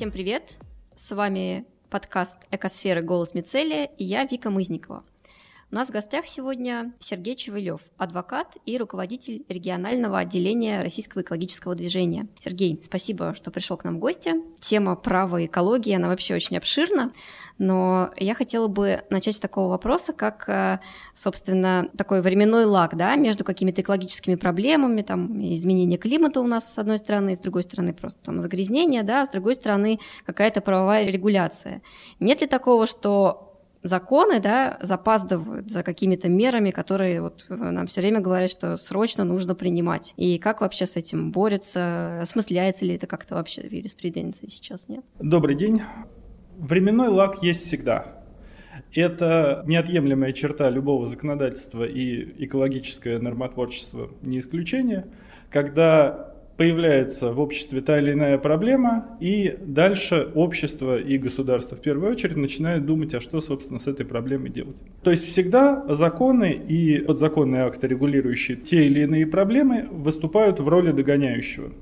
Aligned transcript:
Всем 0.00 0.12
привет! 0.12 0.56
С 0.96 1.14
вами 1.14 1.66
подкаст 1.90 2.38
«Экосферы. 2.50 3.02
Голос 3.02 3.34
Мицелия» 3.34 3.84
и 3.84 4.02
я, 4.02 4.24
Вика 4.24 4.48
Мызникова. 4.48 5.04
У 5.72 5.76
нас 5.76 5.86
в 5.86 5.92
гостях 5.92 6.26
сегодня 6.26 6.92
Сергей 6.98 7.36
Чевылев, 7.36 7.80
адвокат 7.96 8.56
и 8.66 8.76
руководитель 8.76 9.44
регионального 9.48 10.18
отделения 10.18 10.82
Российского 10.82 11.22
экологического 11.22 11.76
движения. 11.76 12.26
Сергей, 12.40 12.82
спасибо, 12.84 13.36
что 13.36 13.52
пришел 13.52 13.76
к 13.76 13.84
нам 13.84 13.98
в 13.98 13.98
гости. 14.00 14.34
Тема 14.58 14.96
права 14.96 15.36
и 15.36 15.46
экологии, 15.46 15.94
она 15.94 16.08
вообще 16.08 16.34
очень 16.34 16.56
обширна, 16.56 17.12
но 17.58 18.10
я 18.16 18.34
хотела 18.34 18.66
бы 18.66 19.04
начать 19.10 19.36
с 19.36 19.38
такого 19.38 19.68
вопроса, 19.68 20.12
как, 20.12 20.48
э, 20.48 20.80
собственно, 21.14 21.88
такой 21.96 22.20
временной 22.20 22.64
лаг, 22.64 22.96
да, 22.96 23.14
между 23.14 23.44
какими-то 23.44 23.82
экологическими 23.82 24.34
проблемами, 24.34 25.02
там, 25.02 25.40
изменение 25.54 25.98
климата 26.00 26.40
у 26.40 26.48
нас 26.48 26.74
с 26.74 26.78
одной 26.78 26.98
стороны, 26.98 27.36
с 27.36 27.38
другой 27.38 27.62
стороны 27.62 27.94
просто 27.94 28.18
там 28.24 28.40
загрязнение, 28.40 29.04
да, 29.04 29.24
с 29.24 29.30
другой 29.30 29.54
стороны 29.54 30.00
какая-то 30.26 30.62
правовая 30.62 31.04
регуляция. 31.04 31.80
Нет 32.18 32.40
ли 32.40 32.48
такого, 32.48 32.88
что 32.88 33.49
законы, 33.82 34.40
да, 34.40 34.78
запаздывают 34.82 35.70
за 35.70 35.82
какими-то 35.82 36.28
мерами, 36.28 36.70
которые 36.70 37.22
вот 37.22 37.46
нам 37.48 37.86
все 37.86 38.00
время 38.00 38.20
говорят, 38.20 38.50
что 38.50 38.76
срочно 38.76 39.24
нужно 39.24 39.54
принимать. 39.54 40.14
И 40.16 40.38
как 40.38 40.60
вообще 40.60 40.86
с 40.86 40.96
этим 40.96 41.32
борется? 41.32 42.20
Осмысляется 42.20 42.84
ли 42.84 42.94
это 42.94 43.06
как-то 43.06 43.34
вообще 43.34 43.62
в 43.62 43.72
юриспруденции 43.72 44.46
сейчас, 44.48 44.88
нет? 44.88 45.04
Добрый 45.18 45.54
день. 45.54 45.82
Временной 46.58 47.08
лак 47.08 47.42
есть 47.42 47.66
всегда. 47.66 48.22
Это 48.94 49.62
неотъемлемая 49.66 50.32
черта 50.32 50.68
любого 50.68 51.06
законодательства 51.06 51.84
и 51.84 52.44
экологическое 52.44 53.18
нормотворчество 53.18 54.10
не 54.22 54.40
исключение, 54.40 55.06
когда 55.48 56.29
появляется 56.60 57.32
в 57.32 57.40
обществе 57.40 57.80
та 57.80 57.98
или 57.98 58.12
иная 58.12 58.36
проблема, 58.36 59.16
и 59.18 59.56
дальше 59.62 60.30
общество 60.34 60.98
и 60.98 61.16
государство 61.16 61.74
в 61.74 61.80
первую 61.80 62.12
очередь 62.12 62.36
начинают 62.36 62.84
думать, 62.84 63.14
а 63.14 63.20
что, 63.22 63.40
собственно, 63.40 63.80
с 63.80 63.86
этой 63.86 64.04
проблемой 64.04 64.50
делать. 64.50 64.76
То 65.02 65.10
есть 65.10 65.24
всегда 65.24 65.86
законы 65.88 66.52
и 66.52 66.98
подзаконные 66.98 67.62
акты, 67.62 67.88
регулирующие 67.88 68.58
те 68.58 68.84
или 68.84 69.00
иные 69.00 69.26
проблемы, 69.26 69.88
выступают 69.90 70.60
в 70.60 70.68
роли 70.68 70.92
догоняющего. 70.92 71.72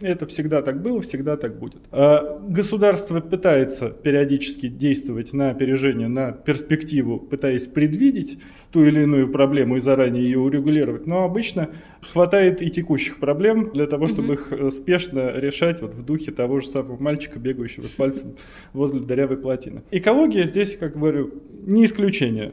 Это 0.00 0.26
всегда 0.26 0.62
так 0.62 0.82
было, 0.82 1.00
всегда 1.00 1.36
так 1.36 1.58
будет. 1.58 1.82
А 1.92 2.40
государство 2.48 3.20
пытается 3.20 3.90
периодически 3.90 4.68
действовать 4.68 5.32
на 5.32 5.50
опережение, 5.50 6.08
на 6.08 6.32
перспективу, 6.32 7.18
пытаясь 7.18 7.66
предвидеть 7.66 8.38
ту 8.72 8.84
или 8.84 9.02
иную 9.02 9.30
проблему 9.30 9.76
и 9.76 9.80
заранее 9.80 10.24
ее 10.24 10.38
урегулировать, 10.38 11.06
но 11.06 11.24
обычно 11.24 11.70
хватает 12.00 12.62
и 12.62 12.70
текущих 12.70 13.18
проблем 13.18 13.70
для 13.72 13.86
того, 13.86 14.06
чтобы 14.08 14.34
их 14.34 14.52
э, 14.52 14.70
спешно 14.70 15.32
решать 15.38 15.80
вот 15.82 15.94
в 15.94 16.04
духе 16.04 16.32
того 16.32 16.60
же 16.60 16.68
самого 16.68 17.00
мальчика, 17.00 17.38
бегающего 17.38 17.86
с 17.86 17.90
пальцем 17.90 18.36
возле 18.72 19.00
дырявой 19.00 19.36
плотины. 19.36 19.82
Экология 19.90 20.44
здесь, 20.44 20.76
как 20.76 20.94
говорю, 20.94 21.32
не 21.64 21.84
исключение 21.84 22.52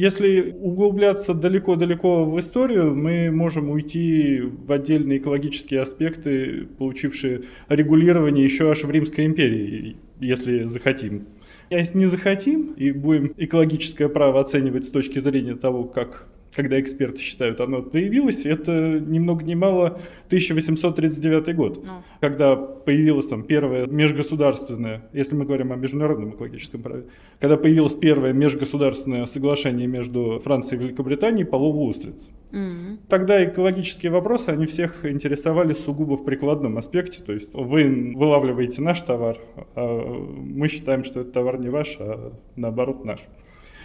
если 0.00 0.56
углубляться 0.58 1.34
далеко-далеко 1.34 2.24
в 2.24 2.40
историю, 2.40 2.94
мы 2.94 3.30
можем 3.30 3.68
уйти 3.68 4.40
в 4.40 4.72
отдельные 4.72 5.18
экологические 5.18 5.82
аспекты, 5.82 6.66
получившие 6.78 7.42
регулирование 7.68 8.42
еще 8.42 8.70
аж 8.70 8.82
в 8.82 8.90
Римской 8.90 9.26
империи, 9.26 9.98
если 10.18 10.64
захотим. 10.64 11.26
А 11.68 11.74
если 11.74 11.98
не 11.98 12.06
захотим 12.06 12.72
и 12.72 12.92
будем 12.92 13.34
экологическое 13.36 14.08
право 14.08 14.40
оценивать 14.40 14.86
с 14.86 14.90
точки 14.90 15.18
зрения 15.18 15.54
того, 15.54 15.84
как 15.84 16.28
когда 16.54 16.80
эксперты 16.80 17.20
считают, 17.20 17.60
оно 17.60 17.82
появилось, 17.82 18.44
это 18.44 19.00
ни 19.00 19.18
много 19.18 19.44
ни 19.44 19.54
мало 19.54 20.00
1839 20.26 21.54
год, 21.54 21.84
ну. 21.84 22.02
когда 22.20 22.56
появилась 22.56 23.26
там 23.26 23.42
первая 23.42 23.86
межгосударственная, 23.86 25.08
если 25.12 25.36
мы 25.36 25.44
говорим 25.44 25.72
о 25.72 25.76
международном 25.76 26.34
экологическом 26.34 26.82
праве, 26.82 27.04
когда 27.38 27.56
появилось 27.56 27.94
первое 27.94 28.32
межгосударственное 28.32 29.26
соглашение 29.26 29.86
между 29.86 30.40
Францией 30.42 30.80
и 30.80 30.84
Великобританией 30.86 31.44
по 31.46 31.56
лову 31.56 31.86
устриц. 31.86 32.28
Mm-hmm. 32.50 32.98
Тогда 33.08 33.44
экологические 33.44 34.10
вопросы, 34.10 34.48
они 34.48 34.66
всех 34.66 35.04
интересовали 35.06 35.72
сугубо 35.72 36.16
в 36.16 36.24
прикладном 36.24 36.78
аспекте, 36.78 37.22
то 37.22 37.32
есть 37.32 37.54
вы 37.54 38.12
вылавливаете 38.14 38.82
наш 38.82 39.00
товар, 39.00 39.38
а 39.76 40.00
мы 40.36 40.68
считаем, 40.68 41.04
что 41.04 41.20
этот 41.20 41.32
товар 41.32 41.60
не 41.60 41.68
ваш, 41.68 41.96
а 42.00 42.32
наоборот 42.56 43.04
наш. 43.04 43.20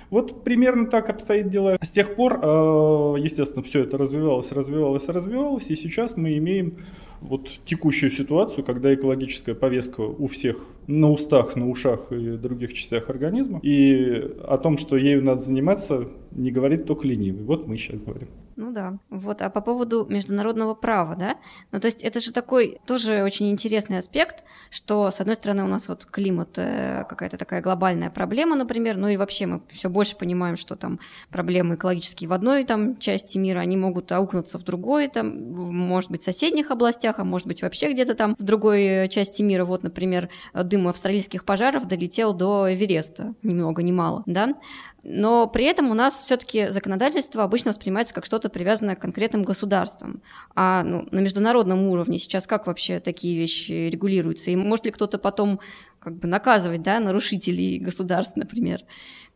Вот 0.10 0.44
примерно 0.44 0.88
так 0.88 1.10
обстоит 1.10 1.50
дело. 1.50 1.78
С 1.82 1.90
тех 1.90 2.16
пор, 2.16 2.40
э, 2.42 3.16
естественно, 3.20 3.64
все 3.64 3.84
это 3.84 3.98
развивалось, 3.98 4.52
развивалось, 4.52 5.08
развивалось, 5.08 5.72
и 5.72 5.76
сейчас 5.76 6.16
мы 6.16 6.38
имеем 6.38 6.76
вот 7.22 7.50
текущую 7.66 8.12
ситуацию, 8.12 8.64
когда 8.64 8.94
экологическая 8.94 9.56
повестка 9.56 10.02
у 10.02 10.28
всех 10.28 10.58
на 10.88 11.12
устах, 11.12 11.56
на 11.56 11.70
ушах 11.70 12.12
и 12.12 12.38
других 12.38 12.74
частях 12.74 13.10
организма, 13.10 13.60
и 13.64 14.36
о 14.44 14.58
том, 14.58 14.78
что 14.78 14.98
ею 14.98 15.24
надо 15.24 15.42
заниматься, 15.42 16.08
не 16.32 16.52
говорит 16.52 16.86
только 16.86 17.08
ленивый. 17.08 17.44
Вот 17.44 17.68
мы 17.68 17.78
сейчас 17.78 18.00
говорим. 18.00 18.30
Ну 18.56 18.72
да. 18.72 18.94
Вот, 19.10 19.42
а 19.42 19.50
по 19.50 19.60
поводу 19.60 20.06
международного 20.10 20.76
права, 20.76 21.16
да? 21.16 21.36
Ну, 21.72 21.80
то 21.82 21.88
есть 21.88 22.02
это 22.04 22.22
же 22.22 22.32
такой 22.32 22.80
тоже 22.86 23.22
очень 23.24 23.52
интересный 23.52 23.98
аспект, 23.98 24.46
что, 24.70 25.12
с 25.12 25.20
одной 25.20 25.36
стороны, 25.36 25.64
у 25.64 25.68
нас 25.68 25.90
вот 25.90 26.06
климат 26.06 26.58
э, 26.58 27.04
какая-то 27.10 27.38
такая 27.38 27.62
глобальная 27.62 28.10
проблема, 28.10 28.56
например, 28.56 28.96
ну 28.96 29.10
и 29.10 29.18
вообще 29.18 29.46
мы 29.46 29.62
все 29.72 29.90
больше 29.90 30.16
понимаем, 30.16 30.56
что 30.56 30.78
там 30.78 31.00
проблемы 31.30 31.76
экологические 31.76 32.30
в 32.30 32.34
одной 32.34 32.64
там 32.64 32.98
части 32.98 33.38
мира, 33.38 33.60
они 33.60 33.76
могут 33.76 34.10
аукнуться 34.14 34.58
в 34.58 34.64
другой, 34.64 35.10
там, 35.10 35.52
может 35.52 36.10
быть, 36.10 36.24
соседних 36.24 36.72
областях, 36.72 37.05
а 37.14 37.24
может 37.24 37.48
быть, 37.48 37.62
вообще 37.62 37.92
где-то 37.92 38.16
там 38.16 38.36
в 38.38 38.44
другой 38.44 38.84
э, 38.84 39.08
части 39.08 39.42
мира. 39.42 39.66
Вот, 39.66 39.84
например, 39.84 40.30
дым 40.54 40.88
австралийских 40.88 41.46
пожаров 41.46 41.88
долетел 41.88 42.34
до 42.34 42.74
Эвереста, 42.74 43.34
ни 43.44 43.54
много 43.54 43.84
ни 43.84 43.92
мало, 43.92 44.24
да? 44.26 44.56
но 45.08 45.46
при 45.46 45.66
этом 45.66 45.92
у 45.92 45.94
нас 45.94 46.24
все-таки 46.24 46.70
законодательство 46.70 47.44
обычно 47.44 47.70
воспринимается 47.70 48.14
как 48.14 48.26
что-то 48.26 48.50
привязанное 48.50 48.96
к 48.96 49.02
конкретным 49.02 49.44
государствам. 49.44 50.24
А 50.56 50.84
ну, 50.84 51.08
на 51.12 51.20
международном 51.20 51.88
уровне 51.88 52.18
сейчас 52.18 52.48
как 52.48 52.66
вообще 52.66 53.00
такие 53.00 53.38
вещи 53.38 53.72
регулируются? 53.72 54.50
И 54.50 54.56
может 54.56 54.86
ли 54.86 54.92
кто-то 54.92 55.20
потом 55.20 55.60
как 56.00 56.18
бы 56.18 56.28
наказывать 56.28 56.82
да, 56.82 57.00
нарушителей 57.00 57.78
государств, 57.78 58.36
например? 58.36 58.82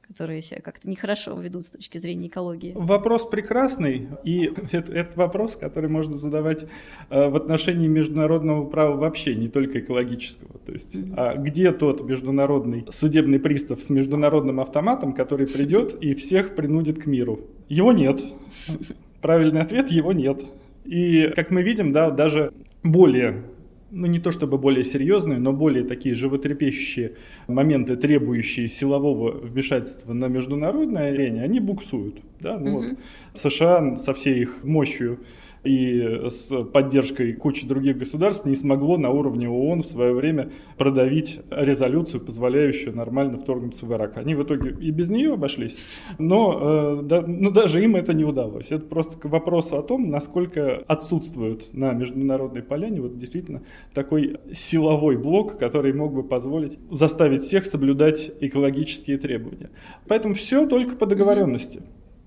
Которые 0.09 0.41
себя 0.41 0.59
как-то 0.61 0.89
нехорошо 0.89 1.39
ведут 1.39 1.65
с 1.65 1.71
точки 1.71 1.97
зрения 1.97 2.27
экологии? 2.27 2.73
Вопрос 2.75 3.29
прекрасный, 3.29 4.09
и 4.23 4.51
это, 4.71 4.91
это 4.91 5.17
вопрос, 5.17 5.55
который 5.55 5.89
можно 5.89 6.15
задавать 6.15 6.65
э, 7.09 7.29
в 7.29 7.35
отношении 7.35 7.87
международного 7.87 8.65
права 8.65 8.95
вообще, 8.95 9.35
не 9.35 9.47
только 9.47 9.79
экологического. 9.79 10.57
То 10.65 10.71
есть, 10.73 10.95
mm-hmm. 10.95 11.13
а 11.15 11.35
где 11.35 11.71
тот 11.71 12.01
международный 12.01 12.85
судебный 12.89 13.39
пристав 13.39 13.81
с 13.81 13.89
международным 13.89 14.59
автоматом, 14.59 15.13
который 15.13 15.47
придет 15.47 15.93
и 16.01 16.15
всех 16.15 16.55
принудит 16.55 17.01
к 17.01 17.05
миру? 17.05 17.41
Его 17.69 17.93
нет. 17.93 18.21
Правильный 19.21 19.61
ответ– 19.61 19.89
его 19.91 20.11
нет. 20.11 20.43
И, 20.85 21.31
как 21.35 21.51
мы 21.51 21.61
видим, 21.61 21.91
да, 21.91 22.09
даже 22.09 22.51
более 22.83 23.43
ну 23.91 24.07
не 24.07 24.19
то 24.19 24.31
чтобы 24.31 24.57
более 24.57 24.83
серьезные, 24.83 25.39
но 25.39 25.53
более 25.53 25.83
такие 25.83 26.15
животрепещущие 26.15 27.15
моменты, 27.47 27.95
требующие 27.95 28.67
силового 28.67 29.31
вмешательства 29.31 30.13
на 30.13 30.25
международной 30.25 31.09
арене, 31.09 31.43
они 31.43 31.59
буксуют. 31.59 32.21
Да? 32.39 32.57
Ну, 32.57 32.77
угу. 32.77 32.87
вот 32.87 32.97
США 33.33 33.95
со 33.95 34.13
всей 34.13 34.41
их 34.41 34.63
мощью 34.63 35.19
и 35.63 36.27
с 36.29 36.63
поддержкой 36.65 37.33
кучи 37.33 37.67
других 37.67 37.97
государств 37.97 38.45
не 38.45 38.55
смогло 38.55 38.97
на 38.97 39.09
уровне 39.09 39.49
ООН 39.49 39.81
в 39.81 39.85
свое 39.85 40.13
время 40.13 40.49
продавить 40.77 41.39
резолюцию, 41.49 42.21
позволяющую 42.21 42.95
нормально 42.95 43.37
вторгнуться 43.37 43.85
в 43.85 43.93
Ирак. 43.93 44.17
Они 44.17 44.35
в 44.35 44.43
итоге 44.43 44.75
и 44.79 44.91
без 44.91 45.09
нее 45.09 45.33
обошлись, 45.33 45.77
но, 46.17 46.99
э, 46.99 47.03
да, 47.03 47.21
но 47.21 47.51
даже 47.51 47.83
им 47.83 47.95
это 47.95 48.13
не 48.13 48.23
удалось. 48.23 48.71
Это 48.71 48.85
просто 48.85 49.17
к 49.17 49.25
вопросу 49.25 49.77
о 49.77 49.83
том, 49.83 50.09
насколько 50.09 50.77
отсутствует 50.87 51.73
на 51.73 51.93
международной 51.93 52.63
поляне 52.63 53.01
вот 53.01 53.17
действительно 53.17 53.61
такой 53.93 54.37
силовой 54.53 55.17
блок, 55.17 55.57
который 55.57 55.93
мог 55.93 56.13
бы 56.13 56.23
позволить 56.23 56.77
заставить 56.89 57.43
всех 57.43 57.65
соблюдать 57.65 58.31
экологические 58.39 59.17
требования. 59.17 59.69
Поэтому 60.07 60.33
все 60.33 60.65
только 60.67 60.95
по 60.95 61.05
договоренности 61.05 61.83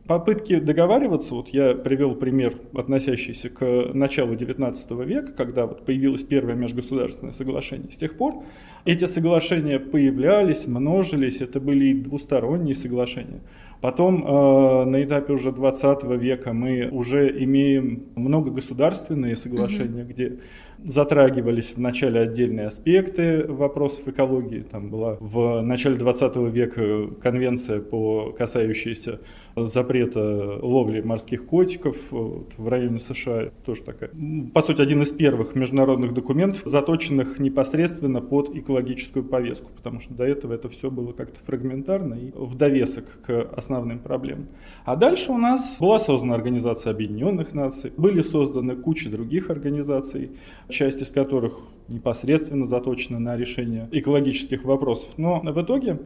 попытки 0.07 0.59
договариваться, 0.59 1.35
вот 1.35 1.49
я 1.49 1.75
привел 1.75 2.15
пример, 2.15 2.55
относящийся 2.75 3.51
к 3.51 3.91
началу 3.95 4.35
XIX 4.35 5.05
века, 5.05 5.33
когда 5.33 5.67
вот 5.67 5.85
появилось 5.85 6.23
первое 6.23 6.55
межгосударственное 6.55 7.33
соглашение. 7.33 7.91
С 7.93 7.99
тех 7.99 8.17
пор 8.17 8.45
эти 8.85 9.05
соглашения 9.05 9.79
появлялись, 9.79 10.67
множились, 10.67 11.41
это 11.41 11.61
были 11.61 11.93
двусторонние 11.95 12.75
соглашения. 12.75 13.41
Потом 13.83 14.25
э, 14.25 14.85
на 14.85 15.03
этапе 15.03 15.33
уже 15.33 15.51
20 15.51 16.05
века 16.05 16.53
мы 16.53 16.89
уже 16.93 17.29
имеем 17.43 18.05
многогосударственные 18.15 19.35
соглашения, 19.35 20.03
mm-hmm. 20.03 20.09
где 20.09 20.39
затрагивались 20.85 21.75
вначале 21.77 22.21
отдельные 22.21 22.67
аспекты 22.67 23.45
вопросов 23.45 24.07
экологии. 24.07 24.61
Там 24.61 24.89
была 24.89 25.17
в 25.19 25.63
начале 25.63 25.97
20 25.97 26.37
века 26.53 27.09
конвенция, 27.21 27.81
по 27.81 28.33
касающаяся 28.39 29.21
запрета 29.57 30.59
ловли 30.63 31.01
морских 31.01 31.47
котиков 31.47 31.97
вот, 32.11 32.53
в 32.57 32.69
районе 32.69 32.99
США. 32.99 33.51
Тоже 33.65 33.83
такая, 33.83 34.11
по 34.55 34.63
сути, 34.63 34.81
один 34.81 35.03
из 35.03 35.13
первых 35.13 35.55
международных 35.55 36.15
документов, 36.15 36.63
заточенных 36.65 37.39
непосредственно 37.41 38.21
под 38.21 38.55
экологическую 38.55 39.25
повестку, 39.25 39.71
потому 39.75 40.01
что 40.01 40.15
до 40.15 40.25
этого 40.25 40.53
это 40.55 40.69
все 40.69 40.91
было 40.91 41.13
как-то 41.13 41.41
фрагментарно 41.41 42.15
и 42.15 42.33
в 42.35 42.55
довесок 42.55 43.05
к 43.27 43.43
основным 43.73 43.99
проблемам. 43.99 44.49
А 44.85 44.97
дальше 44.97 45.33
у 45.33 45.39
нас 45.39 45.77
была 45.81 45.99
создана 45.99 46.35
Организация 46.35 46.93
Объединенных 46.93 47.55
Наций, 47.55 47.93
были 47.97 48.23
созданы 48.23 48.77
куча 48.77 49.11
других 49.11 49.51
организаций, 49.51 50.33
часть 50.69 51.03
из 51.03 51.11
которых 51.11 51.59
непосредственно 51.89 52.67
заточена 52.67 53.19
на 53.19 53.37
решение 53.37 53.89
экологических 53.91 54.65
вопросов. 54.65 55.11
Но 55.17 55.41
в 55.41 55.63
итоге 55.63 55.99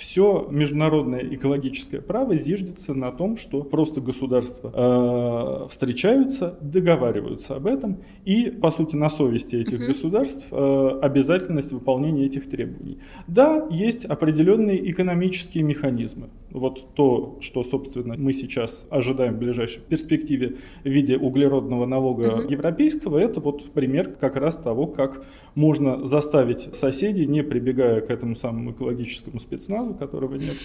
все 0.00 0.48
международное 0.50 1.20
экологическое 1.20 2.00
право 2.00 2.34
зиждется 2.34 2.94
на 2.94 3.12
том, 3.12 3.36
что 3.36 3.62
просто 3.62 4.00
государства 4.00 4.72
э, 4.74 5.68
встречаются, 5.68 6.58
договариваются 6.62 7.56
об 7.56 7.66
этом, 7.66 7.98
и, 8.24 8.46
по 8.46 8.70
сути, 8.70 8.96
на 8.96 9.10
совести 9.10 9.56
этих 9.56 9.78
государств 9.78 10.46
э, 10.50 10.98
обязательность 11.02 11.72
выполнения 11.72 12.24
этих 12.24 12.48
требований. 12.48 12.98
Да, 13.28 13.68
есть 13.70 14.06
определенные 14.06 14.90
экономические 14.90 15.64
механизмы. 15.64 16.30
Вот 16.50 16.94
то, 16.94 17.36
что, 17.42 17.62
собственно, 17.62 18.14
мы 18.16 18.32
сейчас 18.32 18.86
ожидаем 18.88 19.34
в 19.34 19.38
ближайшей 19.38 19.82
перспективе 19.82 20.56
в 20.82 20.88
виде 20.88 21.18
углеродного 21.18 21.84
налога 21.84 22.46
европейского, 22.48 23.18
это 23.18 23.40
вот 23.40 23.70
пример 23.72 24.14
как 24.18 24.36
раз 24.36 24.56
того, 24.56 24.86
как 24.86 25.22
можно 25.54 26.06
заставить 26.06 26.74
соседей, 26.74 27.26
не 27.26 27.42
прибегая 27.42 28.00
к 28.00 28.10
этому 28.10 28.34
самому 28.34 28.72
экологическому 28.72 29.38
спецназу, 29.40 29.89
базу, 29.90 29.98
которого 29.98 30.34
нет, 30.34 30.56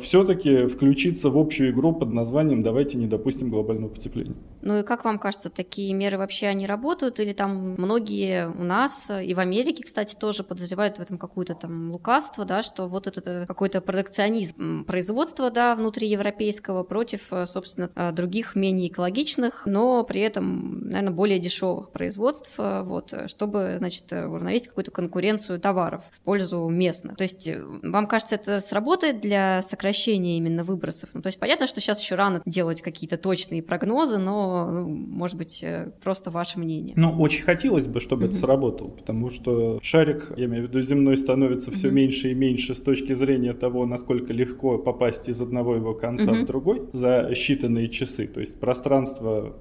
все-таки 0.00 0.66
включиться 0.66 1.30
в 1.30 1.38
общую 1.38 1.70
игру 1.70 1.92
под 1.92 2.12
названием 2.12 2.62
«давайте 2.62 2.98
не 2.98 3.06
допустим 3.06 3.50
глобального 3.50 3.90
потепления». 3.90 4.36
Ну 4.62 4.78
и 4.78 4.82
как 4.82 5.04
вам 5.04 5.18
кажется, 5.18 5.50
такие 5.50 5.92
меры 5.94 6.18
вообще 6.18 6.46
они 6.46 6.66
работают? 6.66 7.20
Или 7.20 7.32
там 7.32 7.74
многие 7.78 8.48
у 8.48 8.64
нас 8.64 9.10
и 9.10 9.34
в 9.34 9.40
Америке, 9.40 9.82
кстати, 9.84 10.14
тоже 10.14 10.44
подозревают 10.44 10.98
в 10.98 11.00
этом 11.00 11.18
какое-то 11.18 11.54
там 11.54 11.90
лукавство, 11.92 12.44
да, 12.44 12.62
что 12.62 12.88
вот 12.88 13.06
это 13.06 13.44
какой-то 13.46 13.80
протекционизм 13.80 14.84
производства, 14.84 15.50
да, 15.50 15.74
внутриевропейского 15.74 16.82
против, 16.82 17.30
собственно, 17.46 17.90
других 18.12 18.54
менее 18.54 18.88
экологичных, 18.88 19.66
но 19.66 20.02
при 20.04 20.20
этом, 20.20 20.88
наверное, 20.88 21.12
более 21.12 21.38
дешевых 21.38 21.90
производств, 21.90 22.50
вот, 22.56 23.14
чтобы, 23.26 23.76
значит, 23.78 24.10
уравновесить 24.12 24.68
какую-то 24.68 24.90
конкуренцию 24.90 25.60
товаров 25.60 26.02
в 26.12 26.20
пользу 26.20 26.68
местных. 26.68 27.16
То 27.16 27.24
есть 27.24 27.48
вам 27.82 28.06
кажется, 28.06 28.34
это 28.34 28.60
сработает 28.68 29.20
для 29.20 29.62
сокращения 29.62 30.36
именно 30.36 30.64
выбросов? 30.64 31.10
Ну, 31.14 31.22
то 31.22 31.28
есть 31.28 31.38
понятно, 31.38 31.66
что 31.66 31.80
сейчас 31.80 32.00
еще 32.00 32.14
рано 32.14 32.42
делать 32.46 32.82
какие-то 32.82 33.16
точные 33.16 33.62
прогнозы, 33.62 34.18
но, 34.18 34.68
ну, 34.70 34.88
может 34.88 35.36
быть, 35.36 35.62
э, 35.62 35.92
просто 36.02 36.30
ваше 36.30 36.58
мнение. 36.58 36.94
Ну, 36.96 37.12
очень 37.18 37.44
хотелось 37.44 37.86
бы, 37.86 38.00
чтобы 38.00 38.24
mm-hmm. 38.24 38.28
это 38.28 38.36
сработало, 38.36 38.88
потому 38.88 39.30
что 39.30 39.78
шарик, 39.82 40.32
я 40.36 40.46
имею 40.46 40.66
в 40.66 40.68
виду 40.68 40.80
земной, 40.80 41.16
становится 41.16 41.70
все 41.70 41.88
mm-hmm. 41.88 41.92
меньше 41.92 42.30
и 42.30 42.34
меньше 42.34 42.74
с 42.74 42.82
точки 42.82 43.14
зрения 43.14 43.54
того, 43.54 43.86
насколько 43.86 44.32
легко 44.32 44.78
попасть 44.78 45.28
из 45.28 45.40
одного 45.40 45.74
его 45.74 45.94
конца 45.94 46.26
mm-hmm. 46.26 46.42
в 46.42 46.46
другой 46.46 46.82
за 46.92 47.30
считанные 47.32 47.88
часы. 47.88 48.26
То 48.26 48.40
есть 48.40 48.60
пространство 48.60 49.56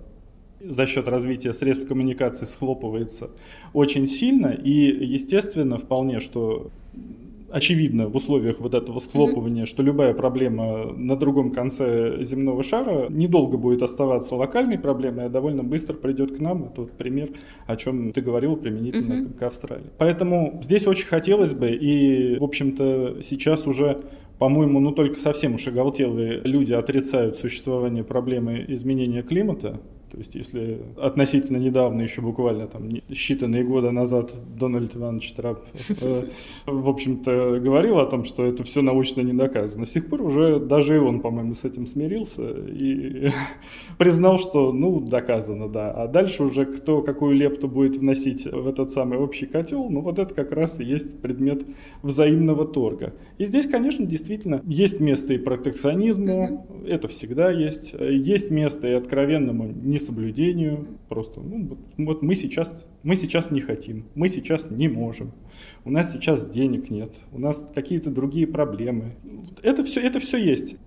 за 0.59 0.85
счет 0.85 1.07
развития 1.07 1.53
средств 1.53 1.87
коммуникации 1.87 2.45
схлопывается 2.45 3.31
очень 3.73 4.07
сильно, 4.07 4.47
и 4.47 4.71
естественно 5.05 5.77
вполне, 5.77 6.19
что 6.19 6.71
очевидно 7.49 8.07
в 8.07 8.15
условиях 8.15 8.59
вот 8.59 8.73
этого 8.73 8.99
схлопывания, 8.99 9.63
mm-hmm. 9.63 9.67
что 9.67 9.83
любая 9.83 10.13
проблема 10.13 10.93
на 10.93 11.15
другом 11.15 11.51
конце 11.51 12.23
земного 12.23 12.63
шара 12.63 13.07
недолго 13.09 13.57
будет 13.57 13.83
оставаться 13.83 14.35
локальной 14.35 14.77
проблемой, 14.77 15.25
а 15.25 15.29
довольно 15.29 15.63
быстро 15.63 15.93
придет 15.93 16.35
к 16.35 16.39
нам. 16.39 16.65
Это 16.65 16.81
вот 16.81 16.91
пример, 16.91 17.29
о 17.65 17.75
чем 17.75 18.11
ты 18.11 18.21
говорил 18.21 18.55
применительно 18.57 19.13
mm-hmm. 19.13 19.37
к 19.37 19.43
Австралии. 19.43 19.87
Поэтому 19.97 20.59
здесь 20.63 20.87
очень 20.87 21.07
хотелось 21.07 21.53
бы, 21.53 21.71
и, 21.71 22.37
в 22.37 22.43
общем-то, 22.43 23.17
сейчас 23.23 23.67
уже 23.67 24.01
по-моему, 24.39 24.79
ну 24.79 24.91
только 24.91 25.19
совсем 25.19 25.55
уж 25.55 25.67
оголтелые 25.67 26.41
люди 26.43 26.71
отрицают 26.71 27.37
существование 27.37 28.03
проблемы 28.03 28.63
изменения 28.67 29.23
климата. 29.23 29.79
То 30.17 30.21
есть, 30.21 30.33
если 30.33 30.81
относительно 30.99 31.57
недавно, 31.57 32.01
еще 32.01 32.21
буквально 32.21 32.65
там 32.65 32.87
считанные 33.09 33.63
годы 33.63 33.91
назад 33.91 34.33
Дональд 34.59 34.95
Иванович 34.95 35.33
Трап, 35.33 35.63
э, 36.01 36.23
в 36.65 36.89
общем-то, 36.89 37.59
говорил 37.59 37.99
о 37.99 38.07
том, 38.07 38.23
что 38.23 38.43
это 38.43 38.63
все 38.63 38.81
научно 38.81 39.21
не 39.21 39.33
доказано. 39.33 39.85
С 39.85 39.91
тех 39.91 40.09
пор 40.09 40.23
уже 40.23 40.59
даже 40.59 40.95
и 40.95 40.97
он, 40.97 41.19
по-моему, 41.19 41.53
с 41.53 41.65
этим 41.65 41.85
смирился 41.85 42.49
и 42.49 43.29
признал, 43.99 44.39
что, 44.39 44.71
ну, 44.71 44.99
доказано, 45.01 45.67
да. 45.67 45.91
А 45.91 46.07
дальше 46.07 46.45
уже 46.45 46.65
кто 46.65 47.03
какую 47.03 47.35
лепту 47.35 47.67
будет 47.67 47.97
вносить 47.97 48.45
в 48.45 48.67
этот 48.67 48.89
самый 48.89 49.19
общий 49.19 49.45
котел, 49.45 49.87
ну, 49.87 50.01
вот 50.01 50.17
это 50.17 50.33
как 50.33 50.51
раз 50.51 50.79
и 50.79 50.83
есть 50.83 51.21
предмет 51.21 51.63
взаимного 52.01 52.65
торга. 52.65 53.13
И 53.37 53.45
здесь, 53.45 53.67
конечно, 53.67 54.03
действительно 54.03 54.63
есть 54.65 54.99
место 54.99 55.33
и 55.33 55.37
протекционизму, 55.37 56.65
это 56.87 57.07
всегда 57.07 57.51
есть. 57.51 57.93
Есть 57.93 58.49
место 58.49 58.87
и 58.87 58.93
откровенному 58.93 59.67
не 59.67 59.99
несоблюдению, 60.07 60.87
просто, 61.09 61.41
ну, 61.41 61.77
вот 61.97 62.21
мы 62.21 62.35
сейчас, 62.35 62.87
мы 63.03 63.15
сейчас 63.15 63.51
не 63.51 63.61
хотим, 63.61 64.05
мы 64.15 64.27
сейчас 64.27 64.69
не 64.71 64.87
можем, 64.87 65.31
у 65.85 65.91
нас 65.91 66.11
сейчас 66.11 66.47
денег 66.47 66.89
нет, 66.89 67.13
у 67.31 67.39
нас 67.39 67.69
какие-то 67.73 68.11
другие 68.11 68.47
проблемы. 68.47 69.15
Это 69.63 69.83
все, 69.83 70.01
это 70.01 70.19
все 70.19 70.37
есть. 70.37 70.77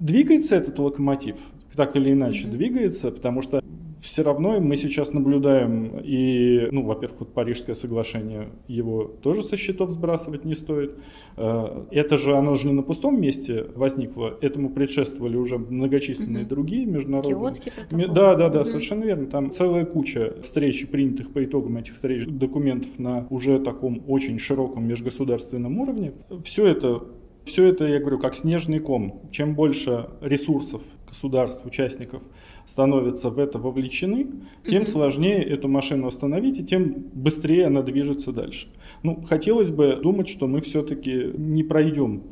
Двигается 0.00 0.56
этот 0.56 0.78
локомотив, 0.78 1.36
так 1.74 1.96
или 1.96 2.12
иначе 2.12 2.46
mm-hmm. 2.46 2.50
двигается, 2.50 3.10
потому 3.10 3.42
что 3.42 3.62
все 4.04 4.22
равно 4.22 4.60
мы 4.60 4.76
сейчас 4.76 5.14
наблюдаем 5.14 5.98
и, 6.04 6.68
ну, 6.70 6.84
во-первых, 6.84 7.20
вот 7.20 7.32
Парижское 7.32 7.74
соглашение, 7.74 8.50
его 8.68 9.04
тоже 9.04 9.42
со 9.42 9.56
счетов 9.56 9.90
сбрасывать 9.90 10.44
не 10.44 10.54
стоит. 10.54 10.98
Э, 11.36 11.86
это 11.90 12.18
же, 12.18 12.36
оно 12.36 12.54
же 12.54 12.66
не 12.66 12.74
на 12.74 12.82
пустом 12.82 13.18
месте 13.18 13.66
возникло, 13.74 14.36
этому 14.42 14.68
предшествовали 14.68 15.36
уже 15.36 15.56
многочисленные 15.56 16.42
угу. 16.42 16.50
другие 16.50 16.84
международные. 16.84 17.34
Киотский 17.34 17.72
протокол. 17.72 18.14
Да, 18.14 18.34
да, 18.34 18.48
да, 18.50 18.60
угу. 18.60 18.68
совершенно 18.68 19.04
верно. 19.04 19.26
Там 19.26 19.50
целая 19.50 19.86
куча 19.86 20.34
встреч, 20.42 20.86
принятых 20.88 21.32
по 21.32 21.42
итогам 21.42 21.78
этих 21.78 21.94
встреч, 21.94 22.26
документов 22.26 22.98
на 22.98 23.26
уже 23.30 23.58
таком 23.58 24.04
очень 24.06 24.38
широком 24.38 24.86
межгосударственном 24.86 25.78
уровне. 25.78 26.12
Все 26.44 26.66
это 26.66 27.04
все 27.44 27.68
это, 27.68 27.84
я 27.86 28.00
говорю, 28.00 28.18
как 28.18 28.36
снежный 28.36 28.78
ком. 28.78 29.28
Чем 29.30 29.54
больше 29.54 30.08
ресурсов 30.22 30.82
государств, 31.14 31.64
участников 31.64 32.22
становятся 32.66 33.30
в 33.30 33.38
это 33.38 33.58
вовлечены, 33.58 34.26
тем 34.66 34.82
mm-hmm. 34.82 34.86
сложнее 34.86 35.42
эту 35.44 35.68
машину 35.68 36.08
остановить, 36.08 36.58
и 36.58 36.64
тем 36.64 36.92
быстрее 37.12 37.66
она 37.66 37.82
движется 37.82 38.32
дальше. 38.32 38.68
Ну, 39.02 39.22
хотелось 39.22 39.70
бы 39.70 39.96
думать, 40.02 40.28
что 40.28 40.46
мы 40.48 40.60
все-таки 40.60 41.32
не 41.36 41.62
пройдем 41.62 42.22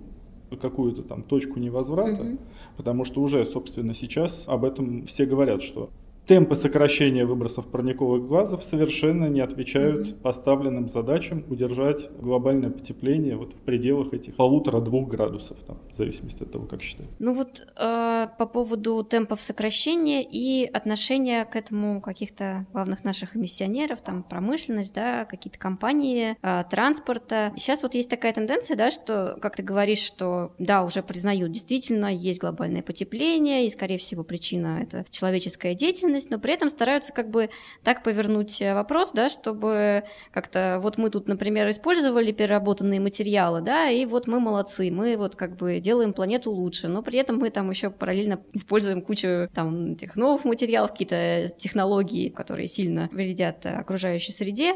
какую-то 0.61 1.02
там 1.02 1.23
точку 1.23 1.61
невозврата, 1.61 2.23
mm-hmm. 2.23 2.38
потому 2.76 3.04
что 3.04 3.23
уже, 3.23 3.47
собственно, 3.47 3.95
сейчас 3.95 4.45
об 4.49 4.64
этом 4.64 5.06
все 5.06 5.26
говорят, 5.26 5.62
что 5.62 5.90
темпы 6.26 6.55
сокращения 6.55 7.26
выбросов 7.26 7.67
парниковых 7.67 8.29
газов 8.29 8.62
совершенно 8.64 9.26
не 9.26 9.41
отвечают 9.41 10.07
mm-hmm. 10.07 10.21
поставленным 10.23 10.88
задачам 10.88 11.45
удержать 11.49 12.11
глобальное 12.19 12.71
потепление 12.71 13.37
вот 13.37 13.52
в 13.55 13.57
пределах 13.57 14.14
этих 14.14 14.37
полутора-двух 14.37 15.09
градусов, 15.09 15.59
там, 15.67 15.79
в 15.93 15.97
зависимости 15.97 16.43
от 16.43 16.52
того, 16.52 16.67
как 16.67 16.83
считать. 16.83 17.07
Ну 17.19 17.35
вот 17.35 17.67
э, 17.76 18.29
по 18.38 18.47
поводу 18.47 19.02
темпов 19.02 19.41
сокращения 19.41 20.23
и 20.23 20.64
отношения 20.64 21.45
к 21.45 21.57
этому 21.57 22.00
каких-то 22.00 22.67
главных 22.73 23.05
наших 23.05 23.37
эмиссионеров, 23.37 24.00
там 24.00 24.23
промышленность, 24.23 24.95
да, 24.95 25.25
какие-то 25.25 25.59
компании 25.59 26.37
э, 26.41 26.64
транспорта. 26.71 27.52
Сейчас 27.57 27.83
вот 27.83 27.95
есть 27.95 28.09
такая 28.09 28.33
тенденция, 28.33 28.76
да, 28.76 28.91
что, 28.91 29.37
как 29.41 29.57
ты 29.57 29.62
говоришь, 29.62 30.00
что 30.00 30.52
да, 30.59 30.85
уже 30.85 31.02
признают, 31.02 31.50
действительно 31.50 32.14
есть 32.14 32.41
глобальное 32.41 32.83
потепление, 32.83 33.67
и, 33.67 33.71
скорее 33.71 33.99
всего, 33.99 34.23
причина 34.23 34.79
это 34.83 35.05
человеческая 35.11 35.75
деятельность, 35.75 36.12
деятельность, 36.12 36.31
но 36.31 36.38
при 36.38 36.54
этом 36.54 36.69
стараются 36.69 37.12
как 37.12 37.31
бы 37.31 37.50
так 37.83 38.02
повернуть 38.02 38.61
э, 38.61 38.75
вопрос, 38.75 39.12
да, 39.12 39.28
чтобы 39.28 40.04
как-то 40.31 40.78
вот 40.83 40.99
мы 40.99 41.11
тут, 41.11 41.28
например, 41.28 41.69
использовали 41.71 42.33
переработанные 42.33 43.00
материалы, 43.00 43.61
да, 43.61 43.90
и 43.90 44.04
вот 44.07 44.26
мы 44.26 44.40
молодцы, 44.40 44.90
мы 44.90 45.16
вот 45.16 45.37
как 45.37 45.57
бы 45.57 45.81
делаем 45.81 46.12
планету 46.12 46.50
лучше, 46.50 46.88
но 46.88 47.02
при 47.02 47.19
этом 47.19 47.38
мы 47.38 47.50
там 47.50 47.71
еще 47.71 47.90
параллельно 47.90 48.42
используем 48.52 49.02
кучу 49.02 49.49
там 49.54 49.92
этих 49.92 50.16
новых 50.16 50.45
материалов, 50.45 50.92
какие-то 50.92 51.49
технологии, 51.59 52.28
которые 52.28 52.69
сильно 52.69 53.09
вредят 53.12 53.64
окружающей 53.66 54.33
среде, 54.33 54.75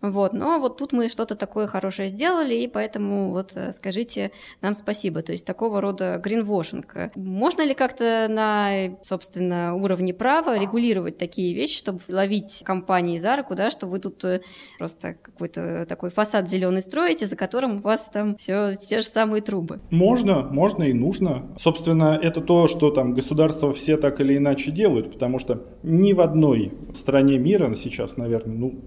Вот, 0.00 0.32
но 0.32 0.60
вот 0.60 0.76
тут 0.76 0.92
мы 0.92 1.08
что-то 1.08 1.34
такое 1.34 1.66
хорошее 1.66 2.08
сделали, 2.08 2.54
и 2.54 2.68
поэтому 2.68 3.30
вот 3.30 3.56
э, 3.56 3.72
скажите 3.72 4.30
нам 4.60 4.74
спасибо. 4.74 5.22
То 5.22 5.32
есть 5.32 5.44
такого 5.44 5.80
рода 5.80 6.20
гринвошинг. 6.22 7.12
Можно 7.16 7.62
ли 7.62 7.74
как-то 7.74 8.28
на, 8.28 8.96
собственно, 9.02 9.74
уровне 9.74 10.14
права 10.14 10.56
регулировать 10.56 11.18
такие 11.18 11.52
вещи, 11.52 11.78
чтобы 11.78 12.00
ловить 12.08 12.62
компании 12.64 13.18
за 13.18 13.34
руку, 13.36 13.56
да, 13.56 13.70
что 13.70 13.86
вы 13.86 13.98
тут 13.98 14.24
э, 14.24 14.40
просто 14.78 15.14
какой-то 15.14 15.84
такой 15.86 16.10
фасад 16.10 16.48
зеленый 16.48 16.80
строите, 16.80 17.26
за 17.26 17.36
которым 17.36 17.78
у 17.78 17.80
вас 17.80 18.08
там 18.12 18.36
все 18.36 18.74
те 18.76 19.00
же 19.00 19.06
самые 19.06 19.42
трубы? 19.42 19.80
Можно, 19.90 20.42
можно 20.42 20.84
и 20.84 20.92
нужно. 20.92 21.46
Собственно, 21.58 22.18
это 22.22 22.40
то, 22.40 22.68
что 22.68 22.90
там 22.90 23.14
государства 23.14 23.72
все 23.72 23.96
так 23.96 24.20
или 24.20 24.36
иначе 24.36 24.70
делают, 24.70 25.12
потому 25.12 25.40
что 25.40 25.64
ни 25.82 26.12
в 26.12 26.20
одной 26.20 26.72
стране 26.94 27.38
мира 27.38 27.74
сейчас, 27.74 28.16
наверное, 28.16 28.56
ну, 28.56 28.80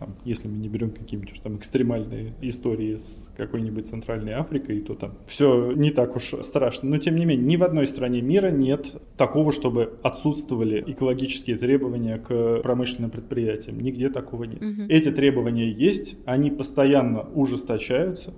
там, 0.00 0.16
если 0.24 0.48
мы 0.48 0.56
не 0.56 0.68
берем 0.68 0.90
какие-нибудь 0.90 1.32
уж 1.32 1.38
там 1.40 1.58
экстремальные 1.58 2.32
истории 2.40 2.96
с 2.96 3.32
какой-нибудь 3.36 3.86
Центральной 3.86 4.32
Африкой, 4.32 4.80
то 4.80 4.94
там 4.94 5.12
все 5.26 5.72
не 5.72 5.90
так 5.90 6.16
уж 6.16 6.32
страшно. 6.42 6.88
Но 6.88 6.96
тем 6.96 7.16
не 7.16 7.26
менее, 7.26 7.46
ни 7.46 7.56
в 7.56 7.62
одной 7.62 7.86
стране 7.86 8.22
мира 8.22 8.50
нет 8.50 8.96
такого, 9.18 9.52
чтобы 9.52 9.98
отсутствовали 10.02 10.82
экологические 10.86 11.58
требования 11.58 12.16
к 12.16 12.62
промышленным 12.62 13.10
предприятиям. 13.10 13.78
Нигде 13.78 14.08
такого 14.08 14.44
нет. 14.44 14.62
Угу. 14.62 14.82
Эти 14.88 15.10
требования 15.10 15.70
есть, 15.70 16.16
они 16.24 16.50
постоянно 16.50 17.20
ужесточаются. 17.20 18.32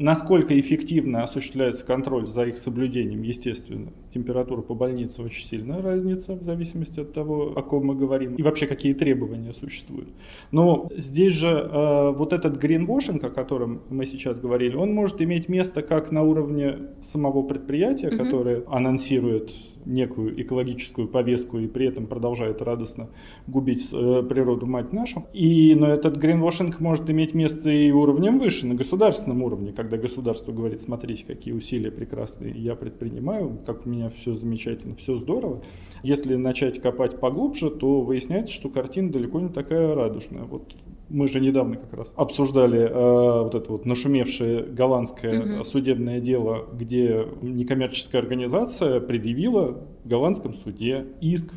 Насколько 0.00 0.58
эффективно 0.58 1.22
осуществляется 1.22 1.84
контроль 1.84 2.26
за 2.26 2.44
их 2.44 2.56
соблюдением, 2.56 3.20
естественно, 3.20 3.92
температура 4.14 4.62
по 4.62 4.74
больнице 4.74 5.20
очень 5.20 5.44
сильная 5.44 5.82
разница 5.82 6.32
в 6.36 6.42
зависимости 6.42 7.00
от 7.00 7.12
того, 7.12 7.52
о 7.54 7.62
ком 7.62 7.84
мы 7.84 7.94
говорим, 7.94 8.34
и 8.36 8.42
вообще 8.42 8.66
какие 8.66 8.94
требования 8.94 9.52
существуют. 9.52 10.08
Но 10.52 10.88
здесь 10.96 11.34
же 11.34 11.48
э, 11.50 12.14
вот 12.16 12.32
этот 12.32 12.56
гринвошинг, 12.56 13.22
о 13.24 13.28
котором 13.28 13.82
мы 13.90 14.06
сейчас 14.06 14.40
говорили, 14.40 14.74
он 14.74 14.94
может 14.94 15.20
иметь 15.20 15.50
место 15.50 15.82
как 15.82 16.10
на 16.10 16.22
уровне 16.22 16.78
самого 17.02 17.42
предприятия, 17.42 18.08
угу. 18.08 18.24
которое 18.24 18.62
анонсирует 18.68 19.50
некую 19.84 20.40
экологическую 20.40 21.08
повестку 21.08 21.58
и 21.58 21.66
при 21.66 21.86
этом 21.86 22.06
продолжает 22.06 22.62
радостно 22.62 23.08
губить 23.46 23.88
э, 23.92 24.22
природу 24.28 24.66
мать 24.66 24.92
нашу. 24.92 25.26
И, 25.32 25.74
но 25.74 25.88
этот 25.88 26.16
гринвошинг 26.16 26.80
может 26.80 27.08
иметь 27.10 27.34
место 27.34 27.70
и 27.70 27.90
уровнем 27.90 28.38
выше, 28.38 28.66
на 28.66 28.74
государственном 28.74 29.42
уровне, 29.42 29.72
когда 29.72 29.89
государство 29.98 30.52
говорит, 30.52 30.80
смотрите, 30.80 31.24
какие 31.26 31.54
усилия 31.54 31.90
прекрасные 31.90 32.52
я 32.52 32.74
предпринимаю, 32.74 33.58
как 33.66 33.86
у 33.86 33.88
меня 33.88 34.08
все 34.10 34.34
замечательно, 34.34 34.94
все 34.94 35.16
здорово. 35.16 35.62
Если 36.02 36.34
начать 36.36 36.80
копать 36.80 37.20
поглубже, 37.20 37.70
то 37.70 38.00
выясняется, 38.00 38.52
что 38.54 38.68
картина 38.68 39.10
далеко 39.10 39.40
не 39.40 39.48
такая 39.48 39.94
радужная. 39.94 40.44
Вот 40.44 40.74
мы 41.10 41.28
же 41.28 41.40
недавно 41.40 41.76
как 41.76 41.92
раз 41.92 42.14
обсуждали 42.16 42.80
э, 42.80 43.42
вот 43.42 43.54
это 43.54 43.72
вот 43.72 43.84
нашумевшее 43.84 44.62
голландское 44.62 45.56
угу. 45.56 45.64
судебное 45.64 46.20
дело, 46.20 46.68
где 46.72 47.26
некоммерческая 47.42 48.22
организация 48.22 49.00
предъявила 49.00 49.84
в 50.04 50.08
голландском 50.08 50.54
суде 50.54 51.06
иск 51.20 51.52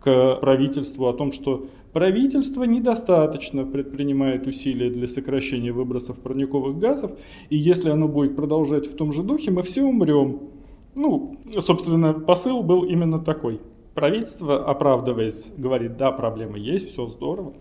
к 0.00 0.36
правительству 0.36 1.06
о 1.06 1.12
том, 1.12 1.32
что 1.32 1.66
правительство 1.92 2.64
недостаточно 2.64 3.64
предпринимает 3.64 4.46
усилия 4.46 4.90
для 4.90 5.06
сокращения 5.06 5.72
выбросов 5.72 6.20
парниковых 6.20 6.78
газов, 6.78 7.12
и 7.50 7.56
если 7.56 7.90
оно 7.90 8.08
будет 8.08 8.36
продолжать 8.36 8.86
в 8.86 8.94
том 8.94 9.12
же 9.12 9.22
духе, 9.22 9.50
мы 9.50 9.62
все 9.62 9.82
умрем. 9.82 10.40
Ну, 10.94 11.36
собственно, 11.58 12.12
посыл 12.12 12.62
был 12.62 12.84
именно 12.84 13.18
такой. 13.18 13.60
Правительство, 13.94 14.64
оправдываясь, 14.64 15.52
говорит, 15.56 15.96
да, 15.96 16.12
проблемы 16.12 16.58
есть, 16.58 16.90
все 16.90 17.06
здорово. 17.06 17.54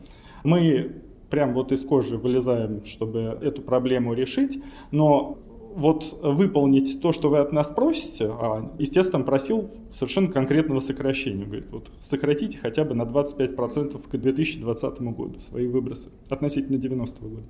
Мы 0.44 1.01
прям 1.29 1.53
вот 1.53 1.72
из 1.72 1.84
кожи 1.84 2.17
вылезаем, 2.17 2.86
чтобы 2.86 3.38
эту 3.41 3.62
проблему 3.62 4.13
решить, 4.13 4.62
но 4.91 5.39
вот 5.77 6.17
выполнить 6.24 7.01
то, 7.01 7.12
что 7.12 7.29
вы 7.29 7.38
от 7.38 7.51
нас 7.51 7.69
просите, 7.69 8.25
а, 8.25 8.74
естественно, 8.79 9.24
просил 9.24 9.69
совершенно 9.93 10.27
конкретного 10.29 10.79
сокращения. 10.79 11.46
Говорит, 11.46 11.67
вот 11.72 11.91
сократите 12.01 12.57
хотя 12.57 12.84
бы 12.84 12.96
на 12.96 13.03
25% 13.03 14.01
к 14.10 14.17
2020 14.17 15.01
году 15.01 15.39
свои 15.39 15.67
выбросы 15.67 16.10
относительно 16.29 16.79
90 16.79 17.22
года. 17.22 17.43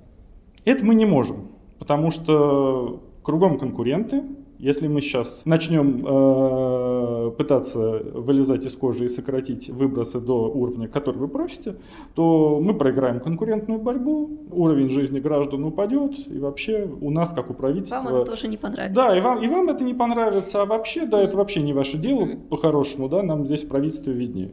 Это 0.66 0.84
мы 0.84 0.94
не 0.94 1.06
можем, 1.06 1.48
потому 1.78 2.10
что 2.10 3.02
кругом 3.22 3.58
конкуренты, 3.58 4.22
если 4.58 4.88
мы 4.88 5.00
сейчас 5.00 5.42
начнем 5.44 6.04
э, 6.04 7.30
пытаться 7.30 7.80
вылезать 7.80 8.64
из 8.66 8.74
кожи 8.74 9.04
и 9.04 9.08
сократить 9.08 9.68
выбросы 9.68 10.20
до 10.20 10.48
уровня, 10.48 10.88
который 10.88 11.16
вы 11.16 11.28
просите, 11.28 11.76
то 12.14 12.60
мы 12.60 12.74
проиграем 12.74 13.20
конкурентную 13.20 13.80
борьбу, 13.80 14.38
уровень 14.50 14.88
жизни 14.88 15.20
граждан 15.20 15.64
упадет, 15.64 16.14
и 16.28 16.38
вообще 16.38 16.90
у 17.00 17.10
нас, 17.10 17.32
как 17.32 17.50
у 17.50 17.54
правительства... 17.54 18.00
Вам 18.00 18.14
это 18.14 18.24
тоже 18.24 18.48
не 18.48 18.56
понравится. 18.56 18.94
Да, 18.94 19.16
и 19.16 19.20
вам, 19.20 19.42
и 19.42 19.48
вам 19.48 19.68
это 19.68 19.84
не 19.84 19.94
понравится, 19.94 20.62
а 20.62 20.66
вообще, 20.66 21.06
да, 21.06 21.22
это 21.22 21.36
вообще 21.36 21.62
не 21.62 21.72
ваше 21.72 21.98
дело, 21.98 22.28
по-хорошему, 22.50 23.08
да, 23.08 23.22
нам 23.22 23.44
здесь 23.44 23.64
в 23.64 23.68
правительстве 23.68 24.12
виднее. 24.12 24.50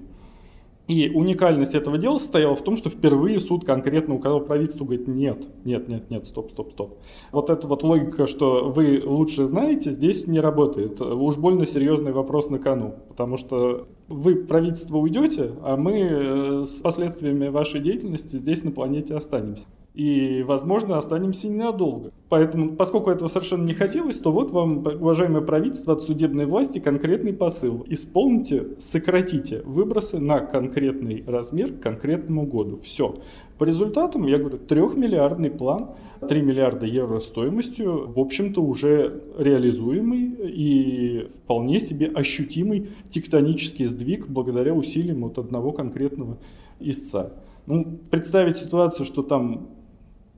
И 0.87 1.09
уникальность 1.09 1.73
этого 1.73 1.97
дела 1.97 2.17
состояла 2.17 2.55
в 2.55 2.61
том, 2.61 2.77
что 2.77 2.89
впервые 2.89 3.39
суд 3.39 3.65
конкретно 3.65 4.13
указал 4.13 4.41
правительству, 4.41 4.85
говорит, 4.85 5.07
нет, 5.07 5.47
нет, 5.63 5.87
нет, 5.87 6.11
нет, 6.11 6.27
стоп, 6.27 6.51
стоп, 6.51 6.71
стоп. 6.73 6.99
Вот 7.31 7.49
эта 7.49 7.67
вот 7.67 7.81
логика, 7.81 8.27
что 8.27 8.69
вы 8.69 9.01
лучше 9.03 9.47
знаете, 9.47 9.91
здесь 9.91 10.27
не 10.27 10.39
работает. 10.39 11.01
Уж 11.01 11.37
больно 11.37 11.65
серьезный 11.65 12.11
вопрос 12.11 12.51
на 12.51 12.59
кону, 12.59 12.95
потому 13.07 13.37
что 13.37 13.87
вы, 14.07 14.35
правительство, 14.35 14.97
уйдете, 14.97 15.53
а 15.63 15.75
мы 15.75 15.99
э, 15.99 16.65
с 16.65 16.81
последствиями 16.81 17.47
вашей 17.47 17.81
деятельности 17.81 18.35
здесь 18.35 18.63
на 18.63 18.71
планете 18.71 19.15
останемся 19.15 19.65
и, 19.95 20.43
возможно, 20.43 20.97
останемся 20.97 21.47
ненадолго. 21.47 22.11
Поэтому, 22.27 22.75
поскольку 22.75 23.11
этого 23.11 23.29
совершенно 23.29 23.65
не 23.65 23.73
хотелось, 23.73 24.17
то 24.17 24.31
вот 24.31 24.51
вам, 24.51 24.79
уважаемое 24.79 25.41
правительство, 25.41 25.93
от 25.93 26.01
судебной 26.01 26.45
власти 26.45 26.79
конкретный 26.79 27.31
посыл. 27.31 27.85
Исполните, 27.87 28.67
сократите 28.77 29.61
выбросы 29.63 30.19
на 30.19 30.39
конкретный 30.39 31.23
размер 31.25 31.71
к 31.71 31.79
конкретному 31.79 32.45
году. 32.45 32.75
Все. 32.83 33.15
По 33.57 33.63
результатам, 33.63 34.27
я 34.27 34.37
говорю, 34.37 34.57
трехмиллиардный 34.57 35.49
план, 35.49 35.91
3 36.27 36.41
миллиарда 36.41 36.85
евро 36.85 37.19
стоимостью, 37.19 38.11
в 38.11 38.19
общем-то, 38.19 38.61
уже 38.61 39.21
реализуемый 39.37 40.35
и 40.43 41.29
вполне 41.43 41.79
себе 41.79 42.07
ощутимый 42.07 42.89
тектонический 43.09 43.85
сдвиг 43.85 44.27
благодаря 44.27 44.73
усилиям 44.73 45.23
от 45.23 45.37
одного 45.37 45.71
конкретного 45.71 46.37
истца. 46.81 47.31
Ну, 47.65 47.97
представить 48.11 48.57
ситуацию, 48.57 49.05
что 49.05 49.23
там 49.23 49.69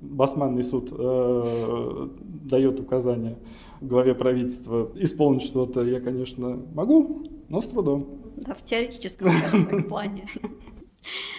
Басманный 0.01 0.63
суд 0.63 0.91
э, 0.91 2.09
дает 2.43 2.79
указание 2.79 3.37
главе 3.81 4.15
правительства 4.15 4.91
исполнить 4.95 5.43
что-то, 5.43 5.83
я, 5.83 5.99
конечно, 5.99 6.59
могу, 6.73 7.23
но 7.49 7.61
с 7.61 7.65
трудом. 7.65 8.07
Да, 8.37 8.53
в 8.53 8.63
теоретическом, 8.63 9.31
скажем 9.31 9.65
так, 9.67 9.87
плане. 9.89 10.27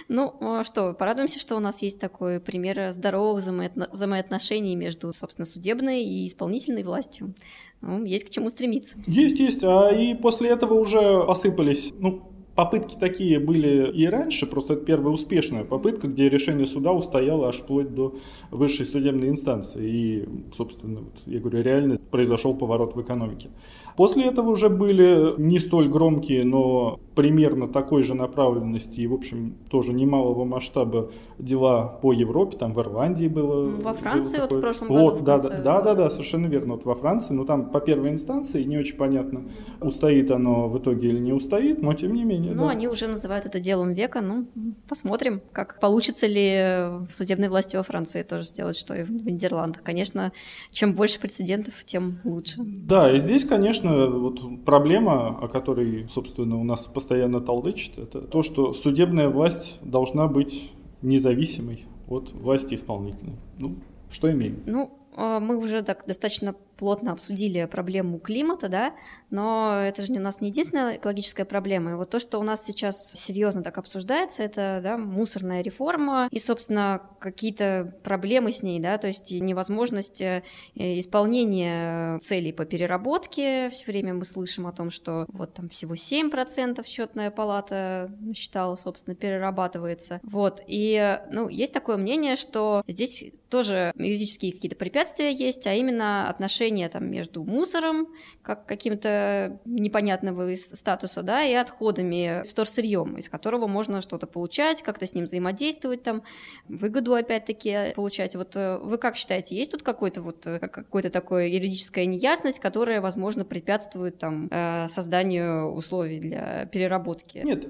Ну 0.08 0.34
а 0.40 0.64
что, 0.64 0.94
порадуемся, 0.94 1.38
что 1.38 1.56
у 1.56 1.60
нас 1.60 1.82
есть 1.82 2.00
такой 2.00 2.40
пример 2.40 2.92
здоровых 2.92 3.44
взаимоотношений 3.44 4.76
между, 4.76 5.12
собственно, 5.12 5.44
судебной 5.44 6.02
и 6.02 6.26
исполнительной 6.26 6.82
властью. 6.82 7.34
Ну, 7.80 8.04
есть 8.04 8.24
к 8.24 8.30
чему 8.30 8.48
стремиться. 8.48 8.96
Есть, 9.06 9.38
есть. 9.38 9.62
А 9.62 9.90
и 9.90 10.14
после 10.14 10.50
этого 10.50 10.74
уже 10.74 11.22
посыпались, 11.26 11.92
ну, 11.98 12.32
Попытки 12.58 12.96
такие 12.98 13.38
были 13.38 13.88
и 13.92 14.06
раньше, 14.06 14.44
просто 14.44 14.72
это 14.72 14.84
первая 14.84 15.14
успешная 15.14 15.62
попытка, 15.62 16.08
где 16.08 16.28
решение 16.28 16.66
суда 16.66 16.90
устояло 16.90 17.46
аж 17.46 17.58
вплоть 17.58 17.94
до 17.94 18.16
высшей 18.50 18.84
судебной 18.84 19.28
инстанции. 19.28 19.88
И, 19.88 20.28
собственно, 20.56 21.02
вот, 21.02 21.14
я 21.26 21.38
говорю, 21.38 21.62
реально 21.62 21.98
произошел 22.10 22.56
поворот 22.56 22.96
в 22.96 23.00
экономике. 23.00 23.50
После 23.98 24.26
этого 24.26 24.50
уже 24.50 24.68
были 24.68 25.34
не 25.38 25.58
столь 25.58 25.88
громкие, 25.88 26.44
но 26.44 27.00
примерно 27.16 27.66
такой 27.66 28.04
же 28.04 28.14
направленности 28.14 29.00
и, 29.00 29.08
в 29.08 29.14
общем, 29.14 29.56
тоже 29.68 29.92
немалого 29.92 30.44
масштаба 30.44 31.10
дела 31.36 31.98
по 32.00 32.12
Европе, 32.12 32.56
там 32.56 32.74
в 32.74 32.80
Ирландии 32.80 33.26
было. 33.26 33.68
Во 33.68 33.94
Франции 33.94 34.38
вот 34.38 34.52
в 34.52 34.60
прошлом 34.60 34.86
вот, 34.86 35.14
году. 35.14 35.24
Да, 35.24 35.38
да, 35.40 35.48
да, 35.48 35.80
да, 35.80 35.94
да, 35.96 36.10
совершенно 36.10 36.46
верно. 36.46 36.74
Вот 36.74 36.84
во 36.84 36.94
Франции, 36.94 37.34
но 37.34 37.44
там 37.44 37.70
по 37.70 37.80
первой 37.80 38.10
инстанции 38.10 38.62
не 38.62 38.78
очень 38.78 38.96
понятно, 38.96 39.46
устоит 39.80 40.30
оно 40.30 40.68
в 40.68 40.78
итоге 40.78 41.08
или 41.08 41.18
не 41.18 41.32
устоит, 41.32 41.82
но 41.82 41.92
тем 41.92 42.14
не 42.14 42.22
менее. 42.22 42.54
Ну, 42.54 42.66
да. 42.66 42.70
они 42.70 42.86
уже 42.86 43.08
называют 43.08 43.46
это 43.46 43.58
делом 43.58 43.94
века, 43.94 44.20
ну, 44.20 44.46
посмотрим, 44.88 45.42
как 45.50 45.80
получится 45.80 46.28
ли 46.28 47.02
в 47.08 47.16
судебной 47.16 47.48
власти 47.48 47.76
во 47.76 47.82
Франции 47.82 48.22
тоже 48.22 48.44
сделать, 48.44 48.78
что 48.78 48.94
и 48.94 49.02
в 49.02 49.10
Нидерландах. 49.10 49.82
Конечно, 49.82 50.30
чем 50.70 50.94
больше 50.94 51.18
прецедентов, 51.18 51.74
тем 51.84 52.20
лучше. 52.22 52.58
Да, 52.64 53.12
и 53.12 53.18
здесь, 53.18 53.44
конечно, 53.44 53.87
вот 53.88 54.64
проблема, 54.64 55.38
о 55.40 55.48
которой, 55.48 56.06
собственно, 56.08 56.56
у 56.56 56.64
нас 56.64 56.86
постоянно 56.86 57.40
толдычит, 57.40 57.98
это 57.98 58.20
то, 58.20 58.42
что 58.42 58.72
судебная 58.72 59.28
власть 59.28 59.78
должна 59.82 60.26
быть 60.26 60.72
независимой 61.02 61.86
от 62.08 62.32
власти 62.32 62.74
исполнительной. 62.74 63.36
Ну, 63.58 63.76
что 64.10 64.30
имеем? 64.30 64.62
Ну, 64.66 64.90
а, 65.16 65.40
мы 65.40 65.56
уже 65.58 65.82
так 65.82 66.04
достаточно 66.06 66.54
плотно 66.78 67.12
обсудили 67.12 67.66
проблему 67.66 68.18
климата, 68.18 68.68
да, 68.68 68.94
но 69.30 69.80
это 69.82 70.02
же 70.02 70.12
у 70.12 70.20
нас 70.20 70.40
не 70.40 70.48
единственная 70.48 70.96
экологическая 70.96 71.44
проблема. 71.44 71.90
И 71.90 71.94
вот 71.94 72.10
то, 72.10 72.18
что 72.18 72.38
у 72.38 72.42
нас 72.42 72.64
сейчас 72.64 73.12
серьезно 73.12 73.62
так 73.62 73.78
обсуждается, 73.78 74.42
это 74.42 74.80
да, 74.82 74.96
мусорная 74.96 75.62
реформа 75.62 76.28
и, 76.30 76.38
собственно, 76.38 77.02
какие-то 77.18 77.94
проблемы 78.04 78.52
с 78.52 78.62
ней, 78.62 78.80
да, 78.80 78.96
то 78.98 79.08
есть 79.08 79.32
невозможность 79.32 80.20
э, 80.20 80.42
исполнения 80.76 82.18
целей 82.20 82.52
по 82.52 82.64
переработке. 82.64 83.70
Все 83.70 83.90
время 83.90 84.14
мы 84.14 84.24
слышим 84.24 84.66
о 84.66 84.72
том, 84.72 84.90
что 84.90 85.26
вот 85.28 85.54
там 85.54 85.68
всего 85.68 85.94
7% 85.94 86.86
счетная 86.86 87.30
палата 87.30 88.10
насчитала, 88.20 88.76
собственно, 88.76 89.16
перерабатывается. 89.16 90.20
Вот, 90.22 90.62
и, 90.66 91.20
ну, 91.30 91.48
есть 91.48 91.72
такое 91.72 91.96
мнение, 91.96 92.36
что 92.36 92.84
здесь 92.86 93.32
тоже 93.50 93.92
юридические 93.96 94.52
какие-то 94.52 94.76
препятствия 94.76 95.32
есть, 95.32 95.66
а 95.66 95.74
именно 95.74 96.28
отношения 96.28 96.67
там 96.88 97.10
между 97.10 97.44
мусором, 97.44 98.08
как 98.42 98.66
каким-то 98.66 99.60
непонятного 99.64 100.54
статуса, 100.54 101.22
да, 101.22 101.44
и 101.44 101.54
отходами, 101.54 102.44
вторсырьем, 102.48 103.16
из 103.16 103.28
которого 103.28 103.66
можно 103.66 104.00
что-то 104.00 104.26
получать, 104.26 104.82
как-то 104.82 105.06
с 105.06 105.14
ним 105.14 105.24
взаимодействовать, 105.24 106.02
там, 106.02 106.22
выгоду 106.68 107.14
опять-таки 107.14 107.92
получать. 107.94 108.36
Вот 108.36 108.56
э, 108.56 108.78
вы 108.78 108.98
как 108.98 109.16
считаете, 109.16 109.56
есть 109.56 109.72
тут 109.72 109.82
какой-то 109.82 110.22
вот 110.22 110.46
э, 110.46 110.58
какой-то 110.58 111.10
такой 111.10 111.50
юридическая 111.50 112.06
неясность, 112.06 112.60
которая, 112.60 113.00
возможно, 113.00 113.44
препятствует 113.44 114.18
там 114.18 114.48
э, 114.50 114.88
созданию 114.88 115.72
условий 115.72 116.20
для 116.20 116.66
переработки? 116.66 117.42
Нет, 117.44 117.66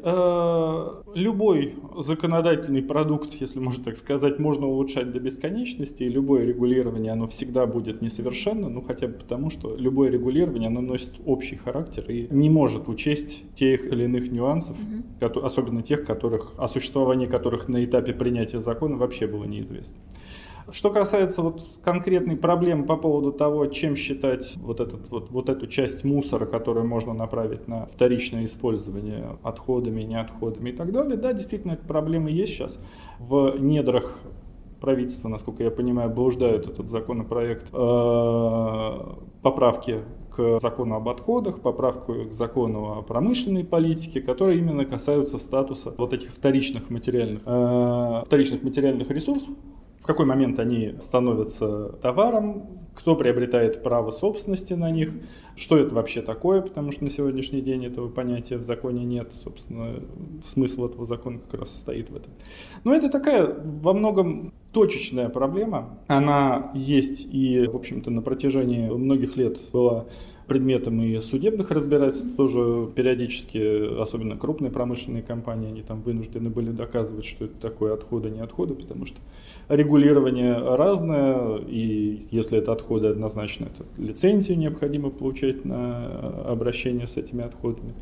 любой 1.14 1.76
законодательный 1.98 2.82
продукт, 2.82 3.34
если 3.34 3.58
можно 3.58 3.84
так 3.84 3.96
сказать, 3.96 4.38
можно 4.38 4.66
улучшать 4.66 5.12
до 5.12 5.20
бесконечности, 5.20 6.02
и 6.02 6.08
любое 6.08 6.44
регулирование, 6.44 7.12
оно 7.12 7.28
всегда 7.28 7.66
будет 7.66 8.02
несовершенно, 8.02 8.68
ну 8.68 8.82
хотя 8.88 9.06
бы 9.06 9.14
потому, 9.14 9.50
что 9.50 9.76
любое 9.76 10.10
регулирование, 10.10 10.68
оно 10.68 10.80
носит 10.80 11.12
общий 11.26 11.56
характер 11.56 12.04
и 12.08 12.26
не 12.30 12.48
может 12.48 12.88
учесть 12.88 13.44
тех 13.54 13.86
или 13.86 14.04
иных 14.04 14.32
нюансов, 14.32 14.76
mm-hmm. 14.76 15.40
особенно 15.40 15.82
тех, 15.82 16.04
которых, 16.04 16.54
о 16.56 16.66
существовании 16.66 17.26
которых 17.26 17.68
на 17.68 17.84
этапе 17.84 18.14
принятия 18.14 18.60
закона 18.60 18.96
вообще 18.96 19.26
было 19.26 19.44
неизвестно. 19.44 19.98
Что 20.70 20.90
касается 20.90 21.42
вот 21.42 21.64
конкретной 21.82 22.36
проблемы 22.36 22.84
по 22.84 22.96
поводу 22.96 23.32
того, 23.32 23.66
чем 23.66 23.96
считать 23.96 24.54
вот, 24.56 24.80
этот, 24.80 25.08
вот, 25.10 25.30
вот 25.30 25.48
эту 25.48 25.66
часть 25.66 26.04
мусора, 26.04 26.44
которую 26.44 26.86
можно 26.86 27.14
направить 27.14 27.68
на 27.68 27.86
вторичное 27.86 28.44
использование 28.44 29.38
отходами, 29.42 30.02
не 30.02 30.20
отходами 30.20 30.70
и 30.70 30.72
так 30.72 30.92
далее, 30.92 31.16
да, 31.16 31.32
действительно, 31.32 31.72
эта 31.72 31.86
проблема 31.86 32.30
есть 32.30 32.52
сейчас. 32.52 32.78
В 33.18 33.56
недрах 33.58 34.20
правительство, 34.80 35.28
насколько 35.28 35.62
я 35.62 35.70
понимаю, 35.70 36.10
блуждают 36.10 36.68
этот 36.68 36.88
законопроект 36.88 37.66
э, 37.72 39.14
поправки 39.42 40.00
к 40.30 40.60
закону 40.60 40.94
об 40.96 41.08
отходах, 41.08 41.60
поправку 41.60 42.14
к 42.30 42.32
закону 42.32 42.98
о 42.98 43.02
промышленной 43.02 43.64
политике, 43.64 44.20
которые 44.20 44.58
именно 44.58 44.84
касаются 44.84 45.38
статуса 45.38 45.94
вот 45.98 46.12
этих 46.12 46.30
вторичных 46.30 46.90
материальных, 46.90 47.42
э, 47.44 48.22
вторичных 48.24 48.62
материальных 48.62 49.10
ресурсов, 49.10 49.54
в 50.00 50.06
какой 50.06 50.26
момент 50.26 50.58
они 50.58 50.94
становятся 51.00 51.90
товаром, 52.00 52.78
кто 52.94 53.14
приобретает 53.14 53.82
право 53.82 54.10
собственности 54.10 54.72
на 54.74 54.90
них, 54.90 55.12
что 55.56 55.76
это 55.76 55.94
вообще 55.94 56.20
такое, 56.20 56.62
потому 56.62 56.90
что 56.90 57.04
на 57.04 57.10
сегодняшний 57.10 57.60
день 57.60 57.86
этого 57.86 58.08
понятия 58.08 58.56
в 58.56 58.62
законе 58.62 59.04
нет, 59.04 59.32
собственно, 59.44 60.02
смысл 60.44 60.86
этого 60.86 61.06
закона 61.06 61.38
как 61.38 61.60
раз 61.60 61.70
состоит 61.70 62.10
в 62.10 62.16
этом. 62.16 62.32
Но 62.84 62.94
это 62.94 63.08
такая 63.08 63.54
во 63.62 63.92
многом 63.92 64.52
точечная 64.72 65.28
проблема, 65.28 65.98
она 66.08 66.72
есть 66.74 67.26
и, 67.32 67.66
в 67.66 67.76
общем-то, 67.76 68.10
на 68.10 68.22
протяжении 68.22 68.88
многих 68.88 69.36
лет 69.36 69.58
была 69.72 70.06
предметом 70.48 71.00
и 71.02 71.20
судебных 71.20 71.70
разбирательств 71.70 72.34
тоже 72.36 72.90
периодически, 72.94 74.00
особенно 74.00 74.36
крупные 74.36 74.72
промышленные 74.72 75.22
компании, 75.22 75.68
они 75.68 75.82
там 75.82 76.00
вынуждены 76.02 76.50
были 76.50 76.70
доказывать, 76.70 77.26
что 77.26 77.44
это 77.44 77.60
такое 77.60 77.94
отходы, 77.94 78.30
не 78.30 78.40
отходы, 78.40 78.74
потому 78.74 79.06
что 79.06 79.18
регулирование 79.68 80.54
разное, 80.56 81.58
и 81.58 82.22
если 82.30 82.58
это 82.58 82.72
отходы 82.72 83.08
однозначно, 83.08 83.66
это 83.66 83.84
лицензию 84.00 84.58
необходимо 84.58 85.10
получать 85.10 85.64
на 85.64 86.06
обращение 86.46 87.06
с 87.06 87.16
этими 87.16 87.44
отходами. 87.44 87.94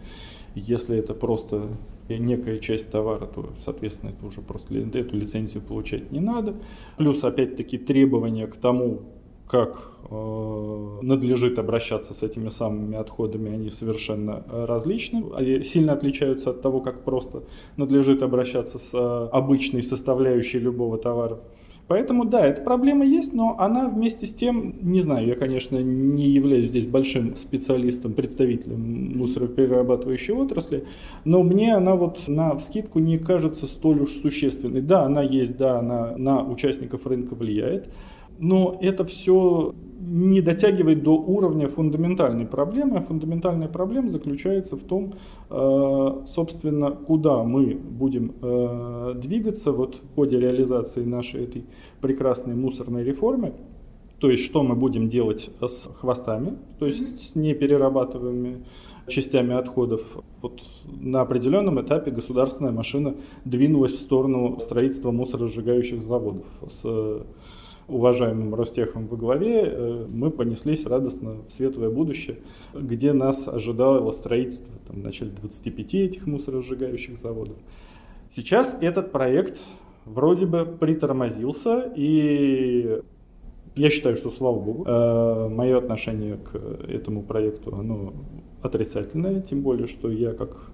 Если 0.55 0.97
это 0.97 1.13
просто 1.13 1.67
некая 2.09 2.59
часть 2.61 2.91
товара, 2.91 3.27
то, 3.27 3.51
соответственно, 3.63 4.11
это 4.11 4.25
уже 4.25 4.41
просто 4.41 4.75
эту 4.75 5.17
лицензию 5.17 5.63
получать 5.63 6.13
не 6.13 6.21
надо. 6.21 6.55
Плюс, 6.97 7.23
опять-таки, 7.25 7.77
требования 7.77 8.47
к 8.47 8.57
тому, 8.57 9.03
как 9.49 9.93
э, 10.11 10.99
надлежит 11.03 11.59
обращаться 11.59 12.15
с 12.15 12.23
этими 12.23 12.49
самыми 12.49 12.97
отходами, 12.97 13.53
они 13.53 13.71
совершенно 13.71 14.45
различны. 14.49 15.25
Они 15.35 15.63
сильно 15.63 15.93
отличаются 15.93 16.51
от 16.51 16.63
того, 16.63 16.81
как 16.81 17.05
просто 17.05 17.43
надлежит 17.77 18.23
обращаться 18.23 18.79
с 18.79 18.91
э, 18.93 19.29
обычной 19.33 19.83
составляющей 19.83 20.59
любого 20.59 20.99
товара. 20.99 21.39
Поэтому 21.89 22.25
да, 22.25 22.45
эта 22.45 22.63
проблема 22.63 23.05
есть, 23.05 23.33
но 23.33 23.57
она 23.59 23.89
вместе 23.89 24.27
с 24.27 24.35
тем, 24.35 24.75
не 24.83 25.01
знаю, 25.01 25.27
я, 25.27 25.37
конечно, 25.37 25.77
не 25.79 26.29
являюсь 26.29 26.69
здесь 26.69 26.87
большим 26.87 27.37
специалистом, 27.37 28.13
представителем 28.13 29.17
мусороперерабатывающей 29.17 30.35
отрасли, 30.35 30.85
но 31.25 31.45
мне 31.45 31.77
она 31.77 31.95
вот 31.95 32.27
на 32.27 32.57
вскидку 32.57 32.99
не 32.99 33.19
кажется 33.19 33.69
столь 33.69 34.03
уж 34.03 34.11
существенной. 34.11 34.83
Да, 34.83 35.05
она 35.05 35.23
есть, 35.23 35.57
да, 35.57 35.79
она 35.79 36.17
на 36.17 36.43
участников 36.43 37.07
рынка 37.07 37.37
влияет, 37.37 37.89
но 38.39 38.79
это 38.81 39.05
все 39.05 39.75
не 40.07 40.41
дотягивает 40.41 41.03
до 41.03 41.13
уровня 41.17 41.69
фундаментальной 41.69 42.47
проблемы. 42.47 42.99
А 42.99 43.03
фундаментальная 43.03 43.69
проблема 43.69 44.09
заключается 44.09 44.77
в 44.77 44.83
том, 44.83 45.15
э, 45.51 46.23
собственно, 46.27 46.91
куда 46.93 47.43
мы 47.43 47.75
будем 47.75 48.33
э, 48.41 49.15
двигаться 49.17 49.73
вот 49.73 49.97
в 49.97 50.15
ходе 50.15 50.39
реализации 50.39 51.05
нашей 51.05 51.45
этой 51.45 51.65
прекрасной 52.01 52.55
мусорной 52.55 53.03
реформы. 53.05 53.55
То 54.21 54.31
есть, 54.31 54.45
что 54.45 54.63
мы 54.63 54.77
будем 54.77 55.09
делать 55.09 55.51
с 55.61 55.91
хвостами, 55.95 56.57
то 56.79 56.87
есть 56.87 57.21
с 57.21 57.35
неперерабатываемыми 57.35 58.65
частями 59.09 59.55
отходов. 59.55 60.01
Вот 60.41 60.63
на 60.87 61.21
определенном 61.21 61.81
этапе 61.81 62.11
государственная 62.11 62.73
машина 62.73 63.17
двинулась 63.45 63.93
в 63.93 64.01
сторону 64.01 64.59
строительства 64.59 65.11
мусоросжигающих 65.11 66.03
заводов 66.03 66.47
с 66.69 67.23
уважаемым 67.89 68.55
Ростехом 68.55 69.07
во 69.07 69.17
главе, 69.17 69.63
э, 69.65 70.07
мы 70.09 70.31
понеслись 70.31 70.85
радостно 70.85 71.37
в 71.47 71.53
светлое 71.53 71.91
будущее, 71.91 72.39
где 72.75 73.13
нас 73.13 73.49
ожидало 73.49 74.11
строительство 74.11 74.75
там, 74.87 74.97
в 75.01 75.05
начале 75.05 75.31
25 75.31 75.95
этих 75.95 76.27
мусоросжигающих 76.27 77.17
заводов. 77.17 77.57
Сейчас 78.31 78.77
этот 78.81 79.13
проект 79.13 79.61
вроде 80.05 80.47
бы 80.47 80.67
притормозился, 80.67 81.93
и 81.95 83.01
я 83.77 83.91
считаю, 83.91 84.17
что 84.17 84.31
слава 84.31 84.59
богу, 84.59 84.85
э, 84.87 85.49
мое 85.49 85.79
отношение 85.79 86.39
к 86.39 86.57
этому 86.89 87.23
проекту, 87.23 87.75
оно 87.77 88.15
отрицательное, 88.63 89.41
тем 89.41 89.63
более, 89.63 89.87
что 89.87 90.11
я 90.11 90.33
как 90.33 90.71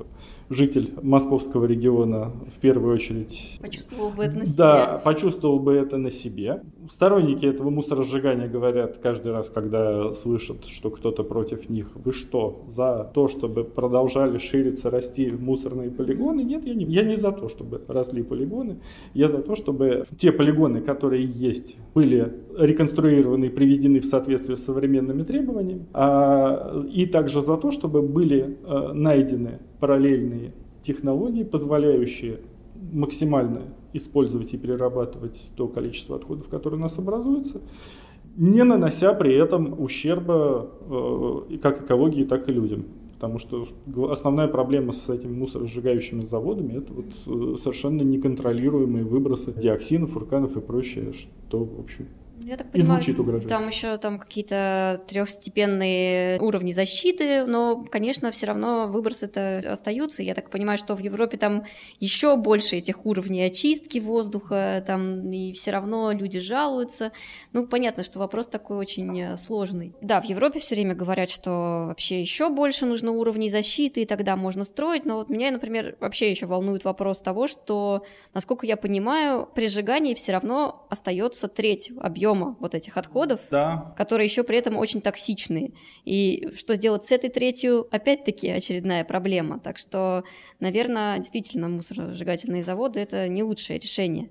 житель 0.53 0.93
московского 1.03 1.65
региона 1.65 2.33
в 2.55 2.61
первую 2.61 2.95
очередь... 2.95 3.59
Почувствовал 3.61 4.11
бы 4.11 4.25
это 4.25 4.39
на 4.39 4.47
себе. 4.47 4.57
Да, 4.57 5.01
почувствовал 5.05 5.59
бы 5.59 5.75
это 5.75 5.97
на 5.97 6.11
себе. 6.11 6.63
Сторонники 6.91 7.47
этого 7.47 7.71
мусоросжигания 7.71 8.49
говорят 8.49 8.99
каждый 8.99 9.33
раз, 9.33 9.51
когда 9.51 10.13
слышат, 10.13 10.67
что 10.67 10.91
кто-то 10.91 11.25
против 11.25 11.69
них, 11.69 11.91
вы 11.95 12.13
что, 12.13 12.65
за 12.69 13.11
то, 13.15 13.29
чтобы 13.29 13.65
продолжали 13.65 14.39
шириться, 14.39 14.91
расти 14.91 15.31
мусорные 15.31 15.91
полигоны? 15.91 16.43
Нет, 16.43 16.67
я 16.67 16.75
не, 16.75 16.85
я 16.85 17.03
не 17.03 17.17
за 17.17 17.33
то, 17.33 17.49
чтобы 17.49 17.83
росли 17.89 18.23
полигоны. 18.23 18.81
Я 19.15 19.29
за 19.29 19.39
то, 19.39 19.55
чтобы 19.55 20.05
те 20.17 20.33
полигоны, 20.33 20.81
которые 20.81 21.25
есть, 21.25 21.77
были 21.95 22.33
реконструированы 22.57 23.47
и 23.47 23.51
приведены 23.51 24.01
в 24.01 24.07
соответствие 24.07 24.57
с 24.57 24.65
современными 24.65 25.23
требованиями. 25.23 25.87
А, 25.93 26.81
и 26.93 27.07
также 27.07 27.43
за 27.43 27.57
то, 27.57 27.71
чтобы 27.71 28.03
были 28.03 28.57
а, 28.65 28.93
найдены 28.93 29.61
параллельные 29.81 30.42
технологии, 30.83 31.45
позволяющие 31.45 32.41
максимально 32.93 33.63
использовать 33.93 34.53
и 34.55 34.59
перерабатывать 34.59 35.43
то 35.57 35.69
количество 35.69 36.17
отходов, 36.17 36.49
которое 36.49 36.77
у 36.77 36.81
нас 36.81 36.99
образуется, 36.99 37.61
не 38.37 38.65
нанося 38.65 39.13
при 39.15 39.35
этом 39.35 39.81
ущерба 39.81 40.71
э, 40.81 41.59
как 41.63 41.83
экологии, 41.83 42.25
так 42.25 42.49
и 42.49 42.53
людям. 42.53 42.87
Потому 43.15 43.39
что 43.39 43.69
основная 44.11 44.49
проблема 44.49 44.93
с 44.93 45.09
этими 45.09 45.33
мусоросжигающими 45.33 46.23
заводами 46.23 46.79
это 46.79 46.93
вот 46.93 47.07
э, 47.27 47.57
совершенно 47.57 48.03
неконтролируемые 48.03 49.05
выбросы 49.05 49.53
диоксинов, 49.53 50.11
фурканов 50.11 50.57
и 50.57 50.61
прочее, 50.61 51.13
что, 51.13 51.65
в 51.65 51.79
общем, 51.79 52.09
Я 52.45 52.57
так 52.57 52.69
и 52.69 52.71
понимаю, 52.71 53.01
звучит 53.01 53.21
угрожающе. 53.21 53.49
Там 53.49 53.69
еще 53.69 53.97
там 53.99 54.19
какие-то 54.19 55.03
трехстепенные 55.07 56.41
уровни 56.41 56.73
защиты, 56.73 57.45
но, 57.45 57.85
конечно, 57.85 58.31
все 58.31 58.47
равно 58.47 58.89
выбросы-то 58.89 59.59
остаются. 59.65 60.23
Я 60.23 60.35
так 60.35 60.51
понимаю, 60.51 60.79
что 60.79 60.95
в 60.95 61.01
Европе 61.01 61.39
там 61.39 61.65
еще 62.01 62.37
больше 62.37 62.77
этих 62.77 63.07
уровней 63.07 63.43
очистки 63.43 63.99
воздуха, 63.99 64.83
там 64.87 65.31
и 65.31 65.53
все 65.53 65.71
равно 65.71 66.13
люди 66.13 66.41
жалуются. 66.41 67.13
Ну, 67.53 67.67
понятно, 67.67 68.03
что 68.03 68.19
вопрос 68.19 68.49
такой 68.49 68.77
очень 68.77 69.21
э, 69.21 69.37
сложный. 69.37 69.95
Да, 70.01 70.21
в 70.21 70.25
Европе 70.25 70.59
все 70.59 70.75
время 70.75 70.95
говорят, 70.95 71.31
что 71.31 71.87
вообще 71.89 72.21
еще 72.21 72.51
больше 72.51 72.87
нужно 72.87 73.13
уровней 73.13 73.51
защиты, 73.51 74.03
и 74.03 74.07
тогда 74.07 74.37
можно 74.37 74.65
строить. 74.65 75.05
Но 75.05 75.17
вот 75.17 75.29
меня, 75.29 75.51
например, 75.51 75.97
вообще 76.01 76.31
еще 76.31 76.47
волнует 76.47 76.85
вопрос 76.85 77.21
того, 77.23 77.47
что, 77.47 78.05
насколько 78.35 78.67
я 78.67 78.77
понимаю, 78.77 79.49
при 79.55 79.69
сжигании 79.69 80.15
все 80.15 80.33
равно 80.33 80.87
остается 80.91 81.49
треть 81.49 81.93
объема 82.01 82.32
вот 82.35 82.75
этих 82.75 82.97
отходов, 82.97 83.41
Да, 83.51 83.95
которые 83.97 84.27
еще 84.27 84.43
при 84.43 84.59
этом 84.59 84.77
очень 84.77 85.01
токсичные. 85.01 85.73
И 86.05 86.49
что 86.55 86.75
сделать 86.75 87.05
с 87.05 87.13
этой 87.13 87.31
третью, 87.31 87.87
опять-таки, 87.91 88.49
очередная 88.49 89.05
проблема. 89.05 89.59
Так 89.59 89.79
что, 89.79 90.25
наверное, 90.61 91.19
действительно, 91.19 91.69
мусоросжигательные 91.69 92.65
заводы– 92.65 93.01
это 93.03 93.29
не 93.29 93.43
лучшее 93.43 93.79
решение. 93.79 94.31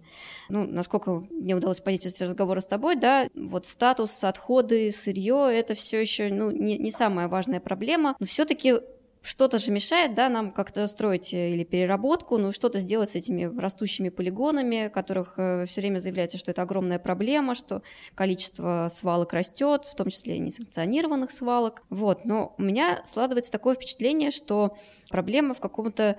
Ну, 0.49 0.65
насколько 0.65 1.23
мне 1.29 1.55
удалось 1.55 1.79
понять 1.79 2.05
из 2.05 2.19
разговора 2.21 2.59
с 2.59 2.65
тобой, 2.65 2.95
да, 2.95 3.27
вот 3.35 3.65
статус, 3.65 4.23
отходы, 4.23 4.91
сырье– 4.91 5.49
это 5.51 5.73
все 5.73 6.01
еще 6.01 6.29
ну, 6.31 6.51
не, 6.51 6.77
не 6.77 6.91
самая 6.91 7.27
важная 7.27 7.59
проблема, 7.59 8.15
но 8.19 8.25
все-таки 8.25 8.75
что-то 9.21 9.59
же 9.59 9.71
мешает, 9.71 10.13
да, 10.13 10.29
нам 10.29 10.51
как-то 10.51 10.87
строить 10.87 11.33
э, 11.33 11.51
или 11.51 11.63
переработку, 11.63 12.37
ну, 12.37 12.51
что-то 12.51 12.79
сделать 12.79 13.11
с 13.11 13.15
этими 13.15 13.43
растущими 13.59 14.09
полигонами, 14.09 14.89
которых 14.93 15.35
э, 15.37 15.65
все 15.67 15.81
время 15.81 15.99
заявляется, 15.99 16.37
что 16.37 16.51
это 16.51 16.63
огромная 16.63 16.99
проблема, 16.99 17.53
что 17.53 17.83
количество 18.15 18.89
свалок 18.91 19.33
растет, 19.33 19.85
в 19.85 19.95
том 19.95 20.09
числе 20.09 20.37
и 20.37 20.39
несанкционированных 20.39 21.31
свалок. 21.31 21.83
Вот, 21.89 22.25
но 22.25 22.55
у 22.57 22.61
меня 22.63 23.01
складывается 23.05 23.51
такое 23.51 23.75
впечатление, 23.75 24.31
что 24.31 24.77
проблема 25.09 25.53
в 25.53 25.59
каком-то 25.59 26.17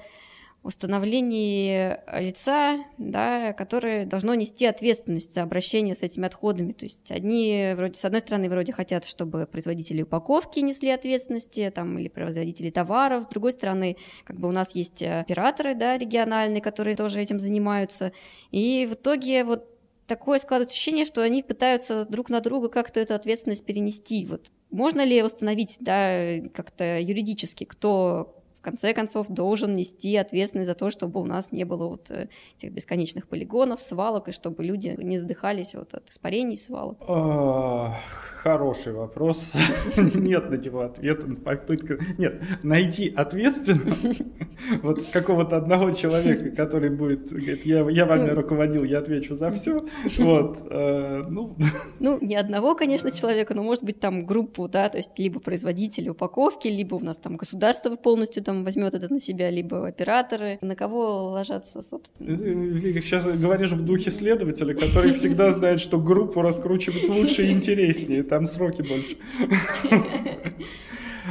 установлении 0.63 1.99
лица, 2.21 2.79
да, 2.99 3.53
которое 3.53 4.07
должно 4.07 4.35
нести 4.35 4.65
ответственность 4.67 5.35
за 5.35 5.43
обращение 5.43 5.95
с 5.95 6.03
этими 6.03 6.27
отходами. 6.27 6.73
То 6.73 6.85
есть 6.87 7.11
одни, 7.11 7.73
вроде, 7.77 7.95
с 7.95 8.05
одной 8.05 8.21
стороны, 8.21 8.49
вроде 8.49 8.73
хотят, 8.73 9.05
чтобы 9.05 9.47
производители 9.47 10.03
упаковки 10.03 10.61
несли 10.61 10.91
ответственности, 10.91 11.73
там, 11.75 11.99
или 11.99 12.09
производители 12.09 12.71
товаров, 12.71 13.25
с 13.25 13.27
другой 13.27 13.53
стороны, 13.53 13.97
как 14.25 14.39
бы 14.39 14.49
у 14.49 14.53
нас 14.53 14.75
есть 14.75 15.03
операторы, 15.03 15.75
да, 15.75 15.99
региональные, 15.99 16.61
которые 16.61 16.95
тоже 16.95 17.21
этим 17.21 17.41
занимаются, 17.41 18.13
и 18.51 18.87
в 18.89 18.95
итоге 18.95 19.45
вот 19.45 19.69
такое 20.07 20.39
складывается 20.39 20.75
ощущение, 20.75 21.05
что 21.05 21.23
они 21.23 21.43
пытаются 21.43 22.05
друг 22.05 22.31
на 22.31 22.41
друга 22.41 22.69
как-то 22.69 23.01
эту 23.01 23.15
ответственность 23.15 23.65
перенести. 23.65 24.27
Вот 24.27 24.49
можно 24.71 25.05
ли 25.05 25.23
установить, 25.23 25.77
да, 25.81 26.41
как-то 26.55 26.99
юридически, 26.99 27.65
кто 27.65 28.42
в 28.63 28.65
конце 28.65 28.95
концов 28.95 29.27
должен 29.29 29.75
нести 29.75 30.15
ответственность 30.15 30.69
за 30.69 30.77
то, 30.77 30.89
чтобы 30.89 31.21
у 31.21 31.25
нас 31.25 31.51
не 31.51 31.65
было 31.65 31.89
вот 31.89 32.13
э, 32.13 32.29
этих 32.57 32.71
бесконечных 32.71 33.27
полигонов, 33.27 33.83
свалок, 33.83 34.29
и 34.29 34.31
чтобы 34.31 34.63
люди 34.63 34.95
не 34.99 35.19
задыхались 35.19 35.75
вот 35.75 35.93
от 35.95 36.09
испарений 36.09 36.57
свалок? 36.57 36.97
А, 37.09 37.97
Хороший 38.43 38.93
вопрос. 38.93 39.53
Нет 39.97 40.51
на 40.51 40.57
него 40.57 40.81
ответа. 40.81 41.29
Попытка... 41.45 41.99
Нет, 42.19 42.43
найти 42.65 43.09
ответственного, 43.09 43.95
вот 44.83 45.03
какого-то 45.13 45.57
одного 45.57 45.93
человека, 45.93 46.51
который 46.51 46.91
будет, 46.91 47.29
говорит, 47.31 47.65
я, 47.65 47.89
я 47.89 48.05
вами 48.05 48.31
Ну. 48.31 48.35
руководил, 48.35 48.83
я 48.83 48.99
отвечу 48.99 49.37
за 49.37 49.51
все. 49.51 49.87
Вот, 50.19 50.59
э, 50.69 51.23
ну, 51.29 51.57
Ну, 52.01 52.19
не 52.21 52.35
одного, 52.35 52.75
конечно, 52.75 53.13
человека, 53.13 53.55
но, 53.55 53.63
может 53.63 53.85
быть, 53.85 54.01
там 54.01 54.27
группу, 54.27 54.67
да, 54.67 54.89
то 54.89 54.99
есть 54.99 55.17
либо 55.21 55.39
производители 55.39 56.09
упаковки, 56.09 56.67
либо 56.67 56.97
у 56.97 57.01
нас 57.01 57.19
там 57.19 57.37
государство 57.37 57.95
полностью 57.95 58.43
там 58.43 58.52
возьмет 58.65 58.95
это 58.95 59.13
на 59.13 59.19
себя, 59.19 59.51
либо 59.51 59.87
операторы. 59.87 60.59
На 60.61 60.77
кого 60.77 61.25
ложатся, 61.31 61.83
собственно? 61.83 62.37
Сейчас 62.37 63.27
говоришь 63.27 63.73
в 63.73 63.85
духе 63.85 64.11
следователя, 64.11 64.75
который 64.75 65.13
всегда 65.13 65.51
знает, 65.51 65.81
что 65.81 65.99
группу 65.99 66.43
раскручивать 66.43 67.09
лучше 67.09 67.47
и 67.47 67.51
интереснее, 67.51 68.23
там 68.23 68.47
сроки 68.47 68.83
больше. 68.83 69.17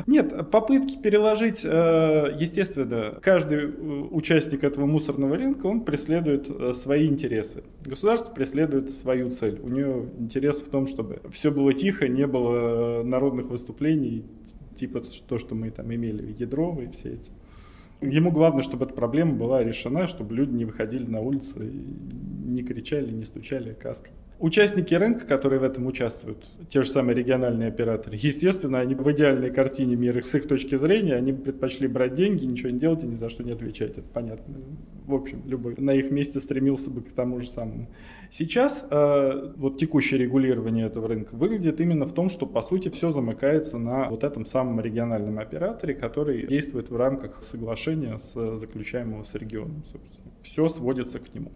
Нет, 0.07 0.49
попытки 0.51 0.97
переложить, 0.97 1.61
э, 1.63 2.35
естественно, 2.37 3.19
каждый 3.21 3.65
э, 3.65 3.67
участник 4.11 4.63
этого 4.63 4.85
мусорного 4.85 5.35
рынка, 5.35 5.65
он 5.65 5.81
преследует 5.81 6.49
э, 6.49 6.73
свои 6.73 7.07
интересы. 7.07 7.63
Государство 7.83 8.33
преследует 8.33 8.89
свою 8.91 9.29
цель. 9.31 9.59
У 9.61 9.69
нее 9.69 10.09
интерес 10.17 10.61
в 10.61 10.69
том, 10.69 10.87
чтобы 10.87 11.21
все 11.31 11.51
было 11.51 11.73
тихо, 11.73 12.07
не 12.07 12.25
было 12.25 13.03
народных 13.03 13.47
выступлений, 13.47 14.25
типа 14.75 15.01
то, 15.27 15.37
что 15.37 15.55
мы 15.55 15.71
там 15.71 15.93
имели, 15.93 16.33
ядро 16.37 16.79
и 16.81 16.91
все 16.91 17.13
эти. 17.13 17.31
Ему 18.01 18.31
главное, 18.31 18.63
чтобы 18.63 18.85
эта 18.85 18.95
проблема 18.95 19.33
была 19.33 19.63
решена, 19.63 20.07
чтобы 20.07 20.35
люди 20.35 20.53
не 20.53 20.65
выходили 20.65 21.05
на 21.05 21.21
улицы, 21.21 21.59
не 21.59 22.63
кричали, 22.63 23.11
не 23.11 23.25
стучали 23.25 23.73
каской. 23.73 24.11
Участники 24.39 24.95
рынка, 24.95 25.27
которые 25.27 25.59
в 25.59 25.63
этом 25.63 25.85
участвуют, 25.85 26.47
те 26.67 26.81
же 26.81 26.89
самые 26.89 27.15
региональные 27.15 27.67
операторы, 27.67 28.17
естественно, 28.19 28.79
они 28.79 28.95
в 28.95 29.11
идеальной 29.11 29.51
картине 29.51 29.95
мира 29.95 30.19
с 30.19 30.33
их 30.33 30.47
точки 30.47 30.73
зрения, 30.73 31.13
они 31.13 31.31
предпочли 31.31 31.87
брать 31.87 32.15
деньги, 32.15 32.45
ничего 32.45 32.71
не 32.71 32.79
делать 32.79 33.03
и 33.03 33.07
ни 33.07 33.13
за 33.13 33.29
что 33.29 33.43
не 33.43 33.51
отвечать. 33.51 33.99
Это 33.99 34.01
понятно. 34.01 34.55
В 35.05 35.13
общем, 35.13 35.43
любой 35.45 35.75
на 35.77 35.93
их 35.93 36.09
месте 36.09 36.39
стремился 36.39 36.89
бы 36.89 37.01
к 37.01 37.11
тому 37.11 37.39
же 37.39 37.47
самому. 37.47 37.87
Сейчас 38.33 38.87
э, 38.89 39.51
вот 39.57 39.77
текущее 39.77 40.17
регулирование 40.17 40.85
этого 40.85 41.09
рынка 41.09 41.35
выглядит 41.35 41.81
именно 41.81 42.05
в 42.05 42.13
том, 42.13 42.29
что 42.29 42.45
по 42.45 42.61
сути 42.61 42.87
все 42.87 43.11
замыкается 43.11 43.77
на 43.77 44.09
вот 44.09 44.23
этом 44.23 44.45
самом 44.45 44.79
региональном 44.79 45.37
операторе, 45.37 45.93
который 45.93 46.47
действует 46.47 46.89
в 46.89 46.95
рамках 46.95 47.43
соглашения 47.43 48.17
с 48.17 48.55
заключаемого 48.55 49.23
с 49.23 49.35
регионом. 49.35 49.83
Собственно. 49.83 50.31
Все 50.43 50.69
сводится 50.69 51.19
к 51.19 51.33
нему. 51.33 51.51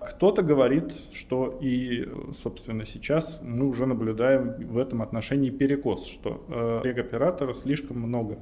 Кто-то 0.00 0.42
говорит, 0.42 0.92
что 1.12 1.56
и, 1.60 2.08
собственно, 2.42 2.84
сейчас 2.84 3.38
мы 3.40 3.68
уже 3.68 3.86
наблюдаем 3.86 4.54
в 4.66 4.78
этом 4.78 5.02
отношении 5.02 5.50
перекос, 5.50 6.04
что 6.06 6.44
э, 6.48 6.80
регоператору 6.82 7.54
слишком 7.54 8.00
много 8.00 8.40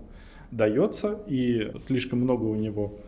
дается 0.50 1.20
и 1.26 1.72
слишком 1.78 2.20
много 2.20 2.44
у 2.44 2.54
него 2.54 3.00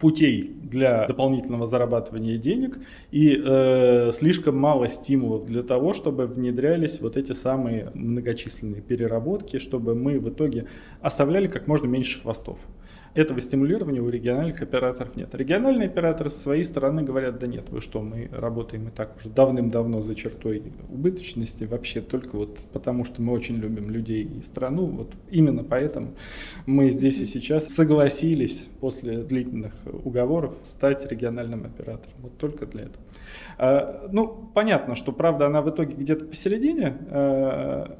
путей 0.00 0.56
для 0.62 1.06
дополнительного 1.06 1.66
зарабатывания 1.66 2.38
денег 2.38 2.78
и 3.10 3.40
э, 3.42 4.10
слишком 4.12 4.56
мало 4.56 4.88
стимулов 4.88 5.46
для 5.46 5.62
того, 5.62 5.92
чтобы 5.92 6.26
внедрялись 6.26 7.00
вот 7.00 7.16
эти 7.16 7.32
самые 7.32 7.90
многочисленные 7.94 8.80
переработки, 8.80 9.58
чтобы 9.58 9.94
мы 9.94 10.18
в 10.18 10.28
итоге 10.30 10.66
оставляли 11.00 11.48
как 11.48 11.66
можно 11.66 11.86
меньше 11.86 12.20
хвостов. 12.20 12.58
Этого 13.14 13.40
стимулирования 13.40 14.00
у 14.00 14.08
региональных 14.08 14.62
операторов 14.62 15.16
нет. 15.16 15.34
Региональные 15.34 15.88
операторы 15.88 16.30
с 16.30 16.36
своей 16.36 16.62
стороны 16.62 17.02
говорят, 17.02 17.38
да 17.38 17.46
нет, 17.48 17.68
вы 17.70 17.80
что, 17.80 18.00
мы 18.02 18.28
работаем 18.30 18.88
и 18.88 18.90
так 18.90 19.16
уже 19.16 19.28
давным-давно 19.30 20.00
за 20.00 20.14
чертой 20.14 20.72
убыточности, 20.88 21.64
вообще 21.64 22.00
только 22.00 22.36
вот 22.36 22.58
потому, 22.72 23.04
что 23.04 23.20
мы 23.20 23.32
очень 23.32 23.56
любим 23.56 23.90
людей 23.90 24.22
и 24.24 24.42
страну, 24.44 24.86
вот 24.86 25.12
именно 25.28 25.64
поэтому 25.64 26.14
мы 26.66 26.90
здесь 26.90 27.20
и 27.20 27.26
сейчас 27.26 27.66
согласились 27.68 28.68
после 28.80 29.18
длительных 29.22 29.74
уговоров 30.04 30.54
стать 30.62 31.04
региональным 31.10 31.64
оператором. 31.64 32.14
Вот 32.18 32.38
только 32.38 32.66
для 32.66 32.82
этого. 32.82 33.04
А, 33.58 34.08
ну, 34.12 34.50
понятно, 34.54 34.94
что 34.94 35.12
правда 35.12 35.46
она 35.46 35.62
в 35.62 35.70
итоге 35.70 35.94
где-то 35.94 36.26
посередине, 36.26 36.96
а, 37.08 37.98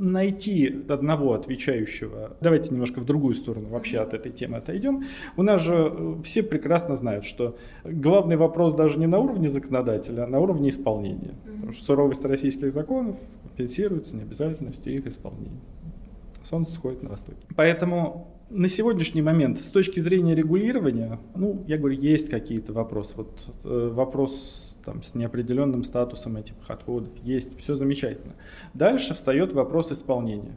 найти 0.00 0.84
одного 0.88 1.34
отвечающего, 1.34 2.36
давайте 2.40 2.70
немножко 2.70 3.00
в 3.00 3.04
другую 3.04 3.34
сторону 3.34 3.68
вообще 3.68 3.98
от 3.98 4.14
этой 4.14 4.32
темы 4.32 4.56
отойдем. 4.56 5.04
У 5.36 5.42
нас 5.42 5.62
же 5.62 6.16
все 6.24 6.42
прекрасно 6.42 6.96
знают, 6.96 7.24
что 7.24 7.56
главный 7.84 8.36
вопрос 8.36 8.74
даже 8.74 8.98
не 8.98 9.06
на 9.06 9.18
уровне 9.18 9.48
законодателя, 9.48 10.24
а 10.24 10.26
на 10.26 10.40
уровне 10.40 10.70
исполнения. 10.70 11.34
Потому 11.44 11.72
что 11.72 11.84
суровость 11.84 12.24
российских 12.24 12.72
законов 12.72 13.16
компенсируется 13.42 14.16
необязательностью 14.16 14.94
их 14.94 15.06
исполнения. 15.06 15.60
Солнце 16.42 16.72
сходит 16.72 17.02
на 17.02 17.10
востоке. 17.10 17.38
Поэтому 17.54 18.26
на 18.48 18.68
сегодняшний 18.68 19.22
момент 19.22 19.58
с 19.58 19.70
точки 19.70 20.00
зрения 20.00 20.34
регулирования, 20.34 21.20
ну, 21.34 21.62
я 21.68 21.78
говорю, 21.78 21.96
есть 21.96 22.28
какие-то 22.28 22.72
вопросы. 22.72 23.12
Вот 23.16 23.54
э, 23.64 23.90
вопрос 23.92 24.69
там, 24.90 25.02
с 25.04 25.14
неопределенным 25.14 25.84
статусом 25.84 26.36
этих 26.36 26.54
отходов 26.66 27.10
есть, 27.22 27.56
все 27.58 27.76
замечательно. 27.76 28.34
Дальше 28.74 29.14
встает 29.14 29.52
вопрос 29.52 29.92
исполнения. 29.92 30.56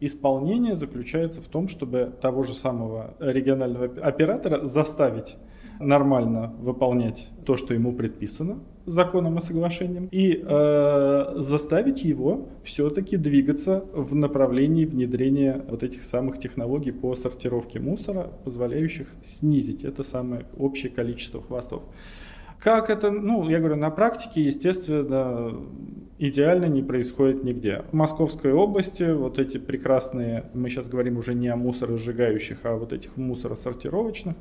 Исполнение 0.00 0.76
заключается 0.76 1.42
в 1.42 1.46
том, 1.46 1.68
чтобы 1.68 2.12
того 2.20 2.42
же 2.42 2.54
самого 2.54 3.14
регионального 3.18 3.84
оператора 4.02 4.66
заставить 4.66 5.36
нормально 5.78 6.54
выполнять 6.58 7.28
то, 7.44 7.56
что 7.56 7.74
ему 7.74 7.92
предписано 7.92 8.60
законом 8.86 9.36
и 9.36 9.40
соглашением, 9.42 10.08
и 10.10 10.42
э, 10.42 11.34
заставить 11.36 12.02
его 12.02 12.48
все-таки 12.62 13.16
двигаться 13.18 13.84
в 13.92 14.14
направлении 14.14 14.86
внедрения 14.86 15.64
вот 15.68 15.82
этих 15.82 16.02
самых 16.02 16.38
технологий 16.38 16.92
по 16.92 17.14
сортировке 17.14 17.80
мусора, 17.80 18.30
позволяющих 18.44 19.08
снизить 19.22 19.84
это 19.84 20.02
самое 20.02 20.46
общее 20.56 20.90
количество 20.90 21.42
хвостов. 21.42 21.82
Как 22.58 22.90
это, 22.90 23.10
ну, 23.10 23.48
я 23.48 23.58
говорю, 23.58 23.76
на 23.76 23.90
практике, 23.90 24.42
естественно, 24.42 25.54
идеально 26.18 26.66
не 26.66 26.82
происходит 26.82 27.44
нигде. 27.44 27.84
В 27.90 27.92
Московской 27.92 28.52
области 28.52 29.12
вот 29.12 29.38
эти 29.38 29.58
прекрасные, 29.58 30.50
мы 30.54 30.68
сейчас 30.68 30.88
говорим 30.88 31.18
уже 31.18 31.34
не 31.34 31.48
о 31.48 31.56
мусоросжигающих, 31.56 32.58
а 32.64 32.76
вот 32.76 32.92
этих 32.92 33.16
мусоросортировочных, 33.16 34.36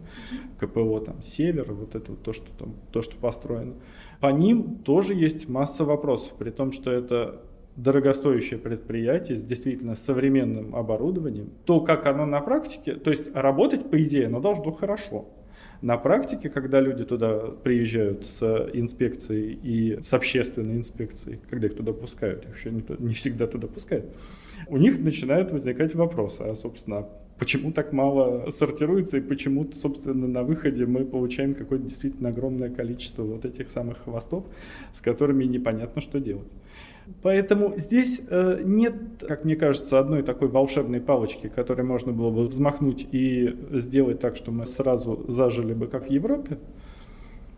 КПО, 0.59 0.99
там, 1.01 1.21
Север, 1.21 1.73
вот 1.73 1.95
это 1.95 2.11
вот 2.11 2.23
то, 2.23 2.33
что 2.33 2.47
там, 2.57 2.75
то, 2.91 3.01
что 3.01 3.17
построено. 3.17 3.73
По 4.21 4.27
ним 4.27 4.77
тоже 4.77 5.13
есть 5.13 5.49
масса 5.49 5.83
вопросов, 5.83 6.33
при 6.37 6.51
том, 6.51 6.71
что 6.71 6.91
это 6.91 7.41
дорогостоящее 7.75 8.57
предприятие 8.57 9.37
с 9.37 9.43
действительно 9.43 9.95
современным 9.95 10.75
оборудованием. 10.75 11.51
То, 11.65 11.81
как 11.81 12.05
оно 12.05 12.25
на 12.25 12.39
практике, 12.39 12.93
то 12.93 13.11
есть 13.11 13.35
работать, 13.35 13.89
по 13.89 14.01
идее, 14.01 14.27
оно 14.27 14.39
должно 14.39 14.71
хорошо. 14.71 15.25
На 15.81 15.97
практике, 15.97 16.49
когда 16.49 16.79
люди 16.79 17.03
туда 17.03 17.39
приезжают 17.63 18.25
с 18.25 18.41
инспекцией 18.73 19.53
и 19.53 20.01
с 20.01 20.13
общественной 20.13 20.77
инспекцией, 20.77 21.39
когда 21.49 21.67
их 21.67 21.75
туда 21.75 21.93
пускают, 21.93 22.45
их 22.45 22.57
еще 22.57 22.71
не, 22.71 22.83
не 22.99 23.13
всегда 23.13 23.47
туда 23.47 23.67
пускают, 23.67 24.05
у 24.67 24.77
них 24.77 24.99
начинают 24.99 25.51
возникать 25.51 25.95
вопросы, 25.95 26.41
а, 26.41 26.55
собственно, 26.55 27.07
почему 27.37 27.71
так 27.71 27.93
мало 27.93 28.49
сортируется 28.51 29.17
и 29.17 29.21
почему, 29.21 29.69
собственно, 29.71 30.27
на 30.27 30.43
выходе 30.43 30.85
мы 30.85 31.05
получаем 31.05 31.53
какое-то 31.53 31.85
действительно 31.85 32.29
огромное 32.29 32.69
количество 32.69 33.23
вот 33.23 33.45
этих 33.45 33.69
самых 33.69 34.03
хвостов, 34.03 34.45
с 34.93 35.01
которыми 35.01 35.43
непонятно, 35.45 36.01
что 36.01 36.19
делать. 36.19 36.47
Поэтому 37.21 37.73
здесь 37.77 38.21
э, 38.29 38.61
нет, 38.63 38.95
как 39.27 39.45
мне 39.45 39.55
кажется, 39.55 39.99
одной 39.99 40.23
такой 40.23 40.47
волшебной 40.47 41.01
палочки, 41.01 41.47
которой 41.47 41.83
можно 41.83 42.11
было 42.11 42.31
бы 42.31 42.47
взмахнуть 42.47 43.07
и 43.11 43.55
сделать 43.71 44.19
так, 44.19 44.35
что 44.35 44.51
мы 44.51 44.65
сразу 44.65 45.23
зажили 45.27 45.73
бы, 45.73 45.87
как 45.87 46.07
в 46.07 46.09
Европе. 46.09 46.57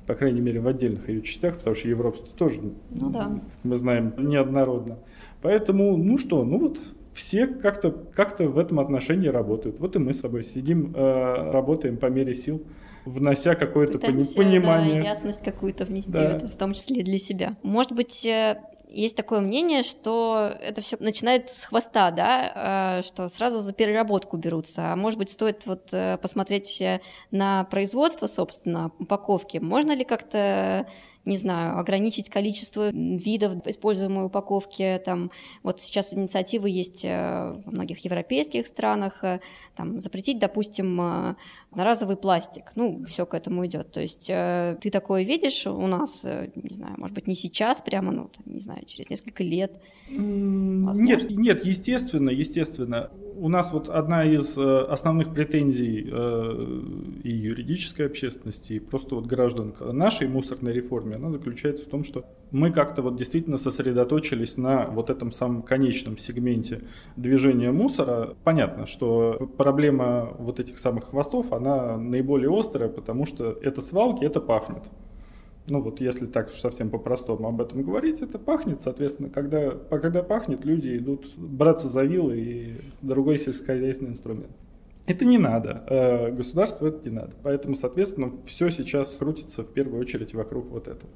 По 0.06 0.16
крайней 0.16 0.42
мере, 0.42 0.62
в 0.62 0.68
отдельных 0.68 1.10
ее 1.10 1.22
частях, 1.22 1.58
потому 1.58 1.76
что 1.76 1.90
Европа 1.90 2.18
тоже, 2.38 2.62
ну, 2.92 3.10
да. 3.10 3.42
мы 3.64 3.76
знаем, 3.76 4.14
неоднородно. 4.18 5.00
Поэтому, 5.42 5.98
ну 5.98 6.18
что, 6.18 6.44
ну 6.46 6.60
вот 6.60 6.82
все 7.14 7.48
как-то 7.48 7.92
как 7.92 8.40
в 8.40 8.58
этом 8.58 8.80
отношении 8.80 9.28
работают. 9.28 9.80
Вот 9.80 9.96
и 9.96 10.00
мы 10.00 10.14
с 10.14 10.20
тобой 10.20 10.44
сидим, 10.44 10.94
э, 10.96 11.52
работаем 11.52 11.98
по 11.98 12.06
мере 12.06 12.34
сил, 12.36 12.64
внося 13.06 13.56
какое-то 13.56 13.98
понимание. 14.00 15.02
Да, 15.02 15.10
ясность 15.10 15.44
какую-то 15.44 15.86
внести 15.86 16.12
да. 16.12 16.34
в 16.34 16.36
это, 16.36 16.48
в 16.48 16.58
том 16.58 16.74
числе 16.74 17.02
и 17.02 17.04
для 17.04 17.18
себя. 17.18 17.58
Может 17.64 17.94
быть, 17.94 18.26
э, 18.26 18.62
есть 18.90 19.16
такое 19.16 19.40
мнение, 19.40 19.84
что 19.84 20.54
это 20.60 20.82
все 20.82 20.98
начинает 21.00 21.50
с 21.50 21.66
хвоста, 21.66 22.12
да, 22.12 23.00
э, 23.00 23.02
что 23.02 23.28
сразу 23.28 23.60
за 23.60 23.74
переработку 23.74 24.38
берутся. 24.38 24.94
А 24.94 24.96
может 24.96 25.20
быть, 25.20 25.30
стоит 25.30 25.66
вот 25.66 25.90
э, 25.94 26.18
посмотреть 26.18 26.82
э, 26.82 27.02
на 27.32 27.66
производство, 27.66 28.28
собственно, 28.28 28.92
упаковки. 29.00 29.58
Можно 29.58 29.94
ли 29.94 30.04
как-то 30.04 30.88
не 31.28 31.38
знаю, 31.38 31.78
ограничить 31.78 32.30
количество 32.30 32.90
видов 32.90 33.66
используемой 33.66 34.26
упаковки. 34.26 35.00
Там, 35.04 35.32
вот 35.62 35.82
сейчас 35.82 36.14
инициативы 36.14 36.70
есть 36.70 37.04
э, 37.04 37.62
во 37.66 37.72
многих 37.72 38.00
европейских 38.00 38.66
странах, 38.66 39.24
э, 39.24 39.42
там, 39.76 40.00
запретить, 40.00 40.40
допустим, 40.40 41.00
э, 41.02 41.36
одноразовый 41.72 42.16
пластик. 42.16 42.72
Ну, 42.76 43.04
все 43.04 43.26
к 43.26 43.34
этому 43.34 43.66
идет. 43.66 43.92
То 43.92 44.02
есть 44.02 44.28
ты 44.28 44.90
такое 44.90 45.24
видишь 45.24 45.68
у 45.68 45.88
нас, 45.88 46.24
не 46.24 46.74
знаю, 46.74 46.96
может 46.98 47.14
быть, 47.14 47.28
не 47.28 47.36
сейчас 47.36 47.82
прямо, 47.82 48.12
ну, 48.12 48.30
там, 48.30 48.54
не 48.54 48.60
знаю, 48.60 48.86
через 48.86 49.10
несколько 49.10 49.44
лет? 49.44 49.82
Возможно. 50.10 51.02
Нет, 51.02 51.32
нет, 51.32 51.66
естественно, 51.66 52.30
естественно. 52.30 53.12
У 53.40 53.50
нас 53.50 53.72
вот 53.72 53.88
одна 53.88 54.26
из 54.26 54.58
основных 54.58 55.32
претензий 55.32 56.00
и 56.02 57.32
юридической 57.32 58.08
общественности, 58.08 58.74
и 58.74 58.80
просто 58.80 59.14
вот 59.14 59.28
граждан 59.28 59.76
нашей 59.80 60.28
мусорной 60.28 60.74
реформе, 60.74 61.18
она 61.18 61.30
заключается 61.30 61.86
в 61.86 61.90
том, 61.90 62.04
что 62.04 62.26
мы 62.50 62.72
как-то 62.72 63.04
вот 63.04 63.16
действительно 63.16 63.58
сосредоточились 63.58 64.58
на 64.58 64.88
вот 64.88 65.12
этом 65.12 65.32
самом 65.32 65.62
конечном 65.62 66.18
сегменте 66.18 66.82
движения 67.16 67.72
мусора. 67.72 68.36
Понятно, 68.44 68.88
что 68.88 69.50
проблема 69.56 70.34
вот 70.40 70.60
этих 70.60 70.80
самых 70.80 71.10
хвостов, 71.10 71.54
она 71.54 71.96
наиболее 71.98 72.50
острая, 72.52 72.90
потому 72.90 73.28
что 73.28 73.52
это 73.62 73.82
свалки, 73.82 74.24
это 74.24 74.42
пахнет. 74.42 74.84
Ну 75.70 75.82
вот 75.82 76.00
если 76.00 76.26
так 76.28 76.50
совсем 76.50 76.90
по-простому 76.90 77.48
об 77.50 77.60
этом 77.60 77.84
говорить, 77.84 78.22
это 78.22 78.40
пахнет, 78.40 78.82
соответственно, 78.82 79.30
когда, 79.30 79.72
когда 79.72 80.24
пахнет, 80.24 80.64
люди 80.64 80.98
идут 80.98 81.28
браться 81.36 81.90
за 81.90 82.04
вилы 82.04 82.40
и 82.40 82.82
другой 83.02 83.38
сельскохозяйственный 83.38 84.12
инструмент. 84.12 84.52
Это 85.08 85.26
не 85.26 85.38
надо. 85.38 85.84
Э, 85.88 86.32
государству 86.32 86.88
это 86.88 87.10
не 87.10 87.16
надо. 87.16 87.32
Поэтому, 87.44 87.76
соответственно, 87.76 88.32
все 88.46 88.70
сейчас 88.70 89.16
крутится 89.16 89.64
в 89.64 89.72
первую 89.72 90.02
очередь 90.02 90.34
вокруг 90.34 90.70
вот 90.70 90.88
этого. 90.88 91.10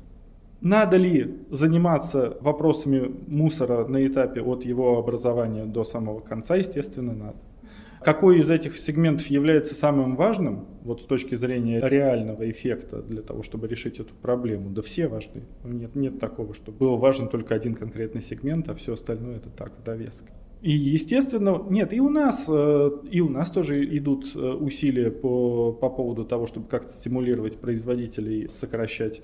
Надо 0.61 0.97
ли 0.97 1.39
заниматься 1.49 2.37
вопросами 2.39 3.11
мусора 3.27 3.85
на 3.87 4.05
этапе 4.05 4.41
от 4.41 4.63
его 4.63 4.97
образования 4.97 5.65
до 5.65 5.83
самого 5.83 6.19
конца? 6.19 6.55
Естественно, 6.55 7.13
надо. 7.13 7.37
Какой 8.03 8.39
из 8.39 8.49
этих 8.49 8.77
сегментов 8.77 9.27
является 9.27 9.75
самым 9.75 10.15
важным, 10.15 10.65
вот 10.83 11.01
с 11.01 11.05
точки 11.05 11.35
зрения 11.35 11.79
реального 11.79 12.49
эффекта 12.49 13.03
для 13.03 13.21
того, 13.21 13.43
чтобы 13.43 13.67
решить 13.67 13.99
эту 13.99 14.13
проблему? 14.15 14.71
Да 14.71 14.81
все 14.81 15.07
важны. 15.07 15.43
Нет, 15.63 15.95
нет 15.95 16.19
такого, 16.19 16.55
что 16.55 16.71
был 16.71 16.97
важен 16.97 17.29
только 17.29 17.53
один 17.53 17.75
конкретный 17.75 18.21
сегмент, 18.21 18.69
а 18.69 18.75
все 18.75 18.93
остальное 18.93 19.37
это 19.37 19.49
так, 19.49 19.77
в 19.77 19.83
довесок. 19.83 20.27
И, 20.61 20.71
естественно, 20.71 21.63
нет, 21.69 21.91
и 21.91 21.99
у 21.99 22.09
нас, 22.09 22.45
э, 22.47 22.91
и 23.09 23.19
у 23.19 23.29
нас 23.29 23.49
тоже 23.49 23.83
идут 23.97 24.35
э, 24.35 24.39
усилия 24.39 25.09
по, 25.09 25.71
по 25.71 25.89
поводу 25.89 26.23
того, 26.23 26.45
чтобы 26.45 26.67
как-то 26.67 26.93
стимулировать 26.93 27.57
производителей 27.57 28.47
сокращать 28.47 29.21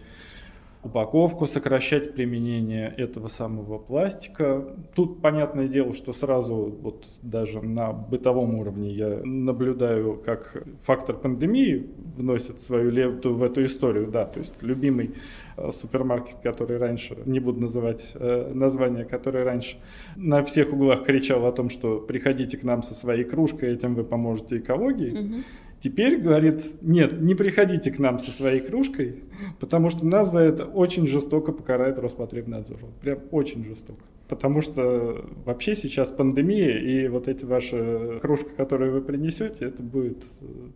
упаковку, 0.87 1.47
сокращать 1.47 2.15
применение 2.15 2.93
этого 2.97 3.27
самого 3.27 3.77
пластика. 3.77 4.65
Тут 4.95 5.21
понятное 5.21 5.67
дело, 5.67 5.93
что 5.93 6.13
сразу 6.13 6.55
вот 6.81 7.05
даже 7.21 7.61
на 7.61 7.91
бытовом 7.93 8.55
уровне 8.55 8.91
я 8.91 9.21
наблюдаю, 9.23 10.21
как 10.25 10.63
фактор 10.79 11.15
пандемии 11.17 11.89
вносит 12.15 12.59
свою 12.59 12.89
лепту 12.89 13.33
в 13.33 13.43
эту 13.43 13.63
историю. 13.65 14.07
Да, 14.07 14.25
то 14.25 14.39
есть 14.39 14.63
любимый 14.63 15.15
э, 15.57 15.71
супермаркет, 15.71 16.37
который 16.41 16.77
раньше, 16.77 17.17
не 17.25 17.39
буду 17.39 17.61
называть 17.61 18.11
э, 18.15 18.51
название, 18.53 19.05
который 19.05 19.43
раньше 19.43 19.77
на 20.15 20.43
всех 20.43 20.73
углах 20.73 21.05
кричал 21.05 21.45
о 21.45 21.51
том, 21.51 21.69
что 21.69 21.99
приходите 21.99 22.57
к 22.57 22.63
нам 22.63 22.83
со 22.83 22.95
своей 22.95 23.23
кружкой, 23.23 23.73
этим 23.73 23.95
вы 23.95 24.03
поможете 24.03 24.57
экологии. 24.57 25.11
Угу 25.11 25.43
Теперь 25.79 26.17
говорит, 26.17 26.63
нет, 26.81 27.21
не 27.21 27.35
приходите 27.35 27.91
к 27.91 27.99
нам 27.99 28.17
со 28.17 28.31
своей 28.31 28.61
кружкой, 28.61 29.23
потому 29.59 29.89
что 29.89 30.07
нас 30.07 30.31
за 30.31 30.39
это 30.39 30.65
очень 30.65 31.05
жестоко 31.05 31.51
покарает 31.51 31.99
Роспотребнадзор. 31.99 32.79
Прям 33.01 33.19
очень 33.31 33.63
жестоко. 33.63 34.01
Потому 34.27 34.61
что 34.61 35.23
вообще 35.45 35.75
сейчас 35.75 36.11
пандемия, 36.11 36.79
и 36.79 37.07
вот 37.07 37.27
эти 37.27 37.45
ваши 37.45 38.19
кружки, 38.21 38.49
которые 38.57 38.91
вы 38.91 39.01
принесете, 39.01 39.65
это 39.65 39.83
будет 39.83 40.25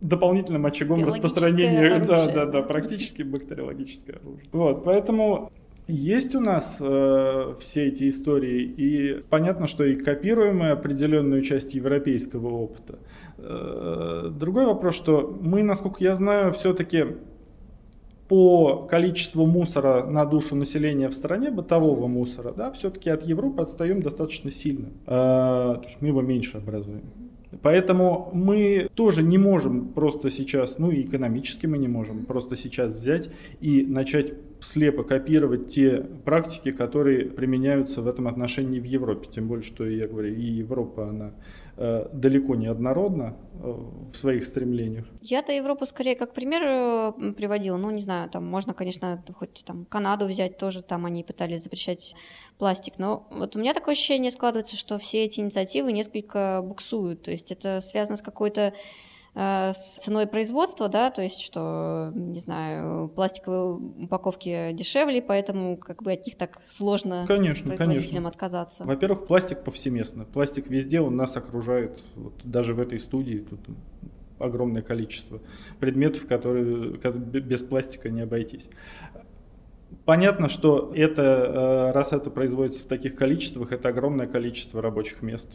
дополнительным 0.00 0.64
очагом 0.66 1.04
распространения. 1.04 1.88
Оружие. 1.94 2.06
Да, 2.06 2.26
да, 2.32 2.46
да, 2.46 2.62
практически 2.62 3.22
бактериологическое 3.22 4.16
оружие. 4.16 4.48
Вот, 4.52 4.84
поэтому 4.84 5.50
есть 5.88 6.34
у 6.34 6.40
нас 6.40 6.78
э, 6.80 7.54
все 7.58 7.88
эти 7.88 8.08
истории, 8.08 8.62
и 8.62 9.20
понятно, 9.28 9.66
что 9.66 9.84
и 9.84 9.96
копируем 9.96 10.58
мы 10.58 10.70
определенную 10.70 11.42
часть 11.42 11.74
европейского 11.74 12.48
опыта. 12.48 12.98
Э, 13.38 14.30
другой 14.30 14.66
вопрос, 14.66 14.94
что 14.94 15.36
мы, 15.40 15.62
насколько 15.62 16.02
я 16.04 16.14
знаю, 16.14 16.52
все-таки 16.52 17.06
по 18.28 18.86
количеству 18.88 19.44
мусора 19.44 20.06
на 20.06 20.24
душу 20.24 20.54
населения 20.56 21.08
в 21.08 21.14
стране, 21.14 21.50
бытового 21.50 22.06
мусора, 22.06 22.52
да, 22.56 22.70
все-таки 22.70 23.10
от 23.10 23.24
Европы 23.24 23.62
отстаем 23.62 24.02
достаточно 24.02 24.50
сильно. 24.50 24.88
Э, 25.06 25.76
то 25.76 25.82
есть 25.82 25.98
мы 26.00 26.08
его 26.08 26.22
меньше 26.22 26.58
образуем. 26.58 27.02
Поэтому 27.60 28.30
мы 28.32 28.88
тоже 28.94 29.22
не 29.22 29.36
можем 29.36 29.88
просто 29.88 30.30
сейчас, 30.30 30.78
ну 30.78 30.90
и 30.90 31.02
экономически 31.02 31.66
мы 31.66 31.76
не 31.76 31.88
можем 31.88 32.24
просто 32.24 32.56
сейчас 32.56 32.94
взять 32.94 33.28
и 33.60 33.82
начать 33.82 34.32
слепо 34.62 35.02
копировать 35.02 35.68
те 35.68 36.00
практики, 36.24 36.70
которые 36.70 37.26
применяются 37.26 38.02
в 38.02 38.08
этом 38.08 38.28
отношении 38.28 38.80
в 38.80 38.84
Европе. 38.84 39.28
Тем 39.32 39.48
более, 39.48 39.64
что 39.64 39.86
я 39.86 40.06
говорю, 40.06 40.34
и 40.34 40.42
Европа, 40.42 41.08
она 41.08 41.32
Э, 41.74 42.06
далеко 42.12 42.54
не 42.54 42.66
однородна 42.66 43.34
э, 43.54 43.72
в 44.12 44.14
своих 44.14 44.44
стремлениях. 44.44 45.06
Я-то 45.22 45.52
Европу 45.52 45.86
скорее 45.86 46.14
как 46.16 46.34
пример 46.34 46.62
э, 46.62 47.32
приводила. 47.32 47.78
Ну, 47.78 47.90
не 47.90 48.02
знаю, 48.02 48.28
там 48.28 48.46
можно, 48.46 48.74
конечно, 48.74 49.24
хоть 49.34 49.64
там 49.64 49.86
Канаду 49.86 50.26
взять, 50.26 50.58
тоже 50.58 50.82
там 50.82 51.06
они 51.06 51.24
пытались 51.24 51.62
запрещать 51.62 52.14
пластик. 52.58 52.98
Но 52.98 53.26
вот 53.30 53.56
у 53.56 53.58
меня 53.58 53.72
такое 53.72 53.94
ощущение 53.94 54.30
складывается, 54.30 54.76
что 54.76 54.98
все 54.98 55.24
эти 55.24 55.40
инициативы 55.40 55.92
несколько 55.92 56.60
буксуют. 56.62 57.22
То 57.22 57.30
есть 57.30 57.50
это 57.50 57.80
связано 57.80 58.16
с 58.16 58.22
какой-то 58.22 58.74
с 59.34 59.98
ценой 60.02 60.26
производства, 60.26 60.88
да, 60.88 61.10
то 61.10 61.22
есть, 61.22 61.40
что, 61.40 62.12
не 62.14 62.38
знаю, 62.38 63.08
пластиковые 63.08 63.74
упаковки 64.04 64.72
дешевле, 64.72 65.22
поэтому 65.22 65.78
как 65.78 66.02
бы 66.02 66.12
от 66.12 66.26
них 66.26 66.36
так 66.36 66.60
сложно 66.66 67.24
конечно, 67.26 67.68
производителям 67.68 68.24
конечно. 68.24 68.28
отказаться. 68.28 68.84
Во-первых, 68.84 69.26
пластик 69.26 69.64
повсеместно. 69.64 70.26
Пластик 70.26 70.68
везде, 70.68 71.00
он 71.00 71.16
нас 71.16 71.34
окружает, 71.36 71.98
вот 72.14 72.34
даже 72.44 72.74
в 72.74 72.80
этой 72.80 72.98
студии 72.98 73.38
тут 73.38 73.60
огромное 74.38 74.82
количество 74.82 75.40
предметов, 75.80 76.26
которые 76.26 76.90
без 76.92 77.62
пластика 77.62 78.10
не 78.10 78.22
обойтись. 78.22 78.68
Понятно, 80.04 80.48
что 80.48 80.92
это, 80.94 81.22
э, 81.22 81.92
раз 81.92 82.12
это 82.12 82.30
производится 82.30 82.82
в 82.82 82.86
таких 82.86 83.14
количествах, 83.14 83.72
это 83.72 83.90
огромное 83.90 84.26
количество 84.26 84.82
рабочих 84.82 85.22
мест, 85.22 85.50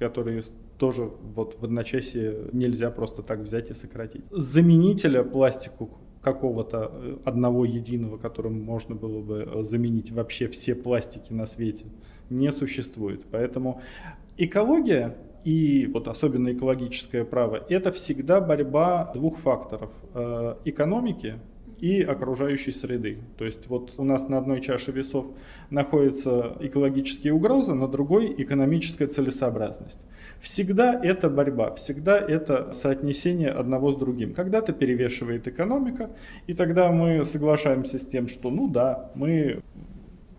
которые 0.00 0.42
тоже 0.78 1.10
вот 1.34 1.58
в 1.60 1.64
одночасье 1.64 2.48
нельзя 2.52 2.90
просто 2.90 3.22
так 3.22 3.40
взять 3.40 3.70
и 3.70 3.74
сократить. 3.74 4.24
Заменителя 4.30 5.22
пластику 5.22 5.90
какого-то 6.22 6.90
э, 6.92 7.16
одного 7.24 7.64
единого, 7.64 8.16
которым 8.16 8.60
можно 8.62 8.94
было 8.94 9.20
бы 9.20 9.46
э, 9.46 9.62
заменить 9.62 10.10
вообще 10.10 10.48
все 10.48 10.74
пластики 10.74 11.32
на 11.32 11.46
свете, 11.46 11.84
не 12.30 12.50
существует. 12.50 13.24
Поэтому 13.30 13.82
экология 14.38 15.16
и 15.44 15.86
вот 15.86 16.08
особенно 16.08 16.52
экологическое 16.52 17.24
право, 17.24 17.64
это 17.68 17.92
всегда 17.92 18.40
борьба 18.40 19.10
двух 19.14 19.38
факторов. 19.38 19.90
Экономики 20.66 21.38
и 21.80 22.02
окружающей 22.02 22.72
среды. 22.72 23.18
То 23.38 23.44
есть 23.44 23.68
вот 23.68 23.94
у 23.98 24.04
нас 24.04 24.28
на 24.28 24.38
одной 24.38 24.60
чаше 24.60 24.92
весов 24.92 25.26
находятся 25.70 26.56
экологические 26.60 27.32
угрозы, 27.32 27.74
на 27.74 27.88
другой 27.88 28.34
экономическая 28.36 29.06
целесообразность. 29.06 29.98
Всегда 30.40 30.98
это 31.02 31.28
борьба, 31.28 31.74
всегда 31.74 32.18
это 32.18 32.72
соотнесение 32.72 33.50
одного 33.50 33.92
с 33.92 33.96
другим. 33.96 34.34
Когда-то 34.34 34.72
перевешивает 34.72 35.48
экономика, 35.48 36.10
и 36.46 36.54
тогда 36.54 36.90
мы 36.90 37.24
соглашаемся 37.24 37.98
с 37.98 38.06
тем, 38.06 38.28
что 38.28 38.50
ну 38.50 38.68
да, 38.68 39.10
мы 39.14 39.60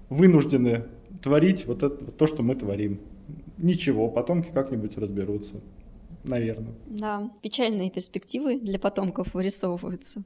вынуждены 0.09 0.85
творить 1.21 1.65
вот 1.65 1.83
это, 1.83 2.11
то, 2.11 2.27
что 2.27 2.43
мы 2.43 2.55
творим. 2.55 2.99
Ничего, 3.57 4.09
потомки 4.09 4.49
как-нибудь 4.51 4.97
разберутся 4.97 5.61
наверное. 6.23 6.73
Да, 6.85 7.31
печальные 7.41 7.89
перспективы 7.89 8.59
для 8.59 8.79
потомков 8.79 9.33
вырисовываются. 9.33 10.23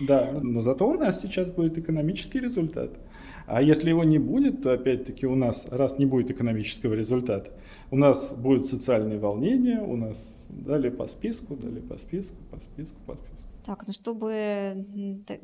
Да, 0.00 0.38
но 0.40 0.60
зато 0.60 0.88
у 0.88 0.94
нас 0.94 1.20
сейчас 1.20 1.50
будет 1.50 1.78
экономический 1.78 2.40
результат. 2.40 3.00
А 3.46 3.62
если 3.62 3.90
его 3.90 4.04
не 4.04 4.18
будет, 4.18 4.62
то 4.62 4.72
опять-таки 4.72 5.26
у 5.26 5.34
нас, 5.34 5.66
раз 5.70 5.98
не 5.98 6.06
будет 6.06 6.30
экономического 6.30 6.94
результата, 6.94 7.50
у 7.90 7.96
нас 7.96 8.32
будут 8.32 8.66
социальные 8.66 9.18
волнения, 9.18 9.80
у 9.80 9.96
нас 9.96 10.44
дали 10.48 10.88
по 10.88 11.06
списку, 11.06 11.56
дали 11.56 11.80
по 11.80 11.96
списку, 11.98 12.36
по 12.50 12.60
списку, 12.60 12.96
по 13.06 13.14
списку. 13.14 13.48
Так, 13.64 13.86
ну 13.86 13.92
чтобы 13.92 14.86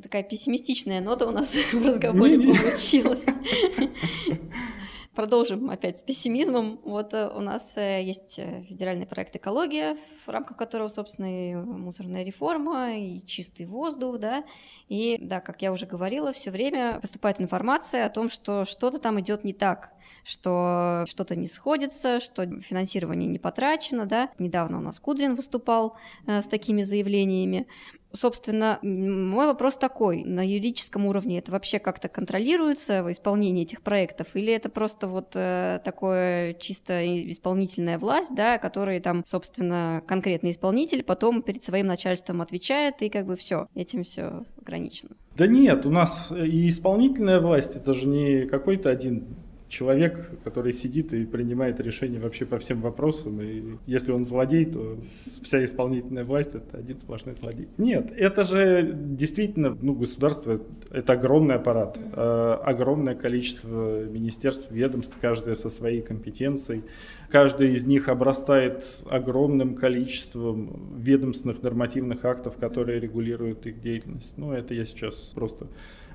такая 0.02 0.22
пессимистичная 0.22 1.00
нота 1.00 1.26
у 1.26 1.32
нас 1.32 1.54
в 1.72 1.86
разговоре 1.86 2.36
не, 2.36 2.46
не. 2.46 2.58
получилась. 2.58 3.26
Продолжим 5.16 5.70
опять 5.70 5.98
с 5.98 6.02
пессимизмом. 6.02 6.78
Вот 6.84 7.14
э, 7.14 7.26
у 7.28 7.40
нас 7.40 7.72
э, 7.76 8.02
есть 8.02 8.38
э, 8.38 8.64
федеральный 8.68 9.06
проект 9.06 9.34
«Экология», 9.34 9.96
в 10.26 10.28
рамках 10.28 10.58
которого, 10.58 10.88
собственно, 10.88 11.52
и 11.52 11.54
мусорная 11.54 12.22
реформа, 12.22 12.98
и 12.98 13.24
чистый 13.24 13.64
воздух, 13.64 14.18
да. 14.18 14.44
И, 14.88 15.16
да, 15.18 15.40
как 15.40 15.62
я 15.62 15.72
уже 15.72 15.86
говорила, 15.86 16.34
все 16.34 16.50
время 16.50 17.00
поступает 17.00 17.40
информация 17.40 18.04
о 18.04 18.10
том, 18.10 18.28
что 18.28 18.66
что-то 18.66 18.98
там 18.98 19.18
идет 19.18 19.42
не 19.42 19.54
так, 19.54 19.88
что 20.22 21.04
что-то 21.08 21.34
не 21.34 21.46
сходится, 21.46 22.20
что 22.20 22.44
финансирование 22.60 23.26
не 23.26 23.38
потрачено, 23.38 24.04
да. 24.04 24.28
Недавно 24.38 24.76
у 24.76 24.82
нас 24.82 25.00
Кудрин 25.00 25.34
выступал 25.34 25.96
с 26.26 26.44
такими 26.44 26.82
заявлениями. 26.82 27.66
Собственно, 28.12 28.78
мой 28.82 29.46
вопрос 29.46 29.76
такой, 29.76 30.24
на 30.24 30.46
юридическом 30.46 31.06
уровне 31.06 31.38
это 31.38 31.52
вообще 31.52 31.78
как-то 31.78 32.08
контролируется 32.08 33.02
в 33.02 33.10
исполнении 33.10 33.62
этих 33.62 33.82
проектов, 33.82 34.28
или 34.34 34.52
это 34.52 34.68
просто 34.68 35.08
вот 35.08 35.32
э, 35.34 35.80
такое 35.84 36.54
чисто 36.54 37.04
исполнительная 37.30 37.98
власть, 37.98 38.34
да, 38.34 38.58
который 38.58 39.00
там, 39.00 39.24
собственно, 39.26 40.02
конкретный 40.06 40.50
исполнитель 40.50 41.02
потом 41.02 41.42
перед 41.42 41.62
своим 41.62 41.86
начальством 41.86 42.42
отвечает, 42.42 43.02
и 43.02 43.08
как 43.08 43.26
бы 43.26 43.36
все, 43.36 43.68
этим 43.74 44.04
все 44.04 44.44
ограничено. 44.60 45.10
Да 45.36 45.46
нет, 45.46 45.84
у 45.84 45.90
нас 45.90 46.32
и 46.32 46.68
исполнительная 46.68 47.40
власть, 47.40 47.76
это 47.76 47.92
же 47.92 48.06
не 48.06 48.46
какой-то 48.46 48.88
один 48.88 49.26
человек, 49.68 50.30
который 50.44 50.72
сидит 50.72 51.12
и 51.12 51.24
принимает 51.24 51.80
решения 51.80 52.18
вообще 52.18 52.46
по 52.46 52.58
всем 52.58 52.80
вопросам. 52.80 53.40
И 53.40 53.76
если 53.86 54.12
он 54.12 54.24
злодей, 54.24 54.64
то 54.66 54.98
вся 55.42 55.64
исполнительная 55.64 56.24
власть 56.24 56.54
это 56.54 56.78
один 56.78 56.96
сплошной 56.96 57.34
злодей. 57.34 57.68
Нет, 57.76 58.12
это 58.16 58.44
же 58.44 58.92
действительно, 58.94 59.76
ну, 59.80 59.94
государство 59.94 60.60
это 60.90 61.14
огромный 61.14 61.56
аппарат, 61.56 61.98
э, 61.98 62.56
огромное 62.62 63.14
количество 63.14 64.04
министерств, 64.04 64.70
ведомств, 64.70 65.16
каждое 65.20 65.54
со 65.54 65.68
своей 65.68 66.02
компетенцией. 66.02 66.84
Каждый 67.30 67.72
из 67.72 67.86
них 67.86 68.08
обрастает 68.08 68.84
огромным 69.10 69.74
количеством 69.74 70.94
ведомственных 70.96 71.62
нормативных 71.62 72.24
актов, 72.24 72.56
которые 72.56 73.00
регулируют 73.00 73.66
их 73.66 73.80
деятельность. 73.80 74.34
Ну, 74.36 74.52
это 74.52 74.74
я 74.74 74.84
сейчас 74.84 75.14
просто 75.34 75.66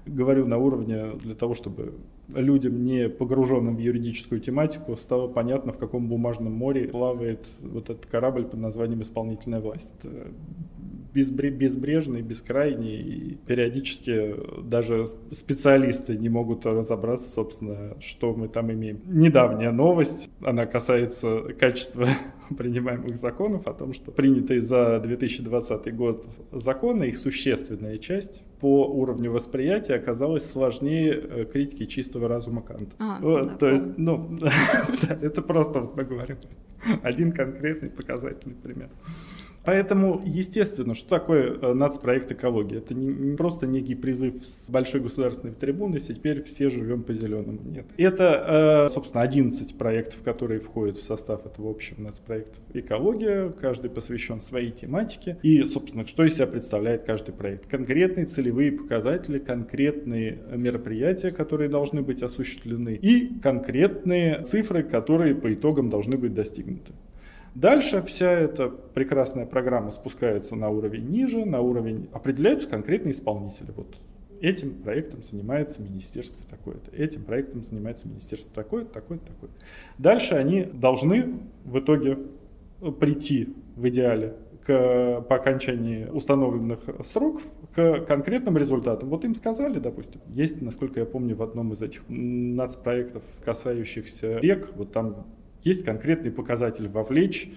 говорю 0.05 0.45
на 0.47 0.57
уровне 0.57 1.11
для 1.21 1.35
того, 1.35 1.53
чтобы 1.53 1.93
людям, 2.27 2.83
не 2.83 3.09
погруженным 3.09 3.75
в 3.75 3.79
юридическую 3.79 4.41
тематику, 4.41 4.95
стало 4.95 5.27
понятно, 5.27 5.71
в 5.71 5.77
каком 5.77 6.07
бумажном 6.07 6.53
море 6.53 6.87
плавает 6.87 7.45
вот 7.61 7.89
этот 7.89 8.05
корабль 8.05 8.45
под 8.45 8.59
названием 8.59 9.01
«Исполнительная 9.01 9.59
власть». 9.59 9.91
Это 9.99 10.31
безбрежный, 11.13 12.21
бескрайний, 12.21 13.01
и 13.01 13.35
периодически 13.35 14.35
даже 14.63 15.05
специалисты 15.31 16.17
не 16.17 16.29
могут 16.29 16.65
разобраться, 16.65 17.29
собственно, 17.29 17.97
что 17.99 18.33
мы 18.33 18.47
там 18.47 18.71
имеем. 18.71 19.01
Недавняя 19.05 19.71
новость, 19.71 20.29
она 20.43 20.65
касается 20.65 21.41
качества 21.59 22.07
принимаемых 22.57 23.17
законов, 23.17 23.67
о 23.67 23.73
том, 23.73 23.93
что 23.93 24.11
принятые 24.11 24.61
за 24.61 24.99
2020 24.99 25.95
год 25.95 26.25
законы, 26.51 27.05
их 27.05 27.17
существенная 27.17 27.97
часть 27.97 28.43
по 28.59 28.85
уровню 28.85 29.31
восприятия 29.31 29.95
оказалась 29.95 30.49
сложнее 30.49 31.13
э, 31.13 31.45
критики 31.45 31.85
чистого 31.85 32.27
разума 32.27 32.61
Канта. 32.61 32.95
А, 32.99 33.19
вот, 33.19 33.47
да, 33.47 33.55
то 33.55 33.69
есть, 33.69 33.97
ну, 33.97 34.27
это 35.21 35.41
просто 35.41 35.79
вот 35.79 35.95
мы 35.95 36.03
говорим 36.03 36.37
один 37.03 37.31
конкретный 37.31 37.89
показательный 37.89 38.55
пример. 38.55 38.89
Поэтому, 39.63 40.19
естественно, 40.23 40.93
что 40.93 41.09
такое 41.09 41.53
э, 41.53 41.73
нацпроект 41.73 42.31
экологии? 42.31 42.77
Это 42.77 42.93
не, 42.93 43.35
просто 43.35 43.67
некий 43.67 43.95
призыв 43.95 44.45
с 44.45 44.69
большой 44.69 45.01
государственной 45.01 45.53
трибуны, 45.53 45.99
теперь 45.99 46.43
все 46.43 46.69
живем 46.69 47.03
по 47.03 47.13
зеленому. 47.13 47.59
Нет. 47.63 47.85
Это, 47.97 48.87
э, 48.87 48.93
собственно, 48.93 49.23
11 49.23 49.77
проектов, 49.77 50.21
которые 50.23 50.59
входят 50.59 50.97
в 50.97 51.03
состав 51.03 51.45
этого 51.45 51.69
общего 51.69 52.01
нацпроекта 52.01 52.59
экология. 52.73 53.49
Каждый 53.49 53.89
посвящен 53.91 54.41
своей 54.41 54.71
тематике. 54.71 55.37
И, 55.43 55.63
собственно, 55.63 56.07
что 56.07 56.23
из 56.23 56.35
себя 56.35 56.47
представляет 56.47 57.03
каждый 57.03 57.33
проект? 57.33 57.67
Конкретные 57.67 58.25
целевые 58.25 58.71
показатели, 58.71 59.37
конкретные 59.37 60.39
мероприятия, 60.55 61.29
которые 61.29 61.69
должны 61.69 62.01
быть 62.01 62.23
осуществлены, 62.23 62.95
и 62.95 63.39
конкретные 63.39 64.41
цифры, 64.41 64.83
которые 64.83 65.35
по 65.35 65.53
итогам 65.53 65.89
должны 65.89 66.17
быть 66.17 66.33
достигнуты. 66.33 66.93
Дальше 67.55 68.01
вся 68.03 68.31
эта 68.31 68.69
прекрасная 68.69 69.45
программа 69.45 69.91
спускается 69.91 70.55
на 70.55 70.69
уровень 70.69 71.09
ниже, 71.09 71.45
на 71.45 71.61
уровень 71.61 72.07
определяются 72.13 72.69
конкретные 72.69 73.11
исполнители. 73.11 73.71
Вот 73.75 73.97
этим 74.39 74.73
проектом 74.81 75.21
занимается 75.21 75.81
министерство 75.81 76.45
такое-то, 76.49 76.95
этим 76.95 77.23
проектом 77.23 77.63
занимается 77.63 78.07
министерство 78.07 78.53
такое-то, 78.53 78.93
такое-то, 78.93 79.27
такое. 79.27 79.49
Дальше 79.97 80.35
они 80.35 80.63
должны 80.63 81.39
в 81.65 81.79
итоге 81.79 82.17
прийти 82.99 83.53
в 83.75 83.87
идеале 83.89 84.35
к, 84.65 85.21
по 85.27 85.35
окончании 85.35 86.05
установленных 86.05 86.79
сроков 87.05 87.43
к 87.75 88.05
конкретным 88.05 88.57
результатам. 88.57 89.09
Вот 89.09 89.25
им 89.25 89.35
сказали, 89.35 89.79
допустим, 89.79 90.21
есть, 90.27 90.61
насколько 90.61 90.99
я 90.99 91.05
помню, 91.05 91.35
в 91.35 91.43
одном 91.43 91.73
из 91.73 91.81
этих 91.81 92.03
нацпроектов, 92.07 93.23
касающихся 93.43 94.37
рек, 94.39 94.71
вот 94.75 94.91
там 94.91 95.27
есть 95.63 95.85
конкретный 95.85 96.31
показатель 96.31 96.87
вовлечь 96.87 97.51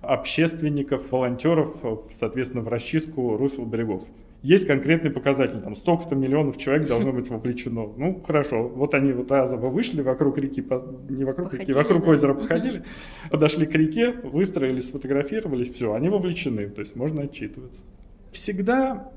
общественников, 0.00 1.10
волонтеров, 1.10 1.76
соответственно, 2.10 2.62
в 2.62 2.68
расчистку 2.68 3.36
русел 3.36 3.64
берегов. 3.64 4.04
Есть 4.42 4.68
конкретный 4.68 5.10
показатель, 5.10 5.60
там 5.60 5.74
столько-то 5.74 6.14
миллионов 6.14 6.58
человек 6.58 6.86
должно 6.86 7.12
быть 7.12 7.28
вовлечено. 7.28 7.92
Ну, 7.96 8.22
хорошо, 8.24 8.68
вот 8.68 8.94
они 8.94 9.10
вот 9.12 9.32
разово 9.32 9.68
вышли 9.68 10.00
вокруг 10.00 10.38
реки, 10.38 10.64
не 11.08 11.24
вокруг 11.24 11.46
походили, 11.46 11.70
реки, 11.70 11.72
вокруг 11.72 12.04
да? 12.04 12.10
озера 12.12 12.34
походили, 12.34 12.84
подошли 13.32 13.66
к 13.66 13.74
реке, 13.74 14.12
выстроились, 14.12 14.90
сфотографировались, 14.90 15.70
все, 15.70 15.92
они 15.92 16.08
вовлечены, 16.08 16.68
то 16.68 16.80
есть 16.80 16.94
можно 16.94 17.22
отчитываться. 17.22 17.82
Всегда 18.30 19.10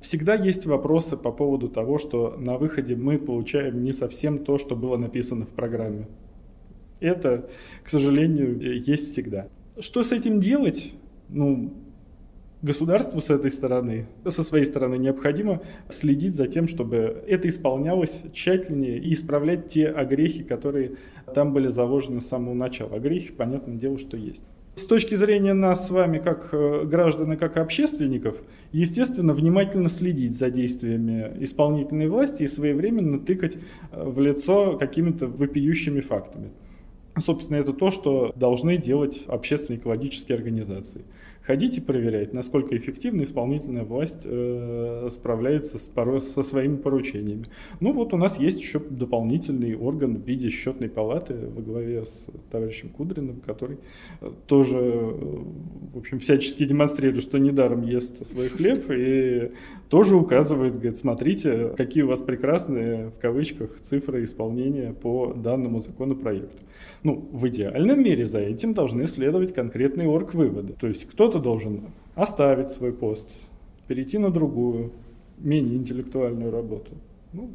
Всегда 0.00 0.34
есть 0.34 0.66
вопросы 0.66 1.16
по 1.16 1.30
поводу 1.30 1.68
того, 1.68 1.96
что 1.96 2.34
на 2.36 2.58
выходе 2.58 2.96
мы 2.96 3.18
получаем 3.18 3.84
не 3.84 3.92
совсем 3.92 4.40
то, 4.40 4.58
что 4.58 4.74
было 4.74 4.96
написано 4.96 5.46
в 5.46 5.50
программе. 5.50 6.08
Это, 7.02 7.48
к 7.82 7.88
сожалению, 7.88 8.80
есть 8.80 9.12
всегда. 9.12 9.48
Что 9.78 10.04
с 10.04 10.12
этим 10.12 10.38
делать? 10.38 10.92
Ну, 11.28 11.72
государству 12.62 13.20
с 13.20 13.28
этой 13.28 13.50
стороны, 13.50 14.06
со 14.28 14.44
своей 14.44 14.64
стороны 14.64 14.96
необходимо 14.96 15.62
следить 15.88 16.36
за 16.36 16.46
тем, 16.46 16.68
чтобы 16.68 17.24
это 17.26 17.48
исполнялось 17.48 18.22
тщательнее 18.32 18.98
и 18.98 19.12
исправлять 19.14 19.66
те 19.66 19.88
огрехи, 19.88 20.44
которые 20.44 20.92
там 21.34 21.52
были 21.52 21.68
заложены 21.68 22.20
с 22.20 22.26
самого 22.26 22.54
начала. 22.54 22.96
Огрехи, 22.96 23.32
понятное 23.32 23.76
дело, 23.76 23.98
что 23.98 24.16
есть. 24.16 24.44
С 24.74 24.86
точки 24.86 25.14
зрения 25.14 25.52
нас 25.52 25.86
с 25.86 25.90
вами, 25.90 26.18
как 26.18 26.48
э, 26.52 26.84
граждан 26.86 27.34
и 27.34 27.36
как 27.36 27.58
общественников, 27.58 28.36
естественно, 28.72 29.34
внимательно 29.34 29.90
следить 29.90 30.36
за 30.36 30.50
действиями 30.50 31.30
исполнительной 31.40 32.08
власти 32.08 32.44
и 32.44 32.48
своевременно 32.48 33.18
тыкать 33.18 33.56
э, 33.90 34.02
в 34.02 34.18
лицо 34.18 34.78
какими-то 34.78 35.26
вопиющими 35.26 36.00
фактами. 36.00 36.52
Собственно, 37.18 37.58
это 37.58 37.72
то, 37.72 37.90
что 37.90 38.32
должны 38.36 38.76
делать 38.76 39.24
общественные 39.26 39.78
экологические 39.78 40.36
организации. 40.36 41.04
Ходите 41.42 41.82
проверять, 41.82 42.32
насколько 42.32 42.76
эффективно 42.76 43.22
исполнительная 43.22 43.82
власть 43.82 44.20
э, 44.24 45.08
справляется 45.10 45.76
с, 45.78 45.90
со 46.20 46.42
своими 46.44 46.76
поручениями. 46.76 47.46
Ну 47.80 47.92
вот 47.92 48.14
у 48.14 48.16
нас 48.16 48.38
есть 48.38 48.60
еще 48.60 48.78
дополнительный 48.78 49.74
орган 49.74 50.16
в 50.16 50.24
виде 50.24 50.50
счетной 50.50 50.88
палаты 50.88 51.34
во 51.34 51.60
главе 51.60 52.04
с 52.04 52.28
товарищем 52.52 52.90
Кудриным, 52.90 53.40
который 53.40 53.78
э, 54.20 54.30
тоже, 54.46 54.78
э, 54.78 55.42
в 55.94 55.98
общем, 55.98 56.20
всячески 56.20 56.64
демонстрирует, 56.64 57.24
что 57.24 57.38
недаром 57.38 57.82
ест 57.82 58.24
свой 58.24 58.48
хлеб 58.48 58.84
и 58.88 59.50
тоже 59.92 60.16
указывает, 60.16 60.72
говорит, 60.72 60.96
смотрите, 60.96 61.74
какие 61.76 62.02
у 62.02 62.08
вас 62.08 62.22
прекрасные, 62.22 63.10
в 63.10 63.18
кавычках, 63.20 63.78
цифры 63.82 64.24
исполнения 64.24 64.94
по 64.94 65.34
данному 65.34 65.80
законопроекту. 65.80 66.56
Ну, 67.02 67.28
в 67.30 67.46
идеальном 67.48 68.02
мире 68.02 68.26
за 68.26 68.38
этим 68.38 68.72
должны 68.72 69.06
следовать 69.06 69.52
конкретные 69.52 70.08
орг-выводы. 70.08 70.72
То 70.80 70.86
есть 70.86 71.04
кто-то 71.04 71.40
должен 71.40 71.90
оставить 72.14 72.70
свой 72.70 72.94
пост, 72.94 73.42
перейти 73.86 74.16
на 74.16 74.30
другую, 74.30 74.92
менее 75.36 75.76
интеллектуальную 75.76 76.50
работу. 76.50 76.92
Ну, 77.34 77.50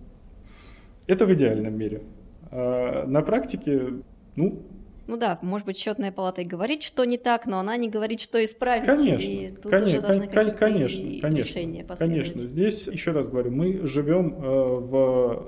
это 1.07 1.25
в 1.25 1.33
идеальном 1.33 1.75
мире. 1.75 2.03
А 2.51 3.07
на 3.07 3.23
практике, 3.23 3.93
ну, 4.35 4.61
ну 5.07 5.17
да, 5.17 5.39
может 5.41 5.65
быть, 5.65 5.77
счетная 5.77 6.11
палата 6.11 6.41
и 6.41 6.45
говорит, 6.45 6.83
что 6.83 7.05
не 7.05 7.17
так, 7.17 7.45
но 7.45 7.59
она 7.59 7.77
не 7.77 7.89
говорит, 7.89 8.19
что 8.19 8.43
исправить. 8.43 8.85
Конечно, 8.85 9.31
и 9.31 9.51
тут 9.51 9.71
конечно, 9.71 9.87
уже 9.87 10.01
должны 10.01 10.27
кон- 10.27 10.51
конечно, 10.51 11.21
конечно, 11.21 11.47
решения 11.47 11.85
Конечно, 11.97 12.41
здесь, 12.41 12.87
еще 12.87 13.11
раз 13.11 13.29
говорю, 13.29 13.51
мы 13.51 13.87
живем 13.87 14.35
э, 14.35 14.39
в 14.39 15.47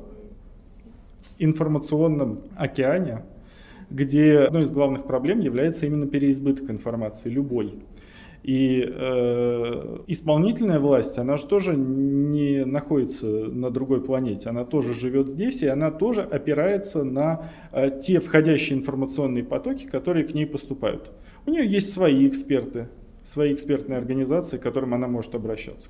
информационном 1.40 2.44
океане, 2.56 3.24
где 3.90 4.40
одной 4.40 4.64
из 4.64 4.72
главных 4.72 5.06
проблем 5.06 5.40
является 5.40 5.86
именно 5.86 6.08
переизбыток 6.08 6.70
информации, 6.70 7.30
любой. 7.30 7.80
И 8.44 8.86
э, 8.88 9.98
исполнительная 10.08 10.80
власть, 10.80 11.18
она 11.18 11.36
же 11.36 11.46
тоже 11.46 11.76
не 11.76 12.64
находится 12.64 13.26
на 13.28 13.70
другой 13.70 14.02
планете, 14.02 14.50
она 14.50 14.64
тоже 14.64 14.94
живет 14.94 15.30
здесь, 15.30 15.62
и 15.62 15.68
она 15.68 15.92
тоже 15.92 16.22
опирается 16.22 17.04
на 17.04 17.50
э, 17.72 18.00
те 18.02 18.20
входящие 18.20 18.80
информационные 18.80 19.44
потоки, 19.44 19.86
которые 19.86 20.26
к 20.26 20.34
ней 20.34 20.46
поступают. 20.46 21.12
У 21.46 21.52
нее 21.52 21.66
есть 21.66 21.92
свои 21.92 22.28
эксперты, 22.28 22.88
свои 23.24 23.54
экспертные 23.54 23.98
организации, 23.98 24.58
к 24.58 24.62
которым 24.62 24.94
она 24.94 25.08
может 25.08 25.36
обращаться. 25.36 25.90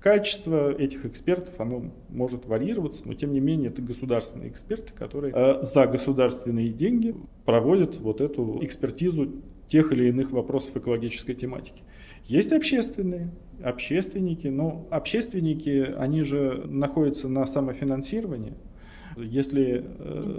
Качество 0.00 0.72
этих 0.72 1.06
экспертов, 1.06 1.54
оно 1.58 1.92
может 2.08 2.46
варьироваться, 2.46 3.02
но 3.04 3.14
тем 3.14 3.32
не 3.32 3.38
менее 3.38 3.70
это 3.70 3.82
государственные 3.82 4.48
эксперты, 4.48 4.92
которые 4.92 5.32
э, 5.32 5.62
за 5.62 5.86
государственные 5.86 6.70
деньги 6.70 7.14
проводят 7.44 8.00
вот 8.00 8.20
эту 8.20 8.58
экспертизу 8.62 9.28
тех 9.72 9.90
или 9.90 10.08
иных 10.08 10.32
вопросов 10.32 10.76
экологической 10.76 11.32
тематики. 11.32 11.82
Есть 12.26 12.52
общественные, 12.52 13.30
общественники, 13.64 14.48
но 14.48 14.86
общественники, 14.90 15.94
они 15.96 16.22
же 16.24 16.62
находятся 16.66 17.26
на 17.30 17.46
самофинансировании, 17.46 18.52
если... 19.16 19.82
Э. 19.98 20.36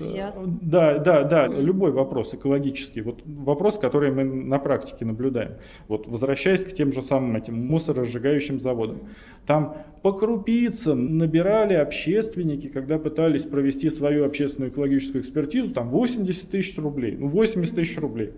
Да, 0.61 0.99
да, 0.99 1.23
да, 1.23 1.47
любой 1.47 1.91
вопрос 1.91 2.35
экологический, 2.35 3.01
вот 3.01 3.21
вопрос, 3.25 3.79
который 3.79 4.11
мы 4.11 4.23
на 4.23 4.59
практике 4.59 5.03
наблюдаем. 5.03 5.53
Вот 5.87 6.07
возвращаясь 6.07 6.63
к 6.63 6.71
тем 6.71 6.93
же 6.93 7.01
самым 7.01 7.35
этим 7.35 7.55
мусоросжигающим 7.55 8.59
заводам. 8.59 8.99
Там 9.47 9.77
по 10.03 10.13
крупицам 10.13 11.17
набирали 11.17 11.73
общественники, 11.73 12.67
когда 12.67 12.99
пытались 12.99 13.45
провести 13.45 13.89
свою 13.89 14.25
общественную 14.25 14.71
экологическую 14.71 15.23
экспертизу, 15.23 15.73
там 15.73 15.89
80 15.89 16.51
тысяч 16.51 16.77
рублей. 16.77 17.17
Ну, 17.17 17.29
80 17.29 17.75
тысяч 17.75 17.97
рублей. 17.97 18.33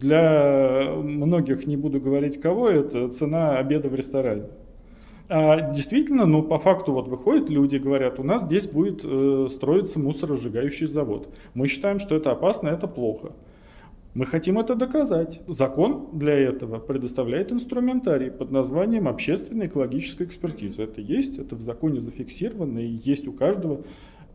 Для 0.00 0.92
многих, 0.96 1.66
не 1.66 1.76
буду 1.76 2.00
говорить 2.00 2.40
кого, 2.40 2.68
это 2.68 3.08
цена 3.08 3.56
обеда 3.56 3.88
в 3.88 3.94
ресторане. 3.94 4.44
А 5.28 5.72
действительно, 5.72 6.24
ну, 6.24 6.42
по 6.42 6.58
факту 6.58 6.92
вот 6.92 7.08
выходят 7.08 7.48
люди, 7.48 7.76
говорят, 7.76 8.20
у 8.20 8.22
нас 8.22 8.42
здесь 8.42 8.68
будет 8.68 9.00
э, 9.02 9.48
строиться 9.50 9.98
мусоросжигающий 9.98 10.86
завод. 10.86 11.28
Мы 11.54 11.66
считаем, 11.66 11.98
что 11.98 12.14
это 12.14 12.30
опасно, 12.30 12.68
это 12.68 12.86
плохо. 12.86 13.32
Мы 14.14 14.24
хотим 14.24 14.58
это 14.58 14.74
доказать. 14.74 15.40
Закон 15.46 16.08
для 16.12 16.32
этого 16.34 16.78
предоставляет 16.78 17.52
инструментарий 17.52 18.30
под 18.30 18.50
названием 18.50 19.08
общественная 19.08 19.66
экологическая 19.66 20.24
экспертиза. 20.24 20.84
Это 20.84 21.00
есть, 21.00 21.38
это 21.38 21.56
в 21.56 21.60
законе 21.60 22.00
зафиксировано 22.00 22.78
и 22.78 22.98
есть 23.04 23.26
у 23.26 23.32
каждого 23.32 23.82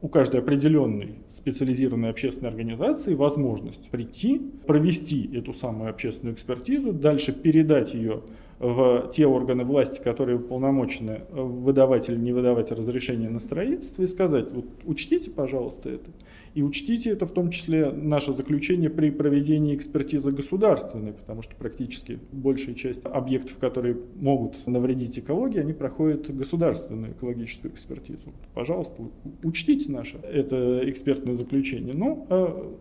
у 0.02 0.08
каждой 0.08 0.42
определенной 0.42 1.16
специализированной 1.30 2.10
общественной 2.10 2.50
организации 2.50 3.14
возможность 3.14 3.90
прийти, 3.90 4.42
провести 4.66 5.30
эту 5.36 5.54
самую 5.54 5.92
общественную 5.92 6.36
экспертизу, 6.36 6.92
дальше 6.92 7.32
передать 7.32 7.94
ее 7.94 8.24
в 8.60 9.12
те 9.14 9.26
органы 9.26 9.64
власти, 9.64 10.02
которые 10.02 10.38
уполномочены 10.38 11.22
выдавать 11.32 12.10
или 12.10 12.18
не 12.18 12.32
выдавать 12.32 12.72
разрешение 12.72 13.30
на 13.30 13.40
строительство, 13.40 14.04
и 14.04 14.08
сказать, 14.08 14.52
вот 14.52 14.66
учтите, 14.86 15.32
пожалуйста, 15.32 15.90
это. 15.90 16.10
И 16.54 16.64
учтите 16.64 17.12
это 17.12 17.26
в 17.26 17.32
том 17.32 17.50
числе 17.50 17.92
наше 17.92 18.34
заключение 18.34 18.90
при 18.90 19.10
проведении 19.10 19.74
экспертизы 19.74 20.32
государственной, 20.32 21.14
потому 21.14 21.42
что 21.42 21.56
практически 21.56 22.20
большая 22.32 22.76
часть 22.76 23.06
объектов, 23.06 23.58
которые 23.58 23.98
могут 24.16 24.68
навредить 24.68 25.18
экологии, 25.18 25.60
они 25.60 25.72
проходят 25.72 26.30
государственную 26.36 27.14
экологическую 27.14 27.72
экспертизу. 27.72 28.34
Пожалуйста, 28.54 29.02
учтите 29.44 29.90
наше 29.92 30.18
это 30.18 30.82
экспертное 30.90 31.36
заключение. 31.36 31.94
Ну, 31.94 32.26
а 32.30 32.76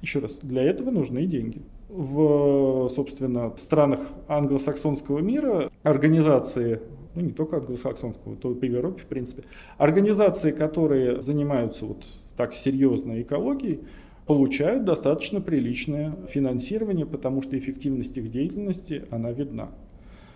еще 0.00 0.18
раз, 0.18 0.38
для 0.42 0.62
этого 0.62 0.90
нужны 0.90 1.26
деньги 1.26 1.62
в, 1.88 2.88
собственно, 2.88 3.52
странах 3.58 4.00
англосаксонского 4.26 5.18
мира 5.18 5.70
организации, 5.82 6.80
ну 7.14 7.20
не 7.20 7.32
только 7.32 7.58
англосаксонского, 7.58 8.36
то 8.36 8.52
и 8.52 8.54
по 8.54 8.64
Европе, 8.64 9.02
в 9.02 9.06
принципе, 9.06 9.44
организации, 9.76 10.50
которые 10.50 11.20
занимаются 11.20 11.84
вот 11.84 12.04
так 12.36 12.54
серьезно 12.54 13.20
экологией, 13.22 13.80
получают 14.26 14.84
достаточно 14.84 15.40
приличное 15.40 16.16
финансирование, 16.28 17.06
потому 17.06 17.42
что 17.42 17.58
эффективность 17.58 18.16
их 18.16 18.30
деятельности, 18.30 19.04
она 19.10 19.32
видна. 19.32 19.70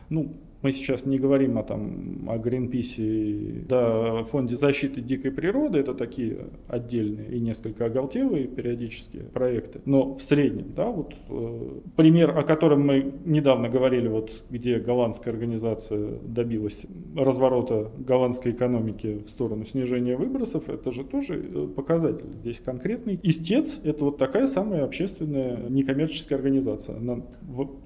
Ну, 0.09 0.35
мы 0.63 0.73
сейчас 0.73 1.07
не 1.07 1.19
говорим 1.19 1.59
о, 1.59 1.63
там, 1.63 2.29
о 2.29 2.39
Гринписе, 2.39 3.65
да, 3.69 4.25
Фонде 4.25 4.57
защиты 4.57 5.01
дикой 5.01 5.31
природы, 5.31 5.79
это 5.79 5.95
такие 5.95 6.49
отдельные 6.69 7.37
и 7.37 7.41
несколько 7.41 7.87
оголтелые 7.87 8.47
периодические 8.47 9.25
проекты. 9.25 9.81
Но 9.85 10.15
в 10.15 10.23
среднем, 10.23 10.73
да, 10.75 10.91
вот 10.91 11.15
э, 11.29 11.81
пример, 11.97 12.37
о 12.37 12.43
котором 12.43 12.87
мы 12.87 13.13
недавно 13.25 13.69
говорили, 13.69 14.09
вот 14.09 14.45
где 14.51 14.79
голландская 14.79 15.33
организация 15.33 16.19
добилась 16.23 16.87
разворота 17.17 17.91
голландской 17.99 18.53
экономики 18.53 19.23
в 19.27 19.31
сторону 19.31 19.65
снижения 19.65 20.17
выбросов, 20.17 20.69
это 20.69 20.91
же 20.91 21.05
тоже 21.05 21.35
э, 21.35 21.69
показатель. 21.75 22.31
Здесь 22.41 22.61
конкретный. 22.61 23.21
Истец– 23.23 23.81
это 23.85 24.07
вот 24.07 24.19
такая 24.19 24.47
самая 24.47 24.85
общественная 24.85 25.69
некоммерческая 25.69 26.39
организация. 26.39 26.97
Она, 26.97 27.23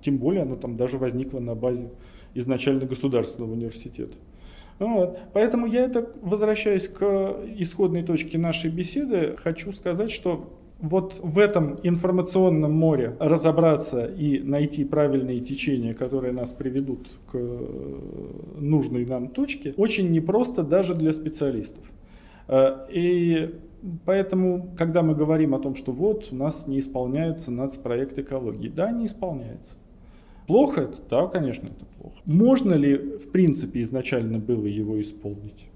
тем 0.03 0.19
более 0.19 0.43
она 0.43 0.57
там 0.57 0.77
даже 0.77 0.99
возникла 0.99 1.41
на 1.41 1.55
базе 1.55 1.91
изначально 2.35 2.87
государственного 2.87 3.53
университета. 3.53 4.17
Вот. 4.79 5.19
Поэтому 5.35 5.67
я 5.67 5.85
это, 5.85 6.11
возвращаясь 6.23 6.89
к 6.89 7.05
исходной 7.59 8.03
точке 8.03 8.39
нашей 8.39 8.71
беседы, 8.71 9.37
хочу 9.37 9.73
сказать, 9.73 10.11
что 10.11 10.57
вот 10.81 11.21
в 11.23 11.39
этом 11.39 11.77
информационном 11.83 12.73
море 12.73 13.15
разобраться 13.21 14.07
и 14.07 14.41
найти 14.41 14.85
правильные 14.85 15.41
течения, 15.41 15.93
которые 15.93 16.33
нас 16.33 16.53
приведут 16.53 17.09
к 17.31 17.39
нужной 18.57 19.05
нам 19.05 19.29
точке, 19.29 19.75
очень 19.77 20.11
непросто 20.11 20.63
даже 20.63 20.95
для 20.95 21.13
специалистов. 21.13 21.85
Э, 22.49 22.87
и 22.91 23.55
поэтому, 24.07 24.75
когда 24.79 25.03
мы 25.03 25.15
говорим 25.15 25.55
о 25.55 25.59
том, 25.59 25.75
что 25.75 25.93
вот 25.93 26.29
у 26.31 26.37
нас 26.37 26.67
не 26.67 26.79
исполняется 26.79 27.51
нацпроект 27.51 28.19
экологии, 28.19 28.69
да, 28.69 28.91
не 28.91 29.07
исполняется. 29.07 29.77
Плохо 30.51 30.81
это? 30.81 31.01
Да, 31.09 31.29
конечно, 31.29 31.69
это 31.69 31.85
плохо. 31.85 32.17
Можно 32.25 32.75
ли, 32.75 32.97
в 32.97 33.31
принципе, 33.31 33.83
изначально 33.83 34.41
было 34.41 34.67
его 34.67 35.01
исполнить? 35.01 35.69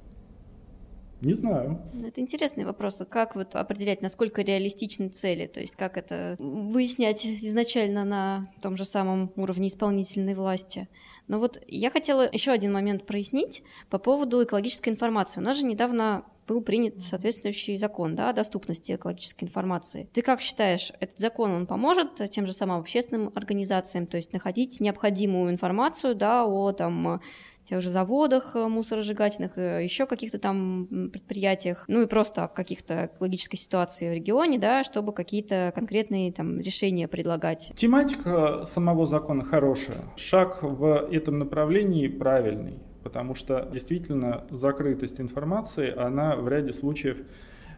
Не 1.20 1.34
знаю. 1.34 1.80
Ну, 1.92 2.08
это 2.08 2.20
интересный 2.20 2.64
вопрос. 2.64 3.00
Как 3.08 3.36
вот 3.36 3.54
определять, 3.54 4.02
насколько 4.02 4.42
реалистичны 4.42 5.10
цели? 5.10 5.46
То 5.46 5.60
есть 5.60 5.76
как 5.76 5.96
это 5.96 6.34
выяснять 6.40 7.24
изначально 7.24 8.04
на 8.04 8.50
том 8.62 8.76
же 8.76 8.84
самом 8.84 9.30
уровне 9.36 9.68
исполнительной 9.68 10.34
власти? 10.34 10.88
Но 11.28 11.38
вот 11.38 11.62
я 11.68 11.88
хотела 11.90 12.28
еще 12.28 12.50
один 12.50 12.72
момент 12.72 13.06
прояснить 13.06 13.62
по 13.90 13.98
поводу 13.98 14.42
экологической 14.42 14.88
информации. 14.88 15.38
У 15.38 15.44
нас 15.44 15.56
же 15.56 15.66
недавно 15.66 16.24
был 16.46 16.62
принят 16.62 17.00
соответствующий 17.00 17.76
закон 17.76 18.14
да, 18.14 18.30
о 18.30 18.32
доступности 18.32 18.94
экологической 18.94 19.44
информации. 19.44 20.08
Ты 20.12 20.22
как 20.22 20.40
считаешь, 20.40 20.92
этот 21.00 21.18
закон 21.18 21.50
он 21.50 21.66
поможет 21.66 22.30
тем 22.30 22.46
же 22.46 22.52
самым 22.52 22.80
общественным 22.80 23.32
организациям, 23.34 24.06
то 24.06 24.16
есть 24.16 24.32
находить 24.32 24.80
необходимую 24.80 25.50
информацию 25.50 26.14
да, 26.14 26.44
о 26.44 26.72
там, 26.72 27.20
тех 27.64 27.80
же 27.80 27.88
заводах 27.88 28.54
э, 28.54 28.68
мусоросжигательных, 28.68 29.58
э, 29.58 29.82
еще 29.82 30.06
каких-то 30.06 30.38
там 30.38 31.10
предприятиях, 31.12 31.84
ну 31.88 32.02
и 32.02 32.06
просто 32.06 32.46
в 32.48 32.52
каких-то 32.52 33.10
экологической 33.12 33.56
ситуации 33.56 34.10
в 34.10 34.12
регионе, 34.12 34.58
да, 34.58 34.84
чтобы 34.84 35.12
какие-то 35.12 35.72
конкретные 35.74 36.32
там 36.32 36.58
решения 36.58 37.08
предлагать. 37.08 37.72
Тематика 37.74 38.64
самого 38.64 39.06
закона 39.06 39.44
хорошая. 39.44 40.04
Шаг 40.16 40.62
в 40.62 41.08
этом 41.10 41.38
направлении 41.38 42.08
правильный, 42.08 42.78
потому 43.04 43.36
что 43.36 43.68
действительно 43.72 44.44
закрытость 44.50 45.20
информации, 45.20 45.94
она 45.94 46.34
в 46.34 46.48
ряде 46.48 46.72
случаев 46.72 47.18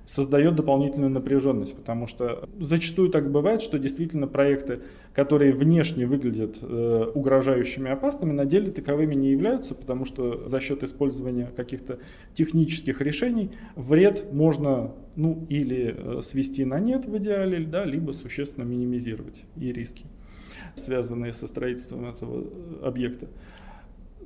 создает 0.06 0.54
дополнительную 0.54 1.10
напряженность, 1.10 1.74
потому 1.74 2.06
что 2.06 2.48
зачастую 2.60 3.10
так 3.10 3.30
бывает, 3.30 3.60
что 3.60 3.78
действительно 3.78 4.28
проекты, 4.28 4.82
которые 5.12 5.52
внешне 5.52 6.06
выглядят 6.06 6.58
э, 6.62 7.10
угрожающими 7.12 7.90
опасными, 7.90 8.32
на 8.32 8.44
деле 8.44 8.70
таковыми 8.70 9.16
не 9.16 9.32
являются, 9.32 9.74
потому 9.74 10.04
что 10.04 10.46
за 10.46 10.60
счет 10.60 10.84
использования 10.84 11.50
каких-то 11.56 11.98
технических 12.34 13.00
решений 13.00 13.50
вред 13.74 14.32
можно 14.32 14.94
ну, 15.16 15.44
или 15.48 15.94
э, 15.96 16.22
свести 16.22 16.64
на 16.64 16.78
нет 16.78 17.06
в 17.06 17.16
идеале, 17.18 17.66
да, 17.66 17.84
либо 17.84 18.12
существенно 18.12 18.64
минимизировать 18.64 19.42
и 19.56 19.72
риски, 19.72 20.06
связанные 20.76 21.32
со 21.32 21.48
строительством 21.48 22.08
этого 22.08 22.44
э, 22.44 22.86
объекта. 22.86 23.26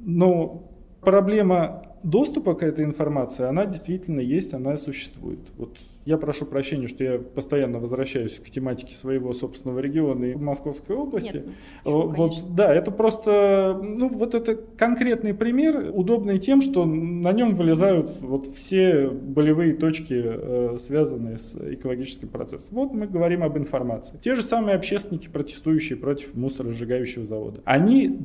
Но 0.01 0.71
проблема 1.01 1.83
доступа 2.03 2.55
к 2.55 2.63
этой 2.63 2.85
информации, 2.85 3.45
она 3.45 3.67
действительно 3.67 4.21
есть, 4.21 4.55
она 4.55 4.77
существует. 4.77 5.41
Вот 5.57 5.77
я 6.07 6.17
прошу 6.17 6.47
прощения, 6.47 6.89
что 6.89 7.05
я 7.05 7.19
постоянно 7.19 7.79
возвращаюсь 7.79 8.41
к 8.41 8.49
тематике 8.49 8.95
своего 8.95 9.35
собственного 9.35 9.81
региона 9.81 10.25
и 10.25 10.35
Московской 10.35 10.97
области. 10.97 11.37
Нет, 11.37 11.47
почему, 11.85 12.09
вот, 12.09 12.55
да, 12.55 12.75
это 12.75 12.91
просто, 12.91 13.79
ну, 13.83 14.09
вот 14.09 14.35
это 14.35 14.57
конкретный 14.57 15.35
пример, 15.35 15.91
удобный 15.93 16.39
тем, 16.39 16.63
что 16.63 16.87
на 16.87 17.33
нем 17.33 17.55
вылезают 17.55 18.19
вот 18.23 18.47
все 18.55 19.09
болевые 19.09 19.75
точки, 19.75 20.15
э, 20.17 20.77
связанные 20.79 21.37
с 21.37 21.55
экологическим 21.55 22.29
процессом. 22.29 22.77
Вот 22.77 22.93
мы 22.93 23.07
говорим 23.07 23.43
об 23.43 23.59
информации. 23.59 24.19
Те 24.23 24.35
же 24.35 24.43
самые 24.43 24.77
общественники, 24.77 25.29
протестующие 25.29 25.99
против 25.99 26.35
мусоросжигающего 26.35 27.27
завода. 27.27 27.61
Они 27.65 28.19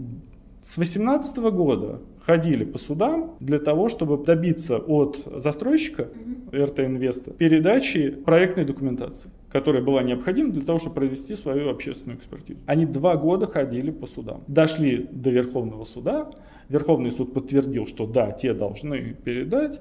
с 0.65 0.77
2018 0.77 1.37
года 1.53 2.01
ходили 2.21 2.65
по 2.65 2.79
судам 2.79 3.35
для 3.39 3.59
того, 3.59 3.87
чтобы 3.87 4.17
добиться 4.25 4.77
от 4.77 5.21
застройщика 5.35 6.09
РТ 6.51 6.79
Инвеста 6.79 7.29
передачи 7.29 8.09
проектной 8.09 8.65
документации, 8.65 9.29
которая 9.51 9.83
была 9.83 10.01
необходима 10.01 10.51
для 10.51 10.63
того, 10.63 10.79
чтобы 10.79 10.95
провести 10.95 11.35
свою 11.35 11.69
общественную 11.69 12.17
экспертизу. 12.17 12.57
Они 12.65 12.87
два 12.87 13.15
года 13.15 13.45
ходили 13.45 13.91
по 13.91 14.07
судам. 14.07 14.43
Дошли 14.47 15.07
до 15.11 15.29
Верховного 15.29 15.83
суда. 15.83 16.31
Верховный 16.67 17.11
суд 17.11 17.31
подтвердил, 17.31 17.85
что 17.85 18.07
да, 18.07 18.31
те 18.31 18.55
должны 18.55 19.15
передать. 19.23 19.79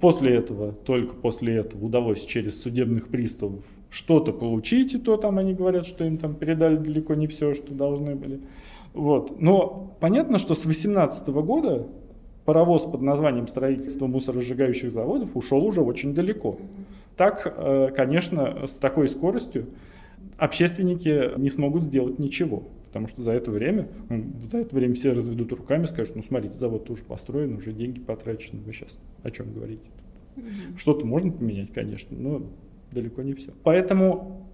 После 0.00 0.36
этого, 0.36 0.70
только 0.70 1.16
после 1.16 1.56
этого 1.56 1.86
удалось 1.86 2.24
через 2.24 2.62
судебных 2.62 3.08
приставов 3.08 3.64
что-то 3.90 4.32
получить, 4.32 4.94
и 4.94 4.98
то 4.98 5.16
там 5.16 5.38
они 5.38 5.54
говорят, 5.54 5.86
что 5.86 6.04
им 6.04 6.18
там 6.18 6.36
передали 6.36 6.76
далеко 6.76 7.14
не 7.14 7.26
все, 7.26 7.52
что 7.52 7.74
должны 7.74 8.14
были. 8.14 8.38
Вот. 8.94 9.40
Но 9.40 9.96
понятно, 10.00 10.38
что 10.38 10.54
с 10.54 10.62
2018 10.62 11.28
года 11.28 11.86
паровоз 12.44 12.84
под 12.84 13.02
названием 13.02 13.46
строительство 13.48 14.06
мусоросжигающих 14.06 14.90
заводов 14.90 15.36
ушел 15.36 15.64
уже 15.64 15.82
очень 15.82 16.14
далеко. 16.14 16.58
Так, 17.16 17.52
э, 17.56 17.90
конечно, 17.94 18.66
с 18.66 18.76
такой 18.78 19.08
скоростью 19.08 19.66
общественники 20.38 21.38
не 21.38 21.50
смогут 21.50 21.82
сделать 21.82 22.18
ничего. 22.18 22.64
Потому 22.86 23.06
что 23.06 23.22
за 23.22 23.32
это 23.32 23.52
время, 23.52 23.86
ну, 24.08 24.24
за 24.50 24.58
это 24.58 24.74
время 24.74 24.94
все 24.94 25.12
разведут 25.12 25.52
руками, 25.52 25.84
скажут, 25.84 26.16
ну 26.16 26.24
смотрите, 26.24 26.56
завод 26.56 26.90
уже 26.90 27.04
построен, 27.04 27.54
уже 27.54 27.72
деньги 27.72 28.00
потрачены, 28.00 28.60
вы 28.62 28.72
сейчас 28.72 28.98
о 29.22 29.30
чем 29.30 29.52
говорите? 29.52 29.88
Что-то 30.76 31.06
можно 31.06 31.30
поменять, 31.30 31.72
конечно, 31.72 32.16
но 32.18 32.42
далеко 32.90 33.22
не 33.22 33.34
все. 33.34 33.52
Поэтому 33.62 34.49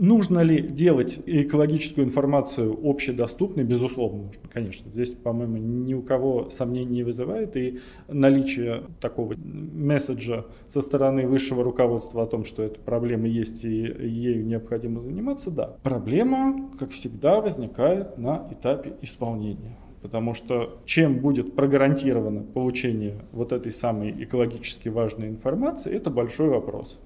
Нужно 0.00 0.40
ли 0.40 0.62
делать 0.62 1.18
экологическую 1.26 2.06
информацию 2.06 2.78
общедоступной? 2.88 3.64
Безусловно, 3.64 4.26
нужно, 4.26 4.42
конечно. 4.52 4.88
Здесь, 4.88 5.10
по-моему, 5.10 5.56
ни 5.56 5.92
у 5.92 6.02
кого 6.02 6.50
сомнений 6.50 6.98
не 6.98 7.02
вызывает. 7.02 7.56
И 7.56 7.80
наличие 8.06 8.84
такого 9.00 9.34
месседжа 9.36 10.46
со 10.68 10.82
стороны 10.82 11.26
высшего 11.26 11.64
руководства 11.64 12.22
о 12.22 12.26
том, 12.26 12.44
что 12.44 12.62
эта 12.62 12.78
проблема 12.78 13.26
есть 13.26 13.64
и 13.64 13.68
ею 13.68 14.46
необходимо 14.46 15.00
заниматься, 15.00 15.50
да. 15.50 15.76
Проблема, 15.82 16.70
как 16.78 16.92
всегда, 16.92 17.40
возникает 17.40 18.18
на 18.18 18.46
этапе 18.52 18.94
исполнения. 19.02 19.76
Потому 20.00 20.32
что 20.32 20.78
чем 20.84 21.18
будет 21.18 21.56
прогарантировано 21.56 22.44
получение 22.44 23.24
вот 23.32 23.52
этой 23.52 23.72
самой 23.72 24.14
экологически 24.22 24.88
важной 24.88 25.28
информации, 25.28 25.92
это 25.92 26.08
большой 26.08 26.50
вопрос. 26.50 27.00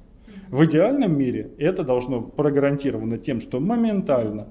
В 0.53 0.67
идеальном 0.67 1.17
мире 1.17 1.51
это 1.57 1.83
должно 1.83 2.21
прогарантировано 2.21 3.17
тем, 3.17 3.41
что 3.41 3.59
моментально 3.59 4.49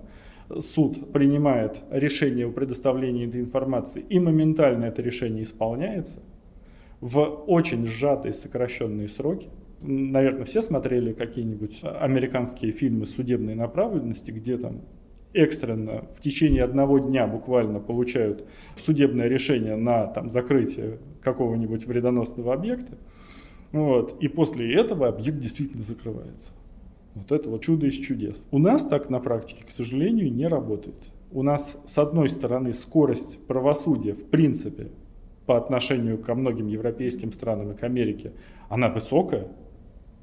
суд 0.58 1.14
принимает 1.14 1.80
решение 1.92 2.48
о 2.48 2.52
предоставлении 2.52 3.28
этой 3.28 3.40
информации 3.40 4.04
и 4.10 4.20
моментально 4.20 4.86
это 4.86 5.04
решение 5.04 5.44
исполняется 5.44 6.24
в 7.02 7.20
очень 7.20 7.86
сжатые 7.86 8.34
сокращенные 8.34 9.10
сроки. 9.10 9.50
Наверное, 9.80 10.46
все 10.46 10.64
смотрели 10.64 11.14
какие-нибудь 11.14 11.82
американские 11.84 12.72
фильмы 12.72 13.06
судебной 13.06 13.54
направленности, 13.54 14.32
где 14.32 14.58
там 14.58 14.82
экстренно 15.36 16.08
в 16.16 16.20
течение 16.20 16.64
одного 16.64 16.98
дня 16.98 17.28
буквально 17.28 17.80
получают 17.80 18.48
судебное 18.76 19.28
решение 19.28 19.76
на 19.76 20.08
там, 20.08 20.32
закрытие 20.32 20.98
какого-нибудь 21.22 21.86
вредоносного 21.86 22.56
объекта. 22.56 22.98
Вот. 23.72 24.22
И 24.22 24.28
после 24.28 24.74
этого 24.74 25.08
объект 25.08 25.40
действительно 25.40 25.84
закрывается. 25.84 26.52
Вот 27.16 27.32
это 27.32 27.50
вот 27.50 27.62
чудо 27.62 27.88
из 27.88 27.96
чудес. 27.96 28.48
У 28.52 28.58
нас 28.58 28.86
так 28.86 29.10
на 29.10 29.20
практике, 29.20 29.64
к 29.66 29.72
сожалению, 29.72 30.32
не 30.32 30.48
работает. 30.48 31.12
У 31.32 31.44
нас, 31.44 31.82
с 31.86 31.98
одной 31.98 32.30
стороны, 32.30 32.74
скорость 32.74 33.40
правосудия, 33.48 34.14
в 34.14 34.26
принципе, 34.26 34.92
по 35.46 35.58
отношению 35.58 36.18
ко 36.18 36.36
многим 36.36 36.68
европейским 36.68 37.32
странам 37.32 37.72
и 37.72 37.76
к 37.76 37.84
Америке, 37.84 38.34
она 38.70 38.90
высокая. 38.90 39.48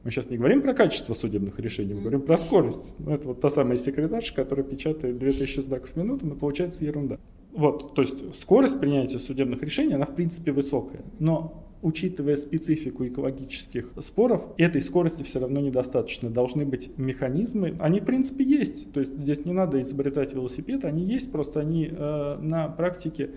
Мы 0.04 0.10
сейчас 0.10 0.30
не 0.30 0.36
говорим 0.36 0.62
про 0.62 0.74
качество 0.74 1.12
судебных 1.12 1.58
решений, 1.58 1.92
мы 1.92 2.00
говорим 2.00 2.22
про 2.22 2.36
скорость. 2.36 2.94
Ну, 2.98 3.12
это 3.12 3.28
вот 3.28 3.40
та 3.40 3.48
самая 3.48 3.76
секретарша, 3.76 4.34
которая 4.34 4.64
печатает 4.64 5.18
2000 5.18 5.60
знаков 5.60 5.90
в 5.90 5.96
минуту, 5.96 6.26
но 6.26 6.34
получается 6.34 6.84
ерунда. 6.84 7.18
Вот, 7.58 7.96
то 7.96 8.02
есть 8.02 8.36
скорость 8.36 8.78
принятия 8.78 9.18
судебных 9.18 9.64
решений, 9.64 9.94
она 9.94 10.06
в 10.06 10.14
принципе 10.14 10.52
высокая. 10.52 11.00
Но 11.18 11.64
учитывая 11.82 12.36
специфику 12.36 13.04
экологических 13.04 13.90
споров, 13.98 14.46
этой 14.58 14.80
скорости 14.80 15.24
все 15.24 15.40
равно 15.40 15.58
недостаточно. 15.58 16.30
Должны 16.30 16.64
быть 16.64 16.96
механизмы. 16.96 17.74
Они, 17.80 17.98
в 17.98 18.04
принципе, 18.04 18.44
есть. 18.44 18.92
То 18.92 19.00
есть 19.00 19.12
здесь 19.12 19.44
не 19.44 19.52
надо 19.52 19.80
изобретать 19.80 20.34
велосипед, 20.34 20.84
они 20.84 21.02
есть, 21.02 21.32
просто 21.32 21.58
они 21.58 21.90
э, 21.90 22.38
на 22.40 22.68
практике 22.68 23.30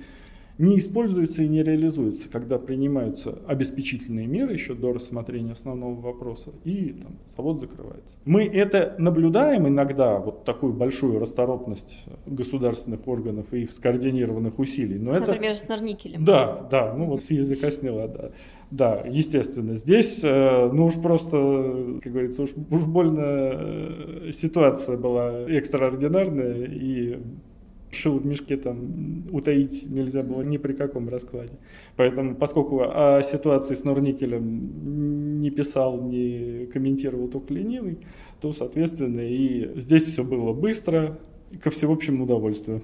не 0.62 0.78
используются 0.78 1.44
и 1.44 1.48
не 1.48 1.64
реализуются, 1.64 2.30
когда 2.30 2.60
принимаются 2.60 3.40
обеспечительные 3.48 4.28
меры 4.28 4.54
еще 4.54 4.76
до 4.76 4.94
рассмотрения 4.94 5.54
основного 5.54 6.00
вопроса, 6.00 6.52
и 6.64 6.96
там, 7.02 7.18
завод 7.26 7.60
закрывается. 7.60 8.20
Мы 8.26 8.46
это 8.46 8.96
наблюдаем 9.00 9.68
иногда, 9.68 10.20
вот 10.20 10.46
такую 10.46 10.74
большую 10.74 11.20
расторопность 11.20 12.06
государственных 12.28 13.08
органов 13.08 13.52
и 13.54 13.64
их 13.64 13.72
скоординированных 13.72 14.60
усилий. 14.60 15.00
Но 15.00 15.14
Например, 15.14 15.52
это... 15.52 15.60
с 15.60 15.68
Норникелем. 15.68 16.24
Да, 16.24 16.68
да, 16.70 16.94
ну 16.94 17.06
вот 17.06 17.24
с 17.24 17.32
языка 17.32 17.72
сняла, 17.72 18.08
да. 18.08 18.32
Да, 18.70 19.04
естественно. 19.06 19.74
Здесь, 19.74 20.22
э, 20.24 20.70
ну 20.72 20.86
уж 20.86 21.02
просто, 21.02 22.00
как 22.02 22.12
говорится, 22.12 22.44
уж, 22.44 22.52
уж 22.70 22.86
больно 22.86 23.22
э, 23.24 24.32
ситуация 24.32 24.96
была 24.96 25.42
экстраординарная, 25.50 26.66
и 26.66 27.20
шил 27.92 28.20
в 28.20 28.26
мешке 28.26 28.58
там 28.58 29.26
утаить 29.32 29.90
нельзя 29.90 30.24
было 30.24 30.42
ни 30.42 30.58
при 30.58 30.74
каком 30.74 31.10
раскладе. 31.10 31.54
Поэтому, 31.96 32.36
поскольку 32.36 32.82
о 32.82 33.22
ситуации 33.24 33.76
с 33.76 33.84
Норникелем 33.84 35.40
не 35.40 35.50
писал, 35.50 36.02
не 36.02 36.68
комментировал 36.68 37.28
только 37.28 37.54
ленивый, 37.54 38.00
то, 38.40 38.52
соответственно, 38.52 39.22
и 39.22 39.80
здесь 39.80 40.04
все 40.04 40.24
было 40.24 40.54
быстро 40.54 41.20
ко 41.62 41.70
всеобщему 41.70 42.24
удовольствию. 42.24 42.82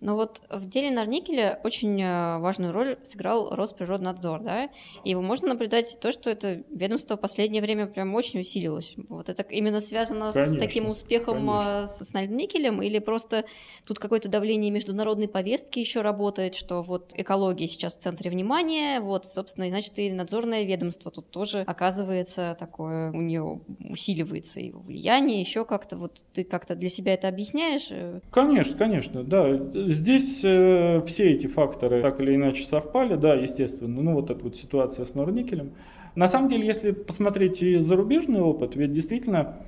Но 0.00 0.14
вот 0.14 0.42
в 0.50 0.68
деле 0.68 0.90
Норникеля 0.90 1.58
очень 1.64 2.00
э, 2.02 2.38
важную 2.38 2.72
роль 2.72 2.98
сыграл 3.02 3.54
Росприроднадзор, 3.54 4.40
да? 4.42 4.68
И 5.04 5.10
его 5.10 5.22
можно 5.22 5.48
наблюдать 5.48 5.98
то, 6.00 6.12
что 6.12 6.28
это 6.30 6.62
ведомство 6.70 7.16
в 7.16 7.20
последнее 7.20 7.62
время 7.62 7.86
прям 7.86 8.14
очень 8.14 8.40
усилилось. 8.40 8.94
Вот 9.08 9.30
это 9.30 9.42
именно 9.44 9.80
связано 9.80 10.32
конечно, 10.32 10.54
с 10.54 10.58
таким 10.58 10.90
успехом 10.90 11.48
э, 11.48 11.60
конечно. 11.60 12.04
с 12.04 12.12
Норникелем 12.12 12.82
или 12.82 12.98
просто 12.98 13.46
тут 13.86 13.98
какое-то 13.98 14.28
давление 14.28 14.70
международной 14.70 15.28
повестки 15.28 15.78
еще 15.78 16.02
работает, 16.02 16.56
что 16.56 16.82
вот 16.82 17.12
экология 17.14 17.66
сейчас 17.66 17.96
в 17.96 18.00
центре 18.00 18.30
внимания, 18.30 19.00
вот, 19.00 19.24
собственно, 19.24 19.64
и 19.64 19.70
значит, 19.70 19.98
и 19.98 20.12
надзорное 20.12 20.64
ведомство 20.64 21.10
тут 21.10 21.30
тоже 21.30 21.60
оказывается 21.66 22.54
такое, 22.60 23.12
у 23.12 23.22
нее 23.22 23.60
усиливается 23.88 24.60
его 24.60 24.80
влияние, 24.80 25.40
еще 25.40 25.64
как-то, 25.64 25.96
вот 25.96 26.18
ты 26.34 26.44
как-то 26.44 26.76
для 26.76 26.90
себя 26.90 27.14
это 27.14 27.28
объясняешь? 27.28 27.88
Конечно, 28.30 28.76
конечно, 28.76 29.24
да. 29.24 29.56
Здесь 29.86 30.40
э, 30.42 31.00
все 31.06 31.30
эти 31.30 31.46
факторы 31.46 32.02
так 32.02 32.20
или 32.20 32.34
иначе 32.34 32.64
совпали, 32.64 33.14
да, 33.14 33.34
естественно, 33.34 34.02
ну 34.02 34.14
вот 34.14 34.30
эта 34.30 34.42
вот 34.42 34.56
ситуация 34.56 35.04
с 35.04 35.14
Норникелем. 35.14 35.70
На 36.16 36.26
самом 36.26 36.48
деле, 36.48 36.66
если 36.66 36.90
посмотреть 36.90 37.62
и 37.62 37.76
зарубежный 37.78 38.40
опыт, 38.40 38.74
ведь 38.74 38.92
действительно 38.92 39.58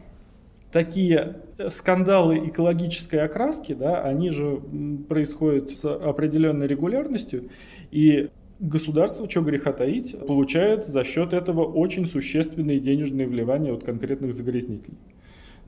такие 0.73 1.37
скандалы 1.69 2.49
экологической 2.49 3.21
окраски, 3.21 3.75
да, 3.75 4.03
они 4.03 4.31
же 4.31 4.61
происходят 5.09 5.71
с 5.71 5.85
определенной 5.85 6.67
регулярностью, 6.67 7.51
и 7.93 8.29
государство, 8.59 9.31
что 9.31 9.43
греха 9.43 9.73
таить, 9.73 10.19
получает 10.27 10.85
за 10.85 11.05
счет 11.05 11.33
этого 11.33 11.65
очень 11.65 12.07
существенные 12.07 12.81
денежные 12.81 13.29
вливания 13.29 13.73
от 13.73 13.85
конкретных 13.85 14.35
загрязнителей. 14.35 14.99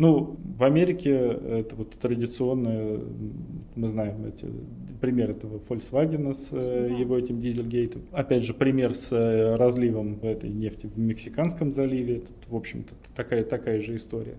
Ну, 0.00 0.38
в 0.56 0.64
Америке 0.64 1.10
это 1.10 1.76
вот 1.76 1.90
традиционно, 1.90 3.02
мы 3.76 3.86
знаем 3.86 4.24
эти, 4.24 4.46
пример 4.98 5.32
этого 5.32 5.58
Volkswagen 5.58 6.32
с 6.32 6.48
э, 6.52 6.84
да. 6.88 6.88
его 6.88 7.18
этим 7.18 7.38
дизельгейтом. 7.38 8.06
Опять 8.10 8.44
же, 8.44 8.54
пример 8.54 8.94
с 8.94 9.12
э, 9.12 9.56
разливом 9.56 10.18
этой 10.22 10.48
нефти 10.48 10.86
в 10.86 10.98
Мексиканском 10.98 11.70
заливе. 11.70 12.16
Это, 12.16 12.32
в 12.48 12.56
общем-то, 12.56 12.94
такая, 13.14 13.44
такая 13.44 13.78
же 13.80 13.96
история. 13.96 14.36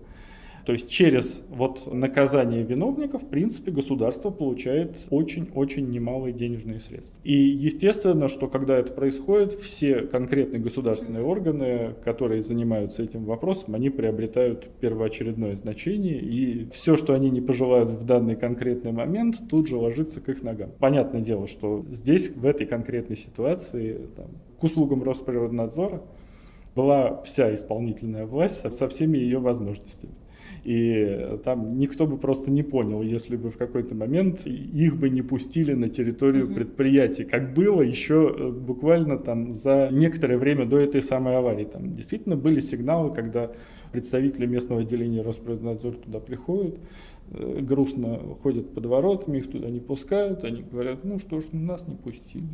То 0.64 0.72
есть 0.72 0.88
через 0.88 1.42
вот 1.48 1.92
наказание 1.92 2.62
виновников, 2.62 3.22
в 3.22 3.28
принципе, 3.28 3.72
государство 3.72 4.30
получает 4.30 5.06
очень-очень 5.10 5.90
немалые 5.90 6.32
денежные 6.32 6.78
средства. 6.78 7.18
И 7.24 7.34
естественно, 7.34 8.28
что 8.28 8.48
когда 8.48 8.76
это 8.76 8.92
происходит, 8.92 9.54
все 9.54 10.02
конкретные 10.02 10.60
государственные 10.60 11.24
органы, 11.24 11.94
которые 12.04 12.42
занимаются 12.42 13.02
этим 13.02 13.24
вопросом, 13.24 13.74
они 13.74 13.90
приобретают 13.90 14.68
первоочередное 14.80 15.56
значение, 15.56 16.20
и 16.20 16.68
все, 16.70 16.96
что 16.96 17.14
они 17.14 17.30
не 17.30 17.40
пожелают 17.40 17.90
в 17.90 18.04
данный 18.04 18.36
конкретный 18.36 18.92
момент, 18.92 19.36
тут 19.50 19.68
же 19.68 19.76
ложится 19.76 20.20
к 20.20 20.28
их 20.28 20.42
ногам. 20.42 20.70
Понятное 20.78 21.20
дело, 21.20 21.46
что 21.46 21.84
здесь, 21.90 22.30
в 22.30 22.46
этой 22.46 22.66
конкретной 22.66 23.16
ситуации, 23.16 24.08
там, 24.16 24.26
к 24.60 24.64
услугам 24.64 25.02
Росприроднадзора 25.02 26.02
была 26.74 27.22
вся 27.22 27.54
исполнительная 27.54 28.26
власть 28.26 28.72
со 28.72 28.88
всеми 28.88 29.18
ее 29.18 29.38
возможностями. 29.38 30.14
И 30.64 31.38
там 31.44 31.76
никто 31.76 32.06
бы 32.06 32.16
просто 32.16 32.52
не 32.52 32.62
понял, 32.62 33.02
если 33.02 33.36
бы 33.36 33.50
в 33.50 33.56
какой-то 33.56 33.96
момент 33.96 34.46
их 34.46 34.96
бы 34.96 35.10
не 35.10 35.22
пустили 35.22 35.72
на 35.74 35.88
территорию 35.88 36.46
mm-hmm. 36.46 36.54
предприятий, 36.54 37.24
как 37.24 37.52
было 37.52 37.82
еще 37.82 38.32
э, 38.32 38.50
буквально 38.50 39.18
там 39.18 39.54
за 39.54 39.88
некоторое 39.90 40.38
время 40.38 40.64
до 40.64 40.78
этой 40.78 41.02
самой 41.02 41.36
аварии. 41.36 41.64
Там 41.64 41.96
действительно 41.96 42.36
были 42.36 42.60
сигналы, 42.60 43.12
когда 43.12 43.50
представители 43.90 44.46
местного 44.46 44.82
отделения 44.82 45.22
Росприроднадзора 45.22 45.94
туда 45.94 46.20
приходят, 46.20 46.78
э, 47.32 47.58
грустно 47.60 48.20
ходят 48.40 48.72
под 48.72 48.86
воротами, 48.86 49.38
их 49.38 49.50
туда 49.50 49.68
не 49.68 49.80
пускают, 49.80 50.44
они 50.44 50.62
говорят, 50.62 51.02
ну 51.02 51.18
что 51.18 51.40
ж, 51.40 51.46
нас 51.50 51.88
не 51.88 51.96
пустили. 51.96 52.46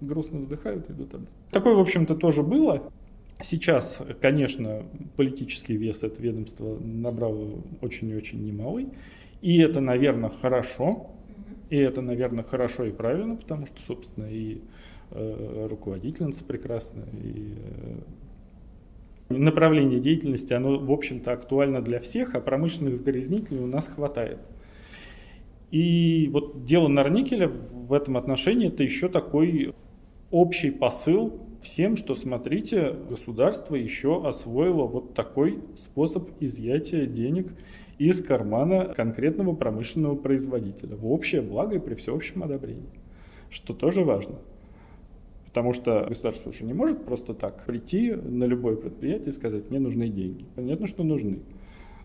Грустно 0.00 0.38
вздыхают, 0.38 0.88
идут 0.90 1.14
обратно. 1.14 1.28
Такое, 1.50 1.74
в 1.74 1.80
общем-то, 1.80 2.14
тоже 2.14 2.44
было. 2.44 2.92
Сейчас, 3.40 4.02
конечно, 4.20 4.82
политический 5.16 5.76
вес 5.76 6.02
этого 6.02 6.22
ведомства 6.22 6.76
набрал 6.80 7.64
очень 7.80 8.10
и 8.10 8.16
очень 8.16 8.44
немалый. 8.44 8.88
И 9.42 9.58
это, 9.58 9.80
наверное, 9.80 10.30
хорошо. 10.30 11.10
И 11.70 11.76
это, 11.76 12.00
наверное, 12.00 12.42
хорошо 12.42 12.84
и 12.86 12.90
правильно, 12.90 13.36
потому 13.36 13.66
что, 13.66 13.80
собственно, 13.82 14.24
и 14.24 14.62
э, 15.10 15.66
руководительница 15.70 16.42
прекрасная, 16.42 17.06
и 17.12 17.54
э, 19.28 19.34
направление 19.34 20.00
деятельности, 20.00 20.54
оно, 20.54 20.78
в 20.78 20.90
общем-то, 20.90 21.30
актуально 21.32 21.82
для 21.82 22.00
всех, 22.00 22.34
а 22.34 22.40
промышленных 22.40 22.96
загрязнителей 22.96 23.60
у 23.60 23.66
нас 23.66 23.86
хватает. 23.86 24.38
И 25.70 26.30
вот 26.32 26.64
дело 26.64 26.88
Норникеля 26.88 27.48
в 27.48 27.92
этом 27.92 28.16
отношении 28.16 28.68
это 28.68 28.82
еще 28.82 29.08
такой 29.08 29.74
общий 30.30 30.70
посыл 30.70 31.47
всем, 31.62 31.96
что 31.96 32.14
смотрите, 32.14 32.94
государство 33.08 33.74
еще 33.74 34.26
освоило 34.26 34.84
вот 34.84 35.14
такой 35.14 35.60
способ 35.74 36.30
изъятия 36.40 37.06
денег 37.06 37.52
из 37.98 38.22
кармана 38.22 38.86
конкретного 38.86 39.54
промышленного 39.54 40.14
производителя 40.14 40.96
в 40.96 41.06
общее 41.10 41.42
благо 41.42 41.76
и 41.76 41.80
при 41.80 41.94
всеобщем 41.94 42.42
одобрении, 42.42 42.88
что 43.50 43.74
тоже 43.74 44.04
важно. 44.04 44.36
Потому 45.46 45.72
что 45.72 46.04
государство 46.08 46.50
уже 46.50 46.64
не 46.64 46.74
может 46.74 47.04
просто 47.04 47.34
так 47.34 47.64
прийти 47.64 48.12
на 48.12 48.44
любое 48.44 48.76
предприятие 48.76 49.30
и 49.30 49.32
сказать, 49.32 49.70
мне 49.70 49.80
нужны 49.80 50.08
деньги. 50.08 50.44
Понятно, 50.54 50.86
что 50.86 51.02
нужны. 51.02 51.40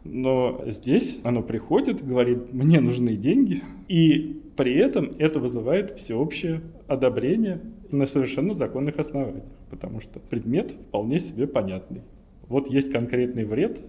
Но 0.04 0.64
здесь 0.66 1.18
оно 1.24 1.43
приходит, 1.43 2.06
говорит, 2.06 2.51
мне 2.51 2.80
нужны 2.82 3.16
деньги, 3.16 3.64
и 3.88 4.41
при 4.56 4.76
этом 4.76 5.12
это 5.18 5.39
вызывает 5.39 5.91
всеобщее 5.91 6.62
одобрение 6.88 7.62
на 7.93 8.05
совершенно 8.05 8.53
законных 8.53 8.99
основаниях, 8.99 9.45
потому 9.69 9.99
что 9.99 10.19
предмет 10.19 10.71
вполне 10.71 11.19
себе 11.19 11.47
понятный. 11.47 12.01
Вот 12.47 12.69
есть 12.69 12.91
конкретный 12.91 13.45
вред, 13.45 13.83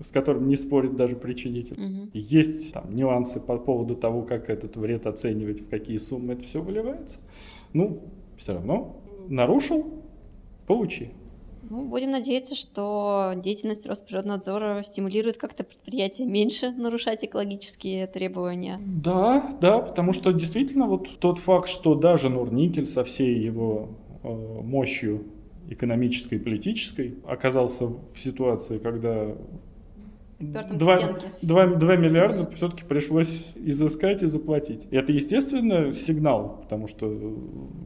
с 0.00 0.10
которым 0.10 0.48
не 0.48 0.56
спорит 0.56 0.96
даже 0.96 1.16
причинитель. 1.16 1.80
Угу. 1.80 2.10
Есть 2.12 2.72
там 2.72 2.94
нюансы 2.94 3.40
по 3.40 3.56
поводу 3.56 3.96
того, 3.96 4.22
как 4.22 4.50
этот 4.50 4.76
вред 4.76 5.06
оценивать, 5.06 5.60
в 5.60 5.70
какие 5.70 5.96
суммы 5.96 6.34
это 6.34 6.44
все 6.44 6.60
выливается. 6.60 7.20
Ну, 7.72 8.02
все 8.36 8.54
равно 8.54 9.00
нарушил, 9.28 9.86
получи. 10.66 11.10
Ну, 11.68 11.84
будем 11.84 12.10
надеяться, 12.10 12.54
что 12.54 13.32
деятельность 13.36 13.86
Росприроднадзора 13.86 14.82
стимулирует 14.82 15.36
как-то 15.36 15.64
предприятия 15.64 16.24
меньше 16.24 16.70
нарушать 16.70 17.24
экологические 17.24 18.06
требования. 18.06 18.80
Да, 18.84 19.56
да, 19.60 19.78
потому 19.80 20.12
что 20.12 20.32
действительно 20.32 20.86
вот 20.86 21.18
тот 21.18 21.38
факт, 21.38 21.68
что 21.68 21.94
даже 21.94 22.28
Нурникель 22.28 22.86
со 22.86 23.04
всей 23.04 23.38
его 23.38 23.90
э, 24.22 24.28
мощью 24.28 25.24
экономической 25.68 26.34
и 26.34 26.38
политической 26.38 27.16
оказался 27.26 27.86
в 27.86 28.16
ситуации, 28.16 28.78
когда 28.78 29.34
2, 30.38 30.62
2, 31.42 31.66
2 31.66 31.96
миллиарда 31.96 32.50
все-таки 32.54 32.84
пришлось 32.84 33.46
изыскать 33.54 34.22
и 34.22 34.26
заплатить. 34.26 34.86
Это, 34.90 35.12
естественно, 35.12 35.92
сигнал, 35.92 36.58
потому 36.62 36.88
что, 36.88 37.08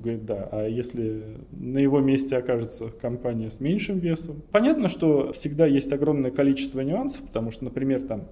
говорит, 0.02 0.24
да, 0.24 0.48
а 0.50 0.66
если 0.66 1.36
на 1.52 1.78
его 1.78 2.00
месте 2.00 2.36
окажется 2.36 2.88
компания 3.00 3.50
с 3.50 3.60
меньшим 3.60 3.98
весом? 3.98 4.42
Понятно, 4.50 4.88
что 4.88 5.32
всегда 5.32 5.66
есть 5.66 5.92
огромное 5.92 6.32
количество 6.32 6.80
нюансов, 6.80 7.22
потому 7.22 7.52
что, 7.52 7.64
например, 7.64 8.02
там, 8.02 8.24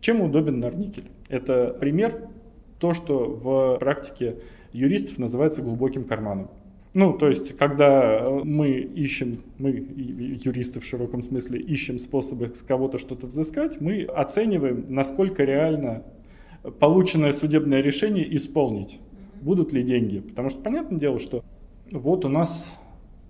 чем 0.00 0.22
удобен 0.22 0.60
Норникель? 0.60 1.10
Это 1.28 1.76
пример, 1.78 2.28
то, 2.78 2.94
что 2.94 3.26
в 3.26 3.78
практике 3.78 4.36
юристов 4.72 5.18
называется 5.18 5.60
глубоким 5.60 6.04
карманом. 6.04 6.50
Ну, 6.92 7.12
то 7.12 7.28
есть, 7.28 7.56
когда 7.56 8.28
мы 8.42 8.70
ищем, 8.70 9.42
мы, 9.58 9.70
юристы 9.70 10.80
в 10.80 10.84
широком 10.84 11.22
смысле, 11.22 11.60
ищем 11.60 12.00
способы 12.00 12.52
с 12.54 12.62
кого-то 12.62 12.98
что-то 12.98 13.28
взыскать, 13.28 13.80
мы 13.80 14.02
оцениваем, 14.04 14.86
насколько 14.88 15.44
реально 15.44 16.02
полученное 16.80 17.30
судебное 17.30 17.80
решение 17.80 18.34
исполнить. 18.36 18.98
Будут 19.40 19.72
ли 19.72 19.82
деньги? 19.82 20.18
Потому 20.18 20.48
что 20.48 20.60
понятное 20.62 20.98
дело, 20.98 21.18
что 21.20 21.44
вот 21.92 22.24
у 22.24 22.28
нас, 22.28 22.78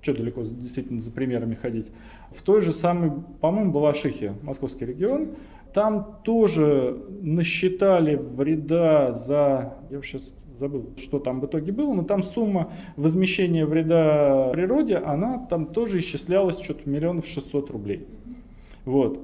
что 0.00 0.14
далеко 0.14 0.42
действительно 0.42 0.98
за 0.98 1.12
примерами 1.12 1.54
ходить, 1.54 1.92
в 2.34 2.42
той 2.42 2.62
же 2.62 2.72
самой, 2.72 3.12
по-моему, 3.40 3.72
Балашихе, 3.72 4.32
московский 4.42 4.86
регион, 4.86 5.34
там 5.74 6.18
тоже 6.24 6.98
насчитали 7.20 8.16
вреда 8.16 9.12
за, 9.12 9.74
я 9.90 10.00
сейчас 10.00 10.32
забыл, 10.60 10.90
что 10.96 11.18
там 11.18 11.40
в 11.40 11.46
итоге 11.46 11.72
было, 11.72 11.92
но 11.94 12.04
там 12.04 12.22
сумма 12.22 12.70
возмещения 12.96 13.66
вреда 13.66 14.50
природе, 14.52 14.96
она 14.96 15.38
там 15.38 15.66
тоже 15.66 15.98
исчислялась 15.98 16.60
что-то 16.60 16.88
миллионов 16.88 17.26
шестьсот 17.26 17.70
рублей. 17.70 18.06
Вот. 18.84 19.20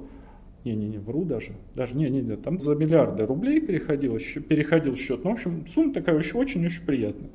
Не-не-не, 0.65 0.99
вру 0.99 1.25
даже. 1.25 1.53
Даже 1.77 1.97
не-не-не, 1.97 2.37
там 2.37 2.59
за 2.59 2.75
миллиарды 2.75 3.25
рублей 3.25 3.61
переходил, 3.61 4.19
переходил 4.49 4.97
счет. 4.97 5.23
Ну, 5.23 5.31
в 5.31 5.35
общем, 5.35 5.65
сумма 5.69 5.93
такая 5.93 6.17
очень-очень 6.17 6.69
приятная. 6.85 7.31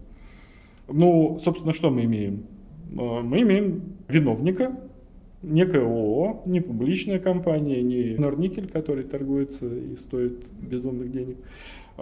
Ну, 0.89 1.39
собственно, 1.41 1.71
что 1.71 1.89
мы 1.89 2.03
имеем? 2.03 2.43
Э, 2.91 3.21
мы 3.21 3.41
имеем 3.41 3.83
виновника, 4.09 4.75
некое 5.41 5.83
ООО, 5.83 6.43
не 6.45 6.59
публичная 6.59 7.19
компания, 7.19 7.81
не 7.81 8.17
Норникель, 8.17 8.69
который 8.69 9.03
торгуется 9.03 9.73
и 9.73 9.95
стоит 9.95 10.45
безумных 10.59 11.11
денег, 11.11 11.37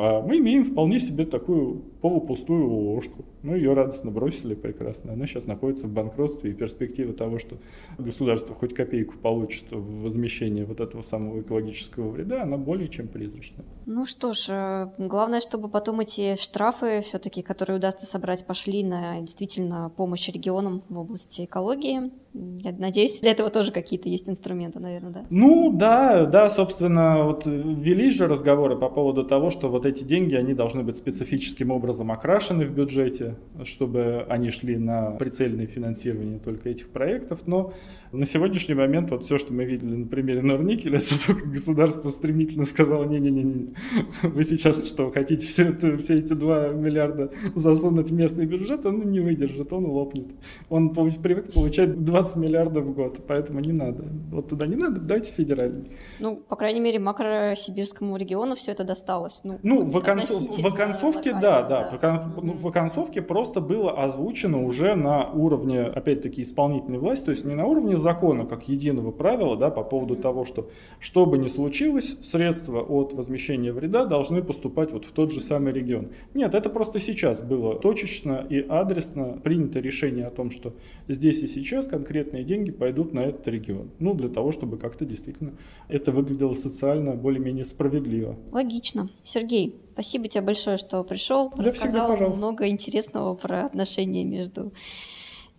а 0.02 0.22
мы 0.22 0.38
имеем 0.38 0.64
вполне 0.64 0.97
себе 0.97 1.26
такую 1.26 1.82
полупустую 2.02 2.70
ложку. 2.70 3.26
Мы 3.41 3.58
ее 3.58 3.74
радостно 3.74 4.12
бросили, 4.12 4.56
прекрасно. 4.56 5.12
Она 5.12 5.26
сейчас 5.26 5.45
находится 5.45 5.88
в 5.88 5.91
банкротстве, 5.91 6.52
и 6.52 6.54
перспектива 6.54 7.12
того, 7.12 7.38
что 7.38 7.58
государство 7.97 8.56
хоть 8.56 8.74
копейку 8.74 9.18
получит 9.18 9.70
в 9.72 10.04
возмещение 10.04 10.64
вот 10.64 10.80
этого 10.80 11.02
самого 11.02 11.41
экологического 11.41 12.12
вреда, 12.12 12.43
она 12.43 12.56
более 12.56 12.88
чем 12.88 13.10
призрачна. 13.10 13.66
Ну 13.86 14.06
что 14.06 14.32
ж, 14.32 14.45
э, 14.47 14.88
главное, 14.97 15.41
чтобы 15.41 15.68
потом 15.68 16.00
эти 16.00 16.38
штрафы 16.38 17.02
все-таки, 17.02 17.41
которые 17.41 17.76
удастся 17.76 18.06
собрать, 18.06 18.45
пошли 18.45 18.86
на 18.86 19.20
действительно 19.20 19.91
помощь 19.97 20.30
регионам 20.30 20.82
в 20.88 20.97
области 20.97 21.43
экологии. 21.43 22.10
Я 22.34 22.73
надеюсь, 22.73 23.19
для 23.21 23.32
этого 23.32 23.49
тоже 23.49 23.71
какие-то 23.71 24.07
есть 24.07 24.30
инструменты, 24.30 24.80
наверное, 24.80 25.11
да? 25.11 25.25
Ну 25.32 25.73
да, 25.73 26.25
да, 26.25 26.49
собственно, 26.49 27.23
вот 27.23 27.47
велись 27.47 28.15
же 28.15 28.27
разговоры 28.27 28.77
по 28.77 28.88
поводу 28.88 29.23
того, 29.23 29.49
что 29.49 29.67
вот 29.67 29.88
эти 29.88 30.03
деньги, 30.03 30.36
они 30.36 30.53
должны 30.53 30.84
быть 30.84 30.95
специфическим 30.95 31.71
образом 31.71 32.11
окрашены 32.11 32.67
в 32.67 32.71
бюджете, 32.71 33.36
чтобы 33.63 34.27
они 34.30 34.51
шли 34.51 34.77
на 34.77 35.11
прицельное 35.11 35.65
финансирование 35.65 36.38
только 36.38 36.69
этих 36.69 36.89
проектов. 36.89 37.47
Но 37.47 37.73
на 38.11 38.27
сегодняшний 38.27 38.75
момент 38.75 39.09
вот 39.09 39.25
все, 39.25 39.39
что 39.39 39.51
мы 39.51 39.65
видели 39.65 39.95
на 39.95 40.05
примере 40.05 40.43
Норникеля, 40.43 40.97
это 40.99 41.25
только 41.25 41.47
государство 41.47 42.09
стремительно 42.09 42.65
сказало, 42.65 43.05
не-не-не, 43.05 43.73
вы 44.21 44.43
сейчас 44.43 44.88
что, 44.88 45.09
хотите 45.09 45.47
все, 45.47 45.69
это, 45.69 45.97
все 45.97 46.19
эти 46.19 46.34
2 46.34 46.69
миллиарда 46.69 47.32
засунуть 47.55 48.11
в 48.11 48.13
местный 48.13 48.45
бюджет, 48.45 48.86
он 48.86 49.09
не 49.09 49.19
выдержит, 49.19 49.73
он 49.73 49.86
лопнет. 49.86 50.27
Он 50.69 50.93
привык 50.93 51.53
получать 51.53 51.97
20 52.20 52.36
миллиардов 52.38 52.84
в 52.84 52.93
год, 52.93 53.20
поэтому 53.28 53.59
не 53.61 53.72
надо. 53.72 54.03
Вот 54.32 54.49
туда 54.49 54.67
не 54.67 54.76
надо, 54.76 54.99
давайте 54.99 55.32
федеральный. 55.32 55.91
Ну, 56.20 56.36
по 56.36 56.55
крайней 56.55 56.82
мере, 56.82 56.99
макросибирскому 56.99 58.17
региону 58.17 58.55
все 58.55 58.72
это 58.72 58.84
досталось. 58.84 59.41
Ну, 59.43 59.59
ну 59.63 59.86
в, 59.86 59.97
оконцов, 59.97 60.57
в 60.57 60.67
оконцовке, 60.67 61.32
да, 61.32 61.63
да. 61.63 61.89
да. 62.01 62.32
В, 62.36 62.61
в 62.61 62.67
оконцовке 62.67 63.22
просто 63.22 63.61
было 63.61 64.03
озвучено 64.03 64.65
уже 64.65 64.95
на 64.95 65.30
уровне, 65.30 65.84
опять-таки, 65.84 66.41
исполнительной 66.41 66.99
власти, 66.99 67.26
то 67.26 67.32
есть 67.32 67.45
не 67.45 67.55
на 67.55 67.65
уровне 67.65 67.95
закона, 67.95 68.45
как 68.45 68.67
единого 68.67 69.11
правила, 69.11 69.55
да, 69.55 69.70
по 69.70 69.84
поводу 69.84 70.15
mm-hmm. 70.15 70.22
того, 70.22 70.45
что 70.45 70.70
что 70.99 71.26
бы 71.26 71.38
ни 71.38 71.47
случилось, 71.47 72.17
средства 72.22 72.82
от 72.82 73.13
возмещения 73.13 73.72
вреда 73.72 74.05
должны 74.05 74.43
поступать 74.43 74.91
вот 74.91 75.05
в 75.05 75.11
тот 75.11 75.32
же 75.32 75.39
самый 75.39 75.72
регион. 75.72 76.09
Нет, 76.34 76.53
это 76.53 76.70
просто 76.70 76.99
сейчас 76.99 77.41
было 77.41 77.76
точечно 77.80 78.45
и 78.49 78.59
адресно 78.59 79.39
принято 79.41 79.80
решение 79.80 80.26
о 80.26 80.32
том, 80.32 80.51
что 80.51 80.74
здесь 81.07 81.39
и 81.39 81.47
сейчас 81.47 81.88
конкретные 82.10 82.43
деньги 82.43 82.72
пойдут 82.72 83.14
на 83.14 83.20
этот 83.20 83.47
регион. 83.47 83.91
Ну, 83.99 84.16
для 84.16 84.30
того, 84.30 84.51
чтобы 84.51 84.78
как-то 84.78 85.05
действительно 85.05 85.53
это 85.88 86.12
выглядело 86.12 86.53
социально 86.53 87.14
более-менее 87.14 87.66
справедливо. 87.66 88.36
Логично. 88.51 89.10
Сергей, 89.24 89.76
спасибо 89.93 90.28
тебе 90.28 90.41
большое, 90.41 90.78
что 90.78 91.03
пришел, 91.03 91.51
да 91.55 91.64
рассказал 91.64 92.16
всегда, 92.16 92.30
много 92.32 92.68
интересного 92.68 93.36
про 93.36 93.68
отношения 93.68 94.24
между 94.24 94.74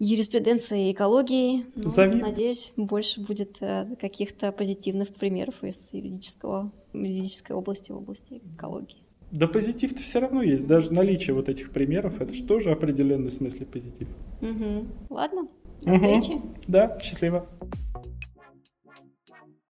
юриспруденцией 0.01 0.91
и 0.91 0.93
экологией. 0.93 1.67
Ну, 1.77 1.89
Зови. 1.89 2.21
Надеюсь, 2.21 2.73
больше 2.77 3.21
будет 3.21 3.59
э, 3.61 3.87
каких-то 4.01 4.51
позитивных 4.51 5.15
примеров 5.15 5.63
из 5.63 5.91
юридического, 5.93 6.73
юридической 6.93 7.53
области 7.53 7.93
в 7.93 7.99
области 7.99 8.43
экологии. 8.57 9.05
Да 9.31 9.47
позитив-то 9.47 10.03
все 10.03 10.19
равно 10.19 10.43
есть. 10.43 10.67
Даже 10.67 10.93
наличие 10.93 11.35
вот 11.35 11.49
этих 11.49 11.71
примеров, 11.71 12.21
это 12.21 12.35
же 12.35 12.45
тоже 12.45 12.73
определенный 12.73 13.31
смысле 13.31 13.65
позитив. 13.65 14.09
Угу. 14.43 14.87
Ладно, 15.11 15.49
до 15.83 15.93
встречи. 15.95 16.41
Да, 16.67 16.99
счастливо. 17.03 17.47